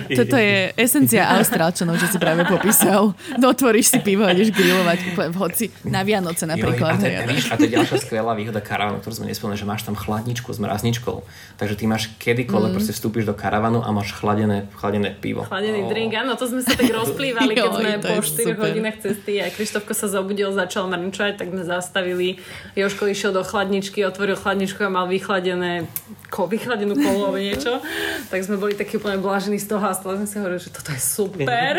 Toto 0.07 0.37
je 0.39 0.71
esencia 0.79 1.27
Austrálčanov, 1.35 1.99
čo 1.99 2.07
si 2.07 2.15
práve 2.15 2.47
popísal. 2.47 3.11
Otvoríš 3.35 3.91
si 3.91 3.99
pivo 3.99 4.23
a 4.23 4.31
ideš 4.61 4.69
grillovať 4.69 4.99
v 5.33 5.37
hoci 5.41 5.65
na 5.89 6.05
Vianoce 6.05 6.45
napríklad. 6.45 7.01
Jo, 7.01 7.09
a, 7.09 7.25
víš, 7.25 7.49
a 7.49 7.57
to 7.57 7.65
je 7.65 7.73
ďalšia 7.73 7.97
skvelá 7.97 8.31
výhoda 8.37 8.61
karavanu, 8.61 9.01
ktorú 9.01 9.13
sme 9.17 9.27
nespomínali, 9.33 9.59
že 9.59 9.67
máš 9.67 9.81
tam 9.83 9.97
chladničku 9.97 10.49
s 10.53 10.59
mrazničkou. 10.61 11.17
Takže 11.57 11.75
ty 11.77 11.83
máš 11.89 12.13
kedykoľvek 12.21 12.69
mm. 12.71 12.75
proste 12.77 12.93
vstúpiš 12.93 13.25
do 13.25 13.33
karavanu 13.33 13.81
a 13.81 13.89
máš 13.89 14.13
chladené, 14.13 14.69
chladené 14.77 15.09
pivo. 15.17 15.43
Chladený 15.49 15.85
oh. 15.85 15.89
drink, 15.89 16.13
áno, 16.13 16.37
to 16.37 16.45
sme 16.45 16.61
sa 16.61 16.77
tak 16.77 16.89
rozplývali, 17.01 17.53
keď 17.57 17.71
sme 17.73 17.91
po 17.99 18.13
4 18.21 18.61
hodinách 18.61 18.97
cesty 19.01 19.41
a 19.41 19.49
Krištofko 19.49 19.93
sa 19.97 20.07
zobudil, 20.07 20.53
začal 20.53 20.85
mrnčať, 20.87 21.41
tak 21.41 21.49
sme 21.49 21.65
zastavili. 21.65 22.37
Joško 22.77 23.09
išiel 23.09 23.33
do 23.33 23.41
chladničky, 23.41 24.05
otvoril 24.05 24.37
chladničku 24.37 24.85
a 24.85 24.89
mal 24.93 25.09
vychladené 25.09 25.89
ko, 26.31 26.47
vychladenú 26.47 26.95
kolu 26.95 27.19
alebo 27.27 27.39
niečo. 27.39 27.83
Tak 28.31 28.39
sme 28.47 28.55
boli 28.55 28.73
takí 28.73 28.95
úplne 28.95 29.19
blážení 29.19 29.59
z 29.59 29.67
toho 29.67 29.83
a 29.83 29.91
stále 29.91 30.23
sme 30.23 30.27
si 30.27 30.35
hovorili, 30.39 30.63
že 30.63 30.71
toto 30.71 30.95
je 30.95 31.01
super. 31.03 31.73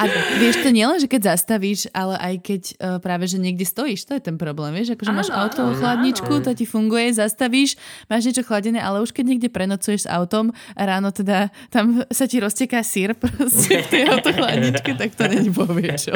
A 0.00 0.04
vieš 0.40 0.64
to 0.64 0.72
nielen, 0.72 0.96
že 0.96 1.04
keď 1.04 1.36
zastavíš, 1.36 1.87
ale 1.92 2.14
aj 2.18 2.34
keď 2.42 2.62
uh, 2.62 2.98
práve, 2.98 3.24
že 3.28 3.38
niekde 3.40 3.64
stojíš, 3.64 4.08
to 4.08 4.12
je 4.16 4.22
ten 4.22 4.36
problém, 4.40 4.74
vieš, 4.74 4.94
akože 4.96 5.12
máš 5.12 5.30
auto, 5.30 5.68
áno, 5.68 5.76
chladničku, 5.76 6.32
áno. 6.40 6.44
to 6.44 6.52
ti 6.54 6.64
funguje, 6.64 7.12
zastavíš, 7.14 7.76
máš 8.06 8.30
niečo 8.30 8.44
chladené, 8.44 8.80
ale 8.80 9.02
už 9.04 9.12
keď 9.12 9.24
niekde 9.34 9.48
prenocuješ 9.52 10.04
s 10.04 10.08
autom 10.08 10.52
a 10.76 10.82
ráno 10.82 11.10
teda 11.10 11.52
tam 11.68 12.04
sa 12.08 12.24
ti 12.28 12.38
rozteká 12.38 12.80
sír 12.84 13.12
proste 13.22 13.84
v 13.84 13.88
tej 13.88 14.02
autochladničke, 14.12 14.94
tak 14.96 15.14
to 15.14 15.24
není 15.28 15.50
povie 15.52 15.92
čo. 15.98 16.14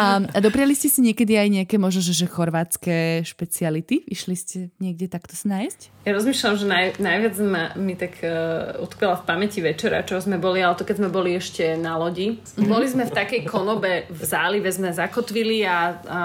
a, 0.00 0.04
a 0.22 0.38
dopriali 0.38 0.72
ste 0.72 0.88
si 0.88 1.00
niekedy 1.04 1.36
aj 1.36 1.48
nejaké 1.62 1.76
možno, 1.76 2.00
že, 2.00 2.14
že 2.14 2.26
chorvátske 2.30 3.26
špeciality? 3.26 4.06
Išli 4.08 4.34
ste 4.38 4.58
niekde 4.78 5.10
takto 5.10 5.34
sa 5.36 5.58
nájsť? 5.58 5.80
Ja 6.02 6.18
rozmýšľam, 6.18 6.54
že 6.58 6.66
naj, 6.66 6.84
najviac 6.98 7.34
ma, 7.46 7.64
mi 7.78 7.94
tak 7.94 8.18
uh, 8.26 8.74
utkvela 8.82 9.18
v 9.18 9.24
pamäti 9.26 9.62
večera, 9.62 10.02
čo 10.02 10.18
sme 10.18 10.38
boli, 10.38 10.58
ale 10.58 10.74
to 10.74 10.82
keď 10.82 10.96
sme 10.98 11.10
boli 11.14 11.38
ešte 11.38 11.78
na 11.78 11.94
lodi. 11.94 12.42
Boli 12.58 12.86
sme 12.90 13.06
v 13.06 13.12
takej 13.14 13.46
konobe 13.62 14.10
v 14.10 14.22
zálive, 14.26 14.66
sme 14.74 14.90
zakotvili 14.90 15.62
a, 15.62 15.94
a 16.02 16.20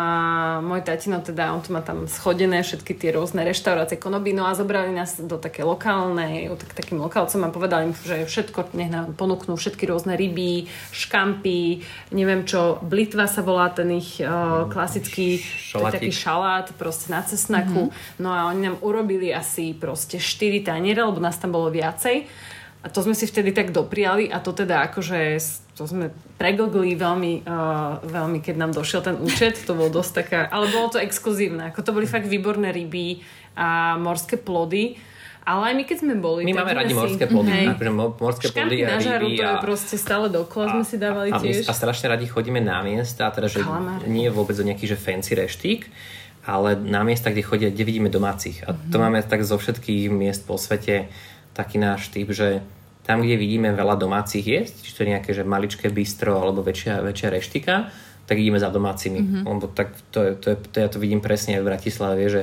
môj 0.66 0.82
tatino 0.82 1.22
teda, 1.22 1.54
on 1.54 1.62
tu 1.62 1.70
má 1.70 1.86
tam 1.86 2.10
schodené 2.10 2.66
všetky 2.66 2.98
tie 2.98 3.14
rôzne 3.14 3.46
reštaurácie 3.46 4.02
konoby, 4.02 4.34
no 4.34 4.50
a 4.50 4.58
zobrali 4.58 4.90
nás 4.90 5.22
do 5.22 5.38
také 5.38 5.62
lokálnej, 5.62 6.50
tak, 6.58 6.74
takým 6.74 6.98
lokálcom 6.98 7.46
a 7.46 7.54
povedali 7.54 7.90
im, 7.90 7.94
že 7.94 8.26
všetko, 8.26 8.74
nech 8.74 8.90
nám 8.90 9.14
ponúknú 9.14 9.54
všetky 9.54 9.86
rôzne 9.86 10.18
ryby, 10.18 10.66
škampy, 10.90 11.86
neviem 12.10 12.42
čo, 12.42 12.82
blitva 12.82 13.30
sa 13.30 13.46
volá 13.46 13.70
ten 13.70 13.94
ich 13.94 14.18
uh, 14.18 14.66
klasický 14.74 15.38
taký 15.78 16.10
šalát 16.10 16.74
proste 16.74 17.14
na 17.14 17.22
cesnaku. 17.22 17.94
Mm-hmm. 17.94 18.18
No 18.18 18.34
a 18.34 18.50
oni 18.50 18.66
nám 18.66 18.82
urobili 18.82 19.30
asi 19.30 19.78
proste 19.78 20.18
4 20.18 20.66
taniere, 20.66 21.06
lebo 21.06 21.22
nás 21.22 21.38
tam 21.38 21.54
bolo 21.54 21.70
viacej. 21.70 22.26
A 22.82 22.90
to 22.90 23.06
sme 23.06 23.14
si 23.14 23.30
vtedy 23.30 23.54
tak 23.54 23.76
dopriali 23.76 24.32
a 24.32 24.42
to 24.42 24.56
teda 24.56 24.90
akože 24.90 25.38
to 25.78 25.86
sme 25.86 26.10
pregogli 26.42 26.98
veľmi, 26.98 27.46
uh, 27.46 28.02
veľmi, 28.02 28.42
keď 28.42 28.56
nám 28.58 28.72
došiel 28.74 29.06
ten 29.06 29.16
účet, 29.22 29.62
to 29.62 29.78
bolo 29.78 29.94
dosť 29.94 30.12
taká, 30.26 30.40
ale 30.50 30.74
bolo 30.74 30.90
to 30.90 30.98
exkluzívne, 30.98 31.70
ako 31.70 31.86
to 31.86 31.92
boli 31.94 32.10
fakt 32.10 32.26
výborné 32.26 32.74
ryby 32.74 33.22
a 33.54 33.94
morské 34.02 34.42
plody. 34.42 34.98
Ale 35.48 35.72
aj 35.72 35.74
my, 35.80 35.84
keď 35.88 35.98
sme 36.04 36.14
boli... 36.20 36.44
My 36.44 36.60
máme 36.60 36.76
radi 36.76 36.92
si... 36.92 37.00
morské 37.00 37.24
plody. 37.24 37.52
Hej. 37.56 37.68
Akože 37.72 37.92
morské 37.96 38.48
plody 38.52 38.84
a 38.84 38.88
na 38.92 39.00
žaru, 39.00 39.32
to 39.32 39.44
je 39.48 39.56
proste 39.64 39.96
stále 39.96 40.28
dokola 40.28 40.76
sme 40.76 40.84
si 40.84 41.00
dávali 41.00 41.32
a, 41.32 41.40
tiež. 41.40 41.64
A, 41.64 41.72
a 41.72 41.78
strašne 41.78 42.12
radi 42.12 42.28
chodíme 42.28 42.60
na 42.60 42.84
miesta, 42.84 43.32
teda, 43.32 43.48
že 43.48 43.64
Kalamár. 43.64 44.04
nie 44.12 44.28
je 44.28 44.34
vôbec 44.36 44.60
o 44.60 44.66
nejaký 44.68 44.92
že 44.92 45.00
fancy 45.00 45.40
reštík, 45.40 45.88
ale 46.44 46.76
na 46.76 47.08
miesta, 47.08 47.32
kde 47.32 47.48
chodia, 47.48 47.72
kde 47.72 47.88
vidíme 47.88 48.12
domácich. 48.12 48.60
A 48.68 48.76
to 48.76 48.76
mm-hmm. 48.76 49.00
máme 49.00 49.20
tak 49.24 49.48
zo 49.48 49.56
všetkých 49.56 50.12
miest 50.12 50.44
po 50.44 50.60
svete 50.60 51.08
taký 51.56 51.80
náš 51.80 52.12
typ, 52.12 52.28
že 52.28 52.60
tam, 53.08 53.24
kde 53.24 53.40
vidíme 53.40 53.72
veľa 53.72 53.96
domácich 53.96 54.44
jesť, 54.44 54.76
či 54.84 54.92
to 54.92 55.02
je 55.08 55.12
nejaké 55.16 55.32
že 55.32 55.48
maličké 55.48 55.88
bistro 55.88 56.36
alebo 56.36 56.60
väčšia, 56.60 57.00
väčšia 57.00 57.30
reštika, 57.32 57.88
tak 58.28 58.36
ideme 58.36 58.60
za 58.60 58.68
domácimi. 58.68 59.24
Mm-hmm. 59.24 59.44
Lebo 59.48 59.66
tak 59.72 59.96
to, 60.12 60.20
je, 60.28 60.32
to, 60.36 60.48
je, 60.52 60.58
to, 60.60 60.76
ja 60.84 60.90
to 60.92 61.00
vidím 61.00 61.24
presne 61.24 61.56
aj 61.56 61.64
v 61.64 61.70
Bratislave, 61.72 62.28
že 62.28 62.42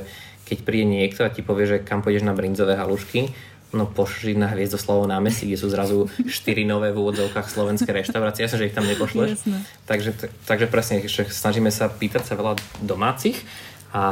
keď 0.49 0.57
príde 0.65 0.89
niekto 0.89 1.21
a 1.21 1.29
ti 1.29 1.45
povie, 1.45 1.69
že 1.69 1.77
kam 1.85 2.01
pôjdeš 2.01 2.25
na 2.25 2.33
brinzové 2.33 2.73
halušky, 2.73 3.29
no 3.73 3.85
pošli 3.85 4.33
na 4.33 4.49
Hviezdoslavo 4.49 5.05
námestí, 5.05 5.45
kde 5.45 5.61
sú 5.61 5.67
zrazu 5.69 6.09
štyri 6.25 6.65
nové 6.65 6.89
v 6.89 7.01
úvodzovkách 7.05 7.45
slovenské 7.45 7.91
reštaurácie. 7.91 8.49
Jasne, 8.49 8.65
že 8.65 8.67
ich 8.71 8.77
tam 8.77 8.89
nepošleš. 8.89 9.45
Takže, 9.85 10.11
takže 10.49 10.65
presne, 10.65 11.05
že 11.05 11.29
snažíme 11.29 11.69
sa 11.69 11.91
pýtať 11.91 12.23
sa 12.25 12.33
veľa 12.33 12.57
domácich 12.81 13.37
a, 13.95 14.03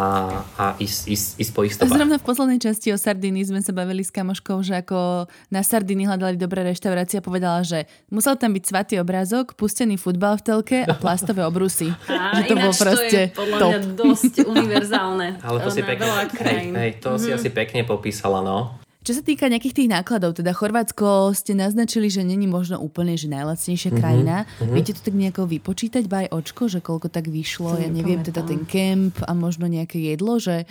a 0.56 0.66
ísť, 0.80 1.12
ísť, 1.12 1.28
ísť 1.44 1.52
po 1.52 1.68
ich 1.68 1.76
stopách. 1.76 1.92
Zrovna 1.92 2.16
v 2.16 2.24
poslednej 2.24 2.60
časti 2.64 2.96
o 2.96 2.98
Sardiny 2.98 3.44
sme 3.44 3.60
sa 3.60 3.76
bavili 3.76 4.00
s 4.00 4.16
kamoškou, 4.16 4.64
že 4.64 4.80
ako 4.80 5.28
na 5.52 5.60
Sardiny 5.60 6.08
hľadali 6.08 6.40
dobré 6.40 6.64
reštaurácie 6.64 7.20
a 7.20 7.24
povedala, 7.24 7.68
že 7.68 7.84
musel 8.08 8.40
tam 8.40 8.56
byť 8.56 8.64
svatý 8.64 9.04
obrázok, 9.04 9.60
pustený 9.60 10.00
futbal 10.00 10.40
v 10.40 10.44
telke 10.48 10.78
a 10.88 10.96
plastové 10.96 11.44
obrusy. 11.44 11.92
A, 12.14 12.40
že 12.40 12.44
to 12.48 12.56
bolo 12.56 12.72
proste 12.72 13.10
to 13.10 13.18
je 13.20 13.28
podľa 13.36 13.58
mňa 13.60 13.80
dosť 14.00 14.34
univerzálne. 14.48 15.28
Ale 15.44 15.58
to 15.60 15.70
si 15.74 15.82
pekne, 15.84 16.08
hej, 16.30 16.72
hej, 16.72 16.92
to 17.04 17.10
mm-hmm. 17.12 17.20
si 17.20 17.30
asi 17.36 17.50
pekne 17.52 17.84
popísala, 17.84 18.40
no. 18.40 18.83
Čo 19.04 19.20
sa 19.20 19.24
týka 19.24 19.52
nejakých 19.52 19.84
tých 19.84 19.90
nákladov, 19.92 20.40
teda 20.40 20.56
Chorvátsko 20.56 21.36
ste 21.36 21.60
naznačili, 21.60 22.08
že 22.08 22.24
není 22.24 22.48
možno 22.48 22.80
úplne 22.80 23.20
že 23.20 23.28
najlacnejšia 23.28 23.92
mm-hmm, 23.92 24.00
krajina. 24.00 24.48
Mm-hmm. 24.48 24.74
Viete 24.80 24.96
to 24.96 25.02
tak 25.04 25.16
nejako 25.20 25.44
vypočítať 25.44 26.04
baj 26.08 26.32
očko, 26.32 26.72
že 26.72 26.80
koľko 26.80 27.12
tak 27.12 27.28
vyšlo, 27.28 27.84
ja 27.84 27.92
neviem, 27.92 28.24
teda 28.24 28.48
ten 28.48 28.64
kemp 28.64 29.20
a 29.28 29.36
možno 29.36 29.68
nejaké 29.68 30.00
jedlo, 30.00 30.40
že, 30.40 30.64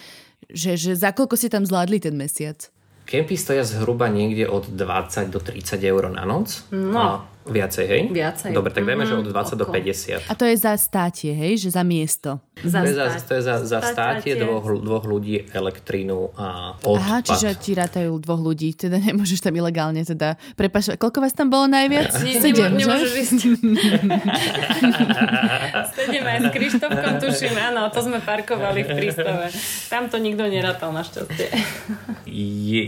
že, 0.49 0.80
že 0.80 0.97
za 0.97 1.12
koľko 1.12 1.37
ste 1.37 1.53
tam 1.53 1.68
zvládli 1.68 2.01
ten 2.01 2.16
mesiac? 2.16 2.72
Kempy 3.05 3.37
stoja 3.37 3.68
zhruba 3.68 4.09
niekde 4.09 4.49
od 4.49 4.64
20 4.72 5.28
do 5.28 5.37
30 5.37 5.76
eur 5.85 6.09
na 6.09 6.24
noc. 6.24 6.64
No. 6.72 6.97
A 6.97 7.07
Viacej, 7.43 7.84
hej? 7.90 8.07
Viacej. 8.14 8.55
Dobre, 8.55 8.70
tak 8.70 8.86
dajme, 8.86 9.03
mm-hmm. 9.03 9.26
že 9.26 9.26
od 9.26 9.34
20 9.34 9.34
mhm, 9.34 9.59
do 9.59 9.66
50. 9.66 10.30
A 10.30 10.32
to 10.38 10.47
je 10.47 10.55
za 10.55 10.78
státie, 10.78 11.34
hej? 11.34 11.59
Že 11.59 11.74
za 11.74 11.82
miesto. 11.82 12.38
Za 12.62 12.84
to, 12.84 12.86
je 12.86 12.95
za, 12.95 13.07
to 13.26 13.34
je 13.34 13.43
za, 13.43 13.57
za 13.64 13.80
státie 13.80 14.36
dvoch, 14.38 14.62
dvoch 14.78 15.03
ľudí, 15.09 15.49
elektrínu 15.51 16.30
a 16.36 16.76
odpad. 16.84 17.01
Aha, 17.01 17.18
čiže 17.24 17.49
ti 17.59 17.74
rátajú 17.74 18.12
dvoch 18.22 18.38
ľudí, 18.38 18.76
teda 18.76 19.03
nemôžeš 19.03 19.43
tam 19.43 19.57
ilegálne 19.57 20.05
teda 20.05 20.36
prepaš, 20.55 20.95
koľko 21.01 21.24
vás 21.24 21.34
tam 21.34 21.51
bolo 21.51 21.66
najviac? 21.66 22.12
Nie, 22.22 22.38
Sedem? 22.38 22.78
Nemôžeš 22.78 23.12
ísť. 23.18 23.32
Sedem 25.97 26.24
aj 26.28 26.38
s 26.38 26.47
Krištofkom, 26.53 27.14
tuším, 27.18 27.57
áno, 27.57 27.88
to 27.88 28.05
sme 28.05 28.20
parkovali 28.22 28.84
v 28.84 28.88
prístave. 29.01 29.49
Tam 29.90 30.12
to 30.12 30.20
nikto 30.20 30.45
nerátal 30.47 30.93
našťastie. 30.95 31.51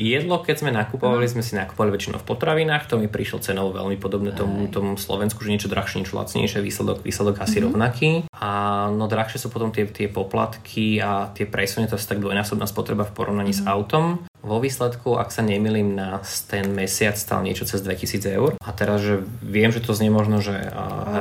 Jedlo, 0.04 0.44
keď 0.44 0.56
sme 0.60 0.70
nakupovali, 0.76 1.24
sme 1.24 1.40
si 1.40 1.56
nakupovali 1.56 1.90
väčšinou 1.90 2.20
v 2.20 2.26
potravinách, 2.28 2.84
to 2.86 3.00
mi 3.00 3.08
prišlo 3.08 3.40
cenou 3.40 3.72
veľmi 3.72 3.96
podobné 3.96 4.36
to 4.36 4.43
tomu, 4.44 4.68
tomu 4.68 4.90
Slovensku, 5.00 5.40
že 5.40 5.50
niečo 5.50 5.72
drahšie, 5.72 6.04
niečo 6.04 6.20
lacnejšie, 6.20 6.60
výsledok, 6.60 7.00
výsledok 7.00 7.40
asi 7.40 7.58
mm-hmm. 7.58 7.66
rovnaký. 7.72 8.10
A 8.36 8.50
no 8.92 9.08
drahšie 9.08 9.40
sú 9.40 9.48
potom 9.48 9.72
tie, 9.72 9.88
tie 9.88 10.12
poplatky 10.12 11.00
a 11.00 11.32
tie 11.32 11.48
presunie, 11.48 11.88
to 11.88 11.96
asi 11.96 12.04
tak 12.04 12.20
dvojnásobná 12.20 12.68
spotreba 12.68 13.08
v 13.08 13.16
porovnaní 13.16 13.56
mm-hmm. 13.56 13.68
s 13.68 13.72
autom. 13.72 14.04
Vo 14.44 14.60
výsledku, 14.60 15.16
ak 15.16 15.32
sa 15.32 15.40
nemilím, 15.40 15.96
na 15.96 16.20
ten 16.52 16.68
mesiac 16.68 17.16
stal 17.16 17.40
niečo 17.40 17.64
cez 17.64 17.80
2000 17.80 18.28
eur. 18.28 18.50
A 18.60 18.70
teraz, 18.76 19.00
že 19.00 19.24
viem, 19.40 19.72
že 19.72 19.80
to 19.80 19.96
znie 19.96 20.12
možno, 20.12 20.44
že 20.44 20.68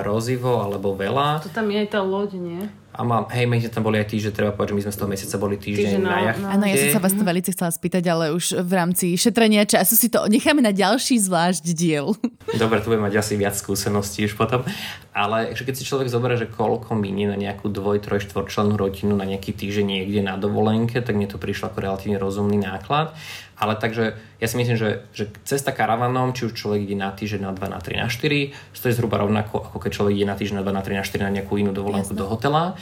hrozivo 0.04 0.60
alebo 0.60 0.92
veľa. 0.92 1.40
To 1.48 1.52
tam 1.54 1.72
je 1.72 1.88
aj 1.88 1.90
tá 1.96 2.04
loď, 2.04 2.36
nie? 2.36 2.62
A 2.94 3.02
mám, 3.02 3.26
hej, 3.34 3.50
my 3.50 3.58
sme 3.58 3.74
tam 3.74 3.82
boli 3.90 3.98
aj 3.98 4.14
týždeň, 4.14 4.32
treba 4.38 4.54
povedať, 4.54 4.70
že 4.70 4.78
my 4.78 4.84
sme 4.86 4.94
z 4.94 5.00
toho 5.02 5.10
mesiaca 5.10 5.36
boli 5.42 5.56
týždeň, 5.58 5.98
týždeň 5.98 6.02
na 6.06 6.20
jachte. 6.30 6.46
Áno, 6.46 6.64
ja 6.70 6.76
som 6.78 6.90
sa 6.94 7.02
vás 7.02 7.14
to 7.18 7.24
veľmi 7.26 7.42
chcela 7.50 7.72
spýtať, 7.74 8.04
ale 8.06 8.26
už 8.38 8.46
v 8.62 8.72
rámci 8.78 9.06
šetrenia 9.18 9.66
času 9.66 9.98
si 9.98 10.14
to 10.14 10.22
necháme 10.30 10.62
na 10.62 10.70
ďalší 10.70 11.18
zvlášť 11.18 11.66
diel. 11.74 12.14
Dobre, 12.62 12.86
tu 12.86 12.94
budem 12.94 13.10
mať 13.10 13.18
asi 13.18 13.34
viac 13.34 13.58
skúseností 13.58 14.30
už 14.30 14.38
potom. 14.38 14.62
Ale 15.10 15.58
keď 15.58 15.74
si 15.74 15.90
človek 15.90 16.06
zoberie, 16.10 16.38
že 16.38 16.50
koľko 16.50 16.94
minie 16.94 17.26
na 17.26 17.38
nejakú 17.38 17.70
dvoj, 17.74 18.06
troj, 18.06 18.22
štvorčlenú 18.30 18.78
rodinu 18.78 19.18
na 19.18 19.26
nejaký 19.26 19.58
týždeň 19.58 19.86
niekde 19.86 20.22
na 20.22 20.38
dovolenke, 20.38 21.02
tak 21.02 21.18
mne 21.18 21.26
to 21.26 21.42
prišlo 21.42 21.74
ako 21.74 21.82
relatívne 21.82 22.22
rozumný 22.22 22.62
náklad. 22.62 23.18
Ale 23.64 23.80
takže 23.80 24.20
ja 24.44 24.48
si 24.52 24.60
myslím, 24.60 24.76
že, 24.76 25.08
že 25.16 25.32
cesta 25.48 25.72
karavanom, 25.72 26.36
či 26.36 26.52
už 26.52 26.60
človek 26.60 26.84
ide 26.84 27.00
na 27.00 27.16
týždeň 27.16 27.48
na 27.48 27.52
2, 27.56 27.64
na 27.72 27.80
3, 27.80 28.04
na 28.04 28.08
4, 28.12 28.76
stojí 28.76 28.92
zhruba 28.92 29.24
rovnako, 29.24 29.72
ako 29.72 29.78
keď 29.80 29.92
človek 29.96 30.14
ide 30.20 30.28
na 30.28 30.36
týždeň 30.36 30.60
na 30.60 30.66
2, 30.68 30.76
na 30.76 30.84
3, 30.84 31.00
na 31.00 31.06
4 31.08 31.24
na 31.24 31.32
nejakú 31.32 31.56
inú 31.56 31.72
dovolenku 31.72 32.12
Jasne. 32.12 32.20
do 32.20 32.28
hotela. 32.28 32.76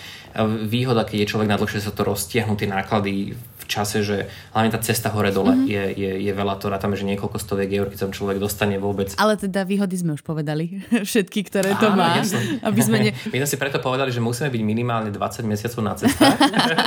Výhoda, 0.66 1.06
keď 1.06 1.18
je 1.22 1.30
človek 1.30 1.50
na 1.54 1.62
dlhšie, 1.62 1.86
sa 1.86 1.94
to 1.94 2.02
roztiahnu 2.02 2.58
tie 2.58 2.66
náklady 2.66 3.38
v 3.38 3.61
čase, 3.68 4.02
že 4.02 4.18
hlavne 4.54 4.72
tá 4.74 4.80
cesta 4.82 5.14
hore-dole 5.14 5.54
mm-hmm. 5.54 5.70
je, 5.70 5.84
je, 5.96 6.12
je 6.28 6.32
veľa, 6.32 6.58
to 6.58 6.72
rátame, 6.72 6.98
že 6.98 7.06
niekoľko 7.08 7.38
stoviek 7.38 7.70
eur, 7.72 7.88
keď 7.88 7.98
sa 7.98 8.06
človek 8.10 8.38
dostane 8.42 8.82
vôbec. 8.82 9.14
Ale 9.16 9.38
teda 9.38 9.64
výhody 9.64 9.96
sme 9.96 10.18
už 10.18 10.24
povedali, 10.26 10.82
všetky, 11.10 11.48
ktoré 11.48 11.78
to 11.78 11.94
Áno, 11.94 12.02
má. 12.02 12.20
Aby 12.66 12.82
sme 12.82 12.98
ne... 13.00 13.12
My 13.34 13.38
sme 13.46 13.50
si 13.50 13.58
preto 13.58 13.80
povedali, 13.80 14.10
že 14.12 14.20
musíme 14.20 14.52
byť 14.52 14.62
minimálne 14.66 15.10
20 15.14 15.46
mesiacov 15.48 15.82
na 15.86 15.94
cestách. 15.96 16.38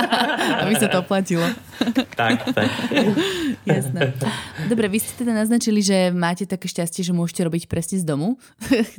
aby 0.65 0.73
sa 0.77 0.87
to 0.91 1.01
oplatilo. 1.01 1.45
tak, 2.13 2.53
tak. 2.53 2.69
Jasné. 3.65 4.13
Dobre, 4.69 4.85
vy 4.91 4.97
ste 5.01 5.25
teda 5.25 5.33
naznačili, 5.33 5.81
že 5.81 6.13
máte 6.13 6.45
také 6.45 6.69
šťastie, 6.69 7.01
že 7.01 7.11
môžete 7.11 7.41
robiť 7.45 7.63
presne 7.65 7.97
z 7.97 8.05
domu. 8.05 8.37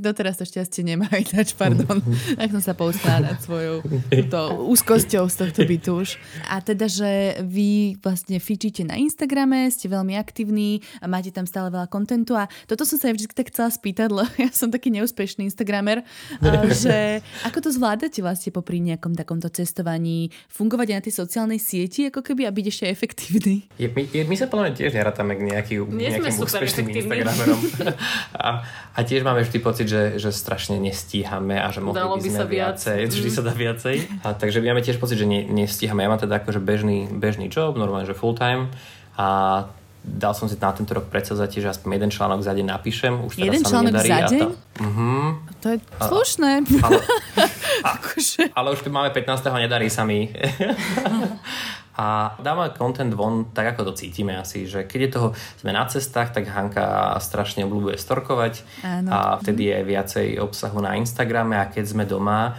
Doteraz 0.03 0.43
to 0.43 0.45
šťastie 0.49 0.83
nemá, 0.83 1.07
ináč, 1.15 1.55
pardon. 1.55 2.03
Tak 2.35 2.49
som 2.51 2.63
sa 2.63 2.75
poustala 2.75 3.33
nad 3.33 3.39
svojou 3.39 3.83
to, 4.27 4.41
úzkosťou 4.67 5.25
z 5.31 5.37
tohto 5.39 5.61
bytu 5.65 5.91
už. 6.03 6.19
A 6.51 6.59
teda, 6.61 6.91
že 6.91 7.41
vy 7.47 7.76
vlastne 8.01 8.39
fičíte 8.39 8.83
na 8.87 8.97
Instagrame, 8.99 9.69
ste 9.69 9.91
veľmi 9.91 10.15
aktívni 10.17 10.81
a 11.01 11.07
máte 11.11 11.31
tam 11.33 11.45
stále 11.45 11.69
veľa 11.73 11.89
kontentu 11.91 12.37
a 12.37 12.49
toto 12.71 12.87
som 12.89 12.97
sa 12.97 13.11
aj 13.11 13.15
vždy 13.17 13.27
tak 13.33 13.51
chcela 13.53 13.71
spýtať, 13.71 14.09
lebo 14.13 14.31
ja 14.41 14.51
som 14.53 14.73
taký 14.73 14.93
neúspešný 14.95 15.49
Instagramer, 15.49 16.03
že 16.83 17.21
ako 17.45 17.59
to 17.67 17.71
zvládate 17.73 18.21
vlastne 18.25 18.51
popri 18.51 18.81
nejakom 18.81 19.13
takomto 19.13 19.49
cestovaní, 19.53 20.33
fungovať 20.49 20.87
aj 20.93 20.97
na 20.97 21.03
tej 21.05 21.15
sociálnej 21.17 21.61
sieti, 21.61 22.09
ako 22.09 22.21
keby 22.23 22.49
a 22.49 22.51
byť 22.53 22.67
ešte 22.71 22.85
efektívny? 22.89 23.69
Je, 23.77 23.89
my, 23.91 24.03
je, 24.09 24.23
my 24.25 24.37
sa 24.37 24.47
podľa 24.49 24.77
tiež 24.77 24.93
nerátame 24.97 25.37
k 25.37 25.41
nejaký, 25.53 25.75
nejakým 25.85 26.37
úspešným 26.41 26.87
Instagramerom. 26.93 27.61
a, 28.47 28.49
a 28.93 28.99
tiež 29.05 29.23
máme 29.27 29.45
vždy 29.45 29.59
pocit, 29.61 29.87
že, 29.87 30.17
že 30.17 30.31
strašne 30.33 30.79
nestíhame 30.81 31.59
a 31.59 31.69
že 31.73 31.81
mohli 31.85 31.99
Dalo 31.99 32.17
by, 32.17 32.25
by 32.25 32.31
sme 32.31 32.39
sa 32.39 32.47
viacej, 32.47 33.01
viac. 33.05 33.13
vždy 33.13 33.31
sa 33.31 33.43
dá 33.43 33.53
viacej. 33.53 33.97
A, 34.23 34.27
takže 34.33 34.59
my 34.63 34.73
máme 34.73 34.83
tiež 34.85 34.97
pocit, 34.97 35.21
že 35.21 35.27
ne, 35.29 35.45
nestíhame. 35.45 36.05
Ja 36.05 36.11
mám 36.13 36.21
teda 36.21 36.39
akože 36.41 36.61
bežný, 36.63 37.09
bežný 37.11 37.49
job, 37.57 37.81
normálne, 37.81 38.05
že 38.05 38.13
full 38.13 38.37
time 38.37 38.69
a 39.17 39.65
dal 40.07 40.33
som 40.39 40.47
si 40.47 40.55
na 40.55 40.71
tento 40.71 40.95
rok 40.95 41.11
predsazať, 41.11 41.59
že 41.59 41.69
aspoň 41.73 41.99
jeden 41.99 42.11
článok 42.15 42.41
za 42.45 42.55
deň 42.55 42.67
napíšem. 42.79 43.27
Už 43.27 43.43
jeden 43.43 43.65
sa 43.67 43.75
článok 43.75 43.91
nedarí 43.91 44.11
za 44.15 44.21
deň? 44.31 44.39
To, 44.39 44.49
uh-huh. 44.87 45.27
to 45.59 45.67
je 45.75 45.79
slušné. 45.99 46.51
Ale, 46.63 47.01
a, 47.87 47.89
akože. 47.99 48.43
ale 48.55 48.69
už 48.71 48.81
keď 48.87 48.93
máme 48.95 49.11
15. 49.11 49.67
nedarí 49.67 49.91
sa 49.91 50.07
mi. 50.07 50.31
a 51.97 52.37
dávame 52.39 52.71
content 52.77 53.11
von 53.17 53.51
tak, 53.51 53.75
ako 53.75 53.91
to 53.91 53.93
cítime 53.99 54.37
asi, 54.37 54.69
že 54.69 54.85
keď 54.85 55.01
je 55.01 55.11
toho, 55.11 55.29
sme 55.59 55.73
na 55.75 55.89
cestách, 55.89 56.31
tak 56.31 56.45
Hanka 56.47 57.17
strašne 57.19 57.65
obľúbuje 57.67 57.97
storkovať 57.97 58.55
Áno. 58.85 59.09
a 59.11 59.19
vtedy 59.41 59.73
je 59.73 59.79
viacej 59.81 60.27
obsahu 60.39 60.79
na 60.85 60.95
Instagrame 61.01 61.57
a 61.57 61.67
keď 61.67 61.85
sme 61.89 62.05
doma, 62.05 62.55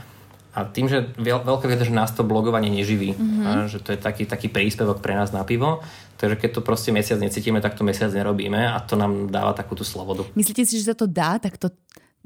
a 0.58 0.66
tým, 0.66 0.90
že 0.90 1.14
veľ, 1.22 1.46
veľká 1.46 1.70
vieda, 1.70 1.86
že 1.86 1.94
nás 1.94 2.10
to 2.10 2.26
blogovanie 2.26 2.74
neživí, 2.74 3.14
mm-hmm. 3.14 3.46
a 3.46 3.50
že 3.70 3.78
to 3.78 3.94
je 3.94 4.00
taký, 4.02 4.26
taký 4.26 4.50
príspevok 4.50 5.06
pre 5.06 5.14
nás 5.14 5.30
na 5.30 5.46
pivo, 5.46 5.86
takže 6.18 6.42
keď 6.42 6.50
to 6.58 6.62
proste 6.66 6.90
mesiac 6.90 7.22
necítime, 7.22 7.62
tak 7.62 7.78
to 7.78 7.86
mesiac 7.86 8.10
nerobíme 8.10 8.58
a 8.58 8.82
to 8.82 8.98
nám 8.98 9.30
dáva 9.30 9.54
takú 9.54 9.78
tú 9.78 9.86
slobodu. 9.86 10.26
Myslíte 10.34 10.66
si, 10.66 10.82
že 10.82 10.90
sa 10.90 10.96
to 10.98 11.06
dá 11.06 11.38
takto 11.38 11.70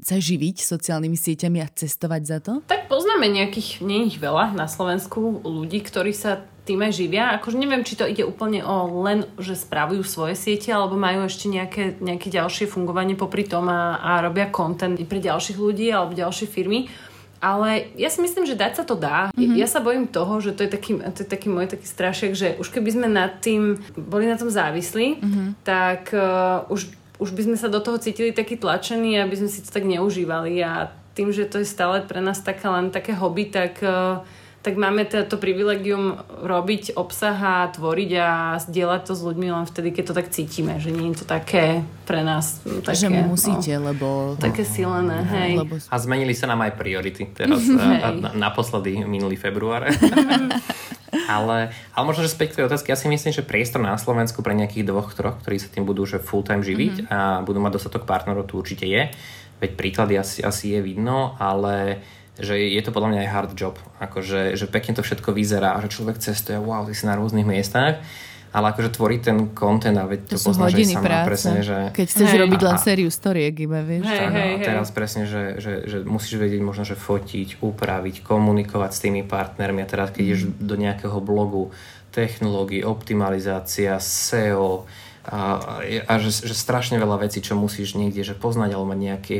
sa 0.02 0.18
živiť 0.18 0.66
sociálnymi 0.66 1.14
sieťami 1.14 1.62
a 1.62 1.70
cestovať 1.70 2.22
za 2.26 2.38
to? 2.42 2.52
Tak 2.66 2.90
poznáme 2.90 3.30
nejakých, 3.30 3.86
nie 3.86 4.10
ich 4.10 4.18
veľa 4.18 4.50
na 4.50 4.66
Slovensku, 4.66 5.46
ľudí, 5.46 5.78
ktorí 5.78 6.10
sa 6.10 6.42
tým 6.66 6.82
aj 6.82 6.92
živia. 6.94 7.38
Akože 7.38 7.54
neviem, 7.54 7.86
či 7.86 7.94
to 7.94 8.10
ide 8.10 8.26
úplne 8.26 8.66
o 8.66 9.02
len, 9.06 9.30
že 9.38 9.54
spravujú 9.54 10.02
svoje 10.02 10.34
siete, 10.34 10.74
alebo 10.74 10.98
majú 10.98 11.30
ešte 11.30 11.46
nejaké, 11.46 12.02
nejaké 12.02 12.34
ďalšie 12.34 12.66
fungovanie 12.66 13.14
popri 13.14 13.46
tom 13.46 13.70
a, 13.70 14.02
a 14.02 14.26
robia 14.26 14.50
content 14.50 14.98
pre 15.06 15.22
ďalších 15.22 15.58
ľudí 15.58 15.94
alebo 15.94 16.18
ďalšie 16.18 16.50
firmy. 16.50 16.90
Ale 17.42 17.90
ja 17.98 18.06
si 18.06 18.22
myslím, 18.22 18.46
že 18.46 18.54
dať 18.54 18.72
sa 18.78 18.84
to 18.86 18.94
dá. 18.94 19.34
Mm-hmm. 19.34 19.58
Ja 19.58 19.66
sa 19.66 19.82
bojím 19.82 20.06
toho, 20.06 20.38
že 20.38 20.54
to 20.54 20.62
je 20.62 20.70
taký, 20.70 21.02
to 21.02 21.26
je 21.26 21.28
taký 21.28 21.50
môj 21.50 21.66
taký 21.66 21.90
strašek, 21.90 22.38
že 22.38 22.54
už 22.62 22.70
keby 22.70 22.94
sme 22.94 23.10
nad 23.10 23.42
tým 23.42 23.82
boli 23.98 24.30
na 24.30 24.38
tom 24.38 24.46
závislí, 24.46 25.18
mm-hmm. 25.18 25.48
tak 25.66 26.14
uh, 26.14 26.62
už, 26.70 26.94
už 27.18 27.30
by 27.34 27.42
sme 27.50 27.56
sa 27.58 27.66
do 27.66 27.82
toho 27.82 27.98
cítili 27.98 28.30
taký 28.30 28.54
tlačení, 28.54 29.18
aby 29.18 29.34
sme 29.34 29.50
si 29.50 29.58
to 29.58 29.74
tak 29.74 29.82
neužívali 29.82 30.62
a 30.62 30.94
tým, 31.18 31.34
že 31.34 31.50
to 31.50 31.60
je 31.60 31.66
stále 31.66 32.06
pre 32.06 32.22
nás 32.22 32.38
taká 32.40 32.72
len 32.78 32.94
také 32.94 33.10
hobby, 33.12 33.50
tak 33.50 33.82
uh, 33.82 34.22
tak 34.62 34.78
máme 34.78 35.02
to, 35.10 35.26
to 35.26 35.42
privilegium 35.42 36.22
robiť 36.30 36.94
obsah 36.94 37.34
a 37.34 37.66
tvoriť 37.66 38.10
a 38.14 38.28
zdieľať 38.62 39.02
to 39.10 39.12
s 39.18 39.22
ľuďmi 39.26 39.50
len 39.50 39.66
vtedy, 39.66 39.90
keď 39.90 40.04
to 40.06 40.14
tak 40.14 40.30
cítime, 40.30 40.78
že 40.78 40.94
nie 40.94 41.10
je 41.10 41.22
to 41.22 41.26
také 41.26 41.82
pre 42.06 42.22
nás 42.22 42.62
no, 42.62 42.78
také, 42.78 43.06
že 43.06 43.08
musíte, 43.10 43.74
no, 43.82 43.90
lebo... 43.90 44.06
Také 44.38 44.62
silené, 44.62 45.26
hej. 45.26 45.58
Lebo... 45.58 45.82
A 45.82 45.96
zmenili 45.98 46.30
sa 46.30 46.46
nám 46.46 46.62
aj 46.62 46.78
priority 46.78 47.26
teraz, 47.34 47.58
a, 47.74 47.86
a, 48.06 48.08
naposledy 48.38 49.02
minulý 49.02 49.34
február. 49.34 49.90
ale, 51.34 51.74
ale 51.74 52.04
možno, 52.06 52.22
že 52.22 52.30
späť 52.30 52.54
k 52.54 52.56
tej 52.62 52.66
otázky, 52.70 52.94
ja 52.94 52.98
si 52.98 53.10
myslím, 53.10 53.34
že 53.34 53.42
priestor 53.42 53.82
na 53.82 53.98
Slovensku 53.98 54.46
pre 54.46 54.54
nejakých 54.54 54.86
dvoch, 54.86 55.10
troch, 55.10 55.42
ktorí 55.42 55.58
sa 55.58 55.74
tým 55.74 55.82
budú 55.82 56.06
že 56.06 56.22
full 56.22 56.46
time 56.46 56.62
živiť 56.62 56.94
mm-hmm. 57.02 57.10
a 57.10 57.42
budú 57.42 57.58
mať 57.58 57.82
dostatok 57.82 58.06
partnerov, 58.06 58.46
tu 58.46 58.62
určite 58.62 58.86
je. 58.86 59.10
Veď 59.58 59.70
príklady 59.74 60.14
asi, 60.18 60.38
asi 60.42 60.74
je 60.74 60.80
vidno, 60.82 61.34
ale 61.38 62.02
že 62.40 62.56
je 62.56 62.80
to 62.80 62.94
podľa 62.94 63.08
mňa 63.12 63.20
aj 63.24 63.32
hard 63.32 63.52
job, 63.56 63.76
akože, 64.00 64.56
že 64.56 64.66
pekne 64.70 64.96
to 64.96 65.02
všetko 65.04 65.36
vyzerá 65.36 65.76
a 65.76 65.82
že 65.84 65.92
človek 65.92 66.16
cestuje, 66.16 66.56
wow, 66.56 66.84
ty 66.88 66.96
si 66.96 67.04
na 67.04 67.16
rôznych 67.16 67.44
miestach 67.44 68.00
ale 68.52 68.76
akože 68.76 68.92
tvoriť 68.92 69.20
ten 69.24 69.38
content 69.56 69.96
a 69.96 70.04
veď 70.04 70.28
to, 70.28 70.36
To 70.36 70.52
poznáš 70.52 70.76
aj 70.76 70.84
sama 70.92 71.08
práce. 71.08 71.28
presne, 71.32 71.58
že 71.64 71.76
Keď 71.96 72.06
chceš 72.12 72.30
Hej. 72.36 72.40
robiť 72.44 72.60
len 72.60 72.76
sériu 72.76 73.08
storiek 73.08 73.54
iba, 73.56 73.80
vieš. 73.80 74.04
Hej, 74.04 74.20
Áno, 74.28 74.36
hej, 74.36 74.52
a 74.52 74.56
hej. 74.60 74.66
teraz 74.68 74.88
presne, 74.92 75.24
že, 75.24 75.56
že, 75.56 75.72
že 75.88 75.96
musíš 76.04 76.36
vedieť 76.36 76.60
možno, 76.60 76.84
že 76.84 76.92
fotiť, 76.92 77.64
upraviť, 77.64 78.20
komunikovať 78.20 78.90
s 78.92 79.00
tými 79.08 79.24
partnermi 79.24 79.80
a 79.80 79.88
teraz 79.88 80.12
keď 80.12 80.22
ideš 80.22 80.42
do 80.60 80.76
nejakého 80.76 81.16
blogu, 81.24 81.72
technológií, 82.12 82.84
optimalizácia, 82.84 83.96
SEO 83.96 84.84
a, 85.22 85.78
a 85.86 86.12
že, 86.18 86.50
že 86.50 86.54
strašne 86.54 86.98
veľa 86.98 87.22
vecí, 87.22 87.38
čo 87.38 87.54
musíš 87.54 87.94
niekde 87.94 88.26
že 88.26 88.34
poznať 88.34 88.74
alebo 88.74 88.90
mať 88.90 89.00
nejaký, 89.06 89.36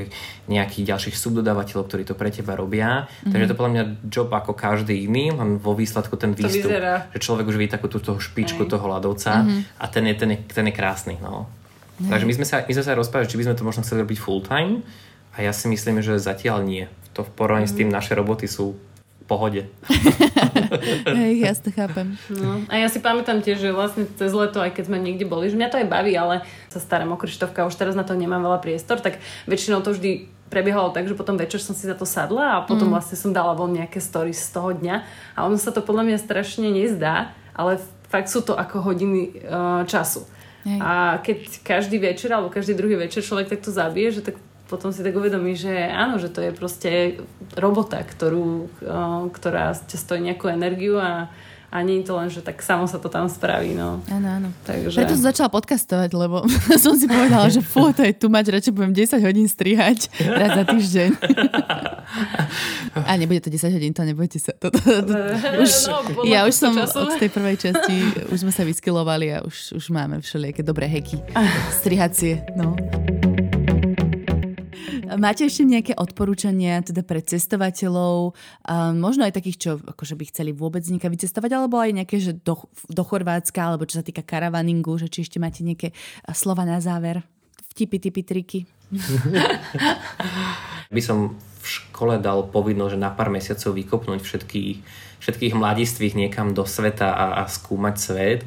nejakých 0.47 0.85
ďalších 0.95 1.17
subdodávateľov, 1.19 1.91
ktorí 1.91 2.07
to 2.07 2.15
pre 2.15 2.31
teba 2.31 2.55
robia. 2.55 3.11
Mm-hmm. 3.11 3.33
Takže 3.35 3.47
to 3.51 3.55
podľa 3.59 3.73
mňa 3.75 3.85
job 4.07 4.31
ako 4.31 4.55
každý 4.55 5.11
iný, 5.11 5.35
len 5.35 5.59
vo 5.59 5.75
výsledku 5.75 6.15
ten 6.15 6.39
výstup, 6.39 6.71
že 7.11 7.19
človek 7.19 7.51
už 7.51 7.59
vidí 7.59 7.75
takú 7.75 7.91
tú 7.91 7.99
toho 7.99 8.23
špičku 8.23 8.63
Hej. 8.63 8.71
toho 8.79 8.87
ľadovca 8.87 9.43
a 9.83 9.85
ten 9.91 10.07
je, 10.07 10.15
ten 10.15 10.31
je, 10.31 10.39
ten 10.47 10.71
je 10.71 10.75
krásny. 10.75 11.19
No. 11.19 11.51
Takže 11.99 12.31
my 12.31 12.35
sme 12.39 12.47
sa, 12.47 12.57
my 12.63 12.73
sme 12.79 12.85
sa 12.87 12.95
rozprávali, 12.95 13.31
či 13.31 13.39
by 13.43 13.45
sme 13.51 13.59
to 13.59 13.67
možno 13.67 13.83
chceli 13.83 14.07
robiť 14.07 14.19
full 14.23 14.39
time 14.39 14.87
a 15.35 15.43
ja 15.43 15.51
si 15.51 15.67
myslím, 15.67 15.99
že 15.99 16.23
zatiaľ 16.23 16.63
nie. 16.63 16.87
To 17.19 17.27
v 17.27 17.31
porovnaní 17.35 17.67
s 17.67 17.75
tým 17.75 17.91
naše 17.91 18.15
roboty 18.15 18.47
sú 18.47 18.79
v 18.79 19.25
pohode. 19.27 19.67
Hej, 21.07 21.33
ja 21.41 21.53
to 21.55 21.71
chápem. 21.71 22.19
No. 22.29 22.63
A 22.67 22.83
ja 22.83 22.89
si 22.91 22.99
pamätám 22.99 23.41
tiež, 23.41 23.63
že 23.63 23.71
vlastne 23.71 24.05
cez 24.19 24.35
leto, 24.35 24.59
aj 24.59 24.75
keď 24.75 24.85
sme 24.91 24.99
niekde 24.99 25.25
boli, 25.25 25.49
že 25.49 25.57
mňa 25.57 25.71
to 25.71 25.81
aj 25.81 25.89
baví, 25.89 26.13
ale 26.19 26.43
sa 26.69 26.83
starám 26.83 27.15
o 27.15 27.21
Krištofka, 27.21 27.67
už 27.67 27.79
teraz 27.79 27.95
na 27.95 28.03
to 28.03 28.19
nemám 28.19 28.43
veľa 28.43 28.59
priestor, 28.59 28.99
tak 28.99 29.23
väčšinou 29.47 29.81
to 29.81 29.95
vždy 29.95 30.29
prebiehalo 30.53 30.93
tak, 30.93 31.09
že 31.09 31.17
potom 31.17 31.41
večer 31.41 31.65
som 31.65 31.73
si 31.73 31.89
za 31.89 31.97
to 31.97 32.05
sadla 32.05 32.61
a 32.61 32.65
potom 32.69 32.93
mm. 32.93 32.95
vlastne 32.95 33.17
som 33.17 33.33
dala 33.33 33.57
von 33.57 33.73
nejaké 33.73 34.05
stories 34.05 34.37
z 34.37 34.53
toho 34.53 34.77
dňa 34.77 34.97
a 35.33 35.39
ono 35.49 35.57
sa 35.57 35.73
to 35.73 35.81
podľa 35.81 36.13
mňa 36.13 36.19
strašne 36.21 36.69
nezdá, 36.69 37.33
ale 37.57 37.81
fakt 38.13 38.29
sú 38.29 38.45
to 38.45 38.53
ako 38.53 38.85
hodiny 38.85 39.41
uh, 39.49 39.89
času. 39.89 40.29
Hej. 40.69 40.79
A 40.79 41.19
keď 41.25 41.39
každý 41.65 41.97
večer 41.97 42.31
alebo 42.31 42.53
každý 42.53 42.77
druhý 42.77 43.01
večer 43.01 43.25
človek 43.25 43.49
takto 43.49 43.73
zabije, 43.73 44.21
že 44.21 44.23
tak 44.29 44.37
potom 44.73 44.89
si 44.89 45.05
tak 45.05 45.13
uvedomí, 45.13 45.53
že 45.53 45.69
áno, 45.93 46.17
že 46.17 46.33
to 46.33 46.41
je 46.41 46.57
proste 46.57 47.21
robota, 47.61 48.01
ktorú, 48.01 48.73
ktorá 49.37 49.77
stojí 49.77 50.25
nejakú 50.25 50.49
energiu 50.49 50.97
a, 50.97 51.29
a 51.69 51.77
nie 51.85 52.01
je 52.01 52.09
to 52.09 52.17
len, 52.17 52.33
že 52.33 52.41
tak 52.41 52.65
samo 52.65 52.89
sa 52.89 52.97
to 52.97 53.13
tam 53.13 53.29
spraví. 53.29 53.77
No. 53.77 54.01
Áno, 54.09 54.29
áno. 54.33 54.49
Takže... 54.65 54.97
Preto 54.97 55.13
som 55.13 55.29
začala 55.29 55.53
podcastovať, 55.53 56.17
lebo 56.17 56.49
som 56.85 56.97
si 56.97 57.05
povedala, 57.05 57.53
že 57.53 57.61
fú, 57.61 57.93
to 57.93 58.01
je 58.01 58.17
tu 58.17 58.33
mať, 58.33 58.49
radšej 58.49 58.73
budem 58.73 58.97
10 58.97 59.21
hodín 59.21 59.45
strihať 59.45 60.09
raz 60.41 60.57
za 60.57 60.65
týždeň. 60.65 61.11
A 63.09 63.17
nebude 63.17 63.41
to 63.41 63.49
10 63.49 63.73
hodín, 63.73 63.93
to 63.93 64.05
nebojte 64.05 64.37
sa. 64.41 64.53
To, 64.57 64.69
to, 64.73 64.81
to, 64.81 65.17
už, 65.61 65.73
No, 65.89 66.29
ja 66.29 66.45
už 66.45 66.53
som 66.57 66.73
času. 66.77 67.09
od 67.09 67.17
tej 67.17 67.29
prvej 67.33 67.57
časti, 67.57 67.97
už 68.29 68.45
sme 68.45 68.53
sa 68.53 68.69
vyskylovali 68.69 69.33
a 69.33 69.39
už, 69.45 69.77
už 69.77 69.85
máme 69.93 70.21
všelijaké 70.21 70.61
dobré 70.61 70.89
heky. 70.89 71.21
Strihacie, 71.73 72.45
no. 72.53 72.77
Máte 75.19 75.49
ešte 75.49 75.67
nejaké 75.67 75.93
odporúčania 75.97 76.81
teda 76.85 77.03
pre 77.03 77.25
cestovateľov, 77.25 78.37
možno 78.97 79.27
aj 79.27 79.37
takých, 79.37 79.59
čo 79.59 79.71
akože 79.81 80.15
by 80.17 80.25
chceli 80.31 80.51
vôbec 80.53 80.85
niekam 80.87 81.13
vycestovať, 81.13 81.51
alebo 81.53 81.81
aj 81.81 81.91
nejaké, 82.03 82.17
že 82.23 82.33
do, 82.37 82.69
do 82.89 83.03
Chorvátska, 83.03 83.61
alebo 83.61 83.89
čo 83.89 84.01
sa 84.01 84.07
týka 84.07 84.25
karavaningu, 84.25 84.97
že 85.01 85.11
či 85.11 85.27
ešte 85.27 85.43
máte 85.43 85.67
nejaké 85.67 85.91
slova 86.33 86.63
na 86.63 86.79
záver? 86.79 87.25
Vtipy, 87.73 87.99
typy, 87.99 88.23
triky. 88.23 88.61
By 90.95 91.01
som 91.01 91.41
v 91.41 91.67
škole 91.67 92.21
dal 92.21 92.53
povinnosť, 92.53 92.93
že 92.93 93.01
na 93.01 93.11
pár 93.15 93.33
mesiacov 93.33 93.73
vykopnúť 93.73 94.21
všetkých, 94.21 94.77
všetkých 95.23 95.55
mladistvých 95.57 96.19
niekam 96.19 96.53
do 96.53 96.67
sveta 96.67 97.15
a, 97.15 97.27
a 97.41 97.43
skúmať 97.49 97.95
svet. 97.97 98.41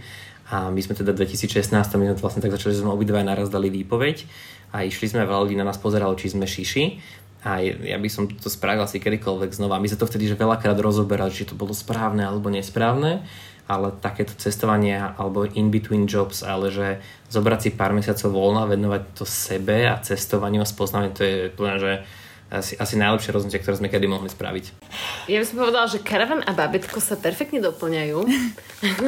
A 0.53 0.69
my 0.69 0.77
sme 0.77 0.93
teda 0.93 1.09
v 1.09 1.25
2016 1.25 1.73
my 1.73 2.13
sme 2.13 2.21
vlastne 2.21 2.41
tak 2.45 2.53
začali, 2.53 2.77
že 2.77 2.85
sme 2.85 2.93
obidva 2.93 3.25
naraz 3.25 3.49
dali 3.49 3.73
výpoveď 3.73 4.29
a 4.77 4.85
išli 4.85 5.09
sme, 5.09 5.25
veľa 5.25 5.49
ľudí 5.49 5.57
na 5.57 5.65
nás 5.65 5.81
pozeralo, 5.81 6.13
či 6.13 6.29
sme 6.29 6.45
šiši. 6.45 6.83
A 7.45 7.61
ja 7.61 7.97
by 8.01 8.09
som 8.09 8.25
to 8.25 8.49
spravil 8.49 8.85
asi 8.85 8.97
kedykoľvek 8.97 9.53
znova. 9.53 9.77
My 9.77 9.85
sme 9.85 10.01
to 10.01 10.09
vtedy 10.09 10.25
že 10.29 10.37
veľakrát 10.37 10.77
rozoberali, 10.81 11.33
či 11.33 11.45
to 11.45 11.53
bolo 11.53 11.77
správne 11.77 12.25
alebo 12.25 12.49
nesprávne, 12.49 13.21
ale 13.65 13.93
takéto 14.01 14.33
cestovanie 14.37 14.97
alebo 14.97 15.45
in-between 15.45 16.05
jobs, 16.09 16.45
ale 16.45 16.69
že 16.69 17.01
zobrať 17.33 17.59
si 17.61 17.69
pár 17.73 17.93
mesiacov 17.93 18.33
voľna, 18.33 18.69
venovať 18.69 19.01
to 19.17 19.25
sebe 19.25 19.85
a 19.85 19.97
cestovaniu 20.01 20.61
a 20.61 20.69
spoznávaniu, 20.69 21.13
to 21.13 21.21
je 21.25 21.37
plne, 21.53 21.77
že 21.81 21.93
asi, 22.53 22.77
asi 22.77 22.95
najlepšie 22.95 23.33
rozhodnutie, 23.33 23.61
ktoré 23.61 23.75
sme 23.77 23.89
kedy 23.89 24.05
mohli 24.05 24.29
spraviť. 24.29 24.65
Ja 25.25 25.41
by 25.41 25.45
som 25.45 25.57
povedala, 25.57 25.89
že 25.89 26.03
karavan 26.05 26.45
a 26.45 26.51
babetko 26.53 27.01
sa 27.01 27.17
perfektne 27.17 27.59
doplňajú. 27.61 28.19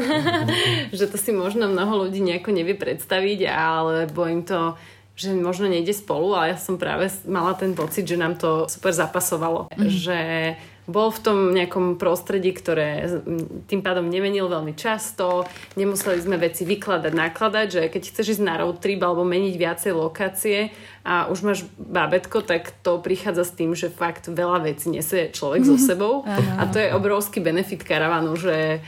že 0.98 1.06
to 1.06 1.18
si 1.22 1.30
možno 1.30 1.70
mnoho 1.70 2.08
ľudí 2.08 2.20
nejako 2.22 2.50
nevie 2.50 2.74
predstaviť, 2.74 3.46
alebo 3.50 4.26
im 4.26 4.42
to 4.42 4.74
že 5.18 5.34
možno 5.34 5.66
nejde 5.66 5.98
spolu, 5.98 6.38
ale 6.38 6.54
ja 6.54 6.58
som 6.62 6.78
práve 6.78 7.10
mala 7.26 7.58
ten 7.58 7.74
pocit, 7.74 8.06
že 8.06 8.22
nám 8.22 8.38
to 8.38 8.70
super 8.70 8.94
zapasovalo. 8.94 9.66
Mm. 9.74 9.90
Že 9.90 10.20
bol 10.88 11.12
v 11.12 11.20
tom 11.20 11.38
nejakom 11.52 12.00
prostredí, 12.00 12.56
ktoré 12.56 13.20
tým 13.68 13.84
pádom 13.84 14.08
nemenil 14.08 14.48
veľmi 14.48 14.72
často, 14.72 15.44
nemuseli 15.76 16.24
sme 16.24 16.40
veci 16.40 16.64
vykladať, 16.64 17.12
nakladať, 17.12 17.68
že 17.68 17.82
keď 17.92 18.04
chceš 18.08 18.40
ísť 18.40 18.44
na 18.48 18.56
road 18.64 18.80
trip 18.80 19.04
alebo 19.04 19.28
meniť 19.28 19.56
viacej 19.60 19.92
lokácie 19.92 20.72
a 21.04 21.28
už 21.28 21.44
máš 21.44 21.60
bábetko, 21.76 22.40
tak 22.48 22.72
to 22.80 23.04
prichádza 23.04 23.44
s 23.44 23.56
tým, 23.60 23.76
že 23.76 23.92
fakt 23.92 24.32
veľa 24.32 24.64
vecí 24.64 24.88
nesie 24.88 25.28
človek 25.28 25.68
so 25.68 25.76
sebou. 25.92 26.24
A 26.56 26.64
to 26.72 26.80
je 26.80 26.96
obrovský 26.96 27.44
benefit 27.44 27.84
karavanu, 27.84 28.40
že 28.40 28.80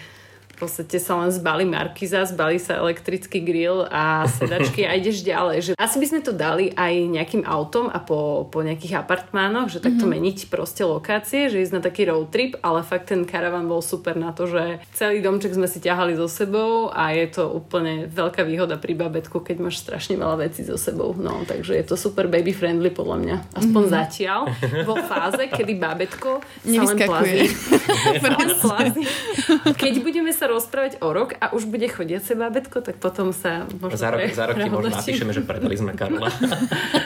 podstate 0.59 0.99
sa 0.99 1.15
len 1.23 1.31
zbali 1.31 1.63
markiza, 1.63 2.27
zbali 2.27 2.59
sa 2.59 2.77
elektrický 2.83 3.39
grill 3.39 3.87
a 3.87 4.27
sedačky 4.27 4.83
a 4.83 4.93
ideš 4.99 5.23
ďalej. 5.23 5.57
Že 5.63 5.71
asi 5.79 5.95
by 5.97 6.05
sme 6.11 6.19
to 6.19 6.35
dali 6.35 6.75
aj 6.75 6.93
nejakým 7.07 7.43
autom 7.47 7.87
a 7.87 8.03
po, 8.03 8.51
po 8.51 8.59
nejakých 8.59 8.99
apartmánoch, 8.99 9.71
že 9.71 9.79
takto 9.79 10.03
mm-hmm. 10.03 10.19
meniť 10.19 10.37
proste 10.51 10.83
lokácie, 10.83 11.47
že 11.47 11.63
ísť 11.63 11.73
na 11.79 11.81
taký 11.81 12.11
road 12.11 12.27
trip, 12.29 12.59
ale 12.59 12.83
fakt 12.83 13.15
ten 13.15 13.23
karavan 13.23 13.71
bol 13.71 13.79
super 13.79 14.19
na 14.19 14.35
to, 14.35 14.51
že 14.51 14.83
celý 14.91 15.23
domček 15.23 15.55
sme 15.55 15.71
si 15.71 15.79
ťahali 15.79 16.19
so 16.19 16.27
sebou 16.27 16.91
a 16.91 17.15
je 17.15 17.25
to 17.31 17.47
úplne 17.47 18.11
veľká 18.11 18.43
výhoda 18.43 18.75
pri 18.75 18.99
babetku, 18.99 19.39
keď 19.39 19.63
máš 19.63 19.79
strašne 19.79 20.19
veľa 20.19 20.43
vecí 20.43 20.67
so 20.67 20.75
sebou. 20.75 21.15
No, 21.15 21.47
takže 21.47 21.79
je 21.79 21.85
to 21.87 21.95
super 21.95 22.27
baby 22.27 22.51
friendly 22.51 22.91
podľa 22.91 23.17
mňa. 23.23 23.35
Aspoň 23.55 23.81
mm-hmm. 23.87 23.97
zatiaľ. 24.03 24.41
Vo 24.83 24.95
fáze, 25.07 25.47
kedy 25.47 25.73
babetko 25.79 26.43
sa 26.67 26.83
len 26.83 26.97
plazí. 27.07 27.47
Sa 28.19 28.29
len 28.35 28.51
plazí. 28.57 29.03
Keď 29.81 29.93
budeme 30.03 30.31
sa 30.33 30.48
rozprávať 30.49 31.01
o 31.05 31.13
rok 31.13 31.37
a 31.37 31.53
už 31.53 31.69
bude 31.69 31.85
chodiace 31.85 32.33
bábetko, 32.33 32.81
tak 32.81 32.97
potom 32.97 33.29
sa 33.29 33.69
možno 33.77 33.97
Za 33.97 34.09
rok, 34.09 34.19
pre- 34.25 34.33
za 34.33 34.45
rok 34.49 34.57
ti 34.57 34.69
možno 34.69 34.89
napíšeme, 34.97 35.31
že 35.31 35.41
predali 35.45 35.75
sme 35.77 35.93
Karola. 35.93 36.33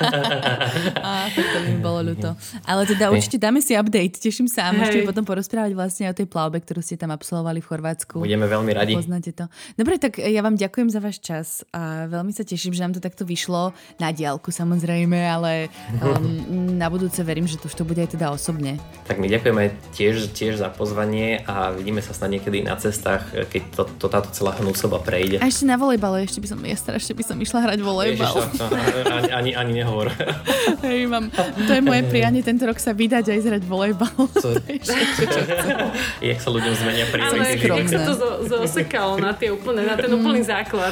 Á, 1.07 1.27
tak 1.33 1.45
to 1.51 1.57
by 1.59 1.67
mi 1.67 1.79
bolo 1.83 1.99
ľúto. 2.13 2.31
Ale 2.63 2.87
teda 2.87 3.11
určite 3.11 3.35
dáme 3.35 3.59
si 3.59 3.75
update. 3.75 4.23
Teším 4.23 4.47
sa 4.47 4.69
a 4.69 4.75
môžete 4.75 5.03
Hej. 5.03 5.07
potom 5.11 5.27
porozprávať 5.27 5.71
vlastne 5.75 6.07
o 6.07 6.15
tej 6.15 6.27
plavbe, 6.31 6.63
ktorú 6.63 6.79
ste 6.79 6.95
tam 6.95 7.11
absolvovali 7.11 7.59
v 7.59 7.67
Chorvátsku. 7.67 8.15
Budeme 8.23 8.47
veľmi 8.47 8.71
radi. 8.71 8.95
Poznáte 8.95 9.35
to. 9.35 9.51
Dobre, 9.75 9.99
tak 9.99 10.23
ja 10.23 10.39
vám 10.39 10.55
ďakujem 10.55 10.87
za 10.87 10.99
váš 11.03 11.19
čas 11.19 11.67
a 11.75 12.07
veľmi 12.07 12.31
sa 12.31 12.47
teším, 12.47 12.71
že 12.71 12.83
nám 12.83 12.95
to 12.95 13.01
takto 13.03 13.27
vyšlo 13.27 13.75
na 13.99 14.09
diálku 14.15 14.53
samozrejme, 14.53 15.17
ale 15.17 15.67
um, 15.99 16.77
na 16.81 16.87
budúce 16.87 17.19
verím, 17.25 17.49
že 17.49 17.59
to 17.59 17.67
už 17.67 17.75
to 17.81 17.83
bude 17.89 17.97
aj 17.97 18.13
teda 18.13 18.29
osobne. 18.29 18.77
Tak 19.09 19.17
my 19.17 19.25
ďakujeme 19.25 19.73
tiež, 19.97 20.29
tiež 20.37 20.61
za 20.61 20.69
pozvanie 20.69 21.41
a 21.49 21.73
vidíme 21.73 22.05
sa 22.05 22.13
snad 22.13 22.37
niekedy 22.37 22.61
na 22.61 22.77
cestách, 22.77 23.32
keď 23.33 23.61
to, 23.73 23.83
to 23.97 24.07
táto 24.07 24.29
celá 24.29 24.53
hnúsoba 24.61 25.01
prejde. 25.01 25.41
A 25.41 25.49
ešte 25.49 25.65
na 25.65 25.75
volejbale, 25.75 26.23
ešte 26.23 26.37
by 26.37 26.47
som, 26.53 26.59
ja 26.61 26.77
strašne 26.77 27.13
by 27.17 27.23
som 27.25 27.37
išla 27.41 27.59
hrať 27.65 27.79
Ježiš, 27.81 27.89
volejbal. 27.89 28.33
to, 28.33 28.41
to, 28.61 28.65
ani, 29.09 29.29
ani, 29.33 29.51
ani 29.57 29.71
nehovor. 29.81 30.13
Hej, 30.85 31.09
mám, 31.09 31.33
to 31.33 31.71
je 31.73 31.81
moje 31.81 32.05
prianie 32.07 32.45
tento 32.45 32.69
rok 32.69 32.77
sa 32.77 32.93
vydať 32.93 33.33
aj 33.33 33.39
zhrať 33.41 33.63
volejbal. 33.65 34.13
To, 34.43 34.59
jak 36.19 36.39
sa 36.41 36.49
ľuďom 36.51 36.73
zmenia 36.75 37.05
Áno, 37.07 37.13
priority 37.15 37.63
jak, 37.63 37.87
sa 37.87 37.99
to 38.03 38.13
zo, 38.17 38.29
zosekalo 38.43 39.15
na, 39.21 39.31
tie 39.31 39.53
úplne, 39.55 39.87
na 39.87 39.95
ten 39.95 40.11
úplný 40.11 40.43
základ. 40.43 40.91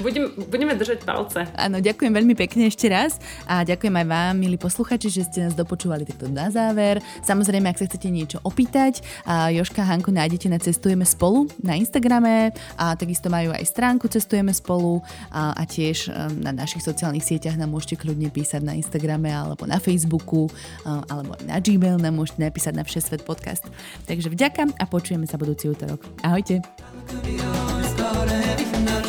Budem, 0.00 0.32
budeme 0.48 0.72
držať 0.72 1.04
palce. 1.04 1.44
Áno, 1.52 1.82
ďakujem 1.82 2.08
veľmi 2.08 2.32
pekne 2.32 2.70
ešte 2.70 2.88
raz 2.88 3.20
a 3.44 3.60
ďakujem 3.60 3.92
aj 3.92 4.06
vám, 4.08 4.34
milí 4.40 4.56
posluchači, 4.56 5.12
že 5.12 5.28
ste 5.28 5.44
nás 5.44 5.52
dopočúvali 5.52 6.08
takto 6.08 6.32
na 6.32 6.48
záver. 6.48 7.04
Samozrejme, 7.26 7.68
ak 7.68 7.76
sa 7.82 7.84
chcete 7.90 8.08
niečo 8.08 8.38
opýtať, 8.40 9.04
a 9.28 9.52
Joška 9.52 9.84
Hanku 9.84 10.08
nájdete 10.14 10.48
na 10.48 10.56
Cestujeme 10.88 11.04
spolu 11.04 11.44
na 11.60 11.76
Instagrame 11.76 12.48
a 12.80 12.96
takisto 12.96 13.28
majú 13.28 13.52
aj 13.52 13.60
stránku 13.60 14.08
Cestujeme 14.08 14.56
spolu 14.56 15.04
a, 15.28 15.52
a 15.52 15.68
tiež 15.68 16.08
um, 16.08 16.40
na 16.40 16.48
našich 16.48 16.80
sociálnych 16.80 17.28
sieťach 17.28 17.60
nám 17.60 17.76
môžete 17.76 18.00
kľudne 18.00 18.32
písať 18.32 18.64
na 18.64 18.72
Instagrame 18.72 19.28
alebo 19.28 19.68
na 19.68 19.76
Facebooku 19.76 20.48
a, 20.88 21.04
alebo 21.12 21.36
na 21.44 21.60
Gmail 21.60 22.00
nám 22.00 22.16
môžete 22.16 22.40
napísať 22.40 22.72
na 22.72 22.88
Všesvet 22.88 23.20
podcast. 23.28 23.68
Takže 24.08 24.32
vďaka 24.32 24.80
a 24.80 24.84
počujeme 24.88 25.28
sa 25.28 25.36
budúci 25.36 25.68
útorok. 25.68 26.00
Ahojte. 26.24 26.64
All 28.88 29.07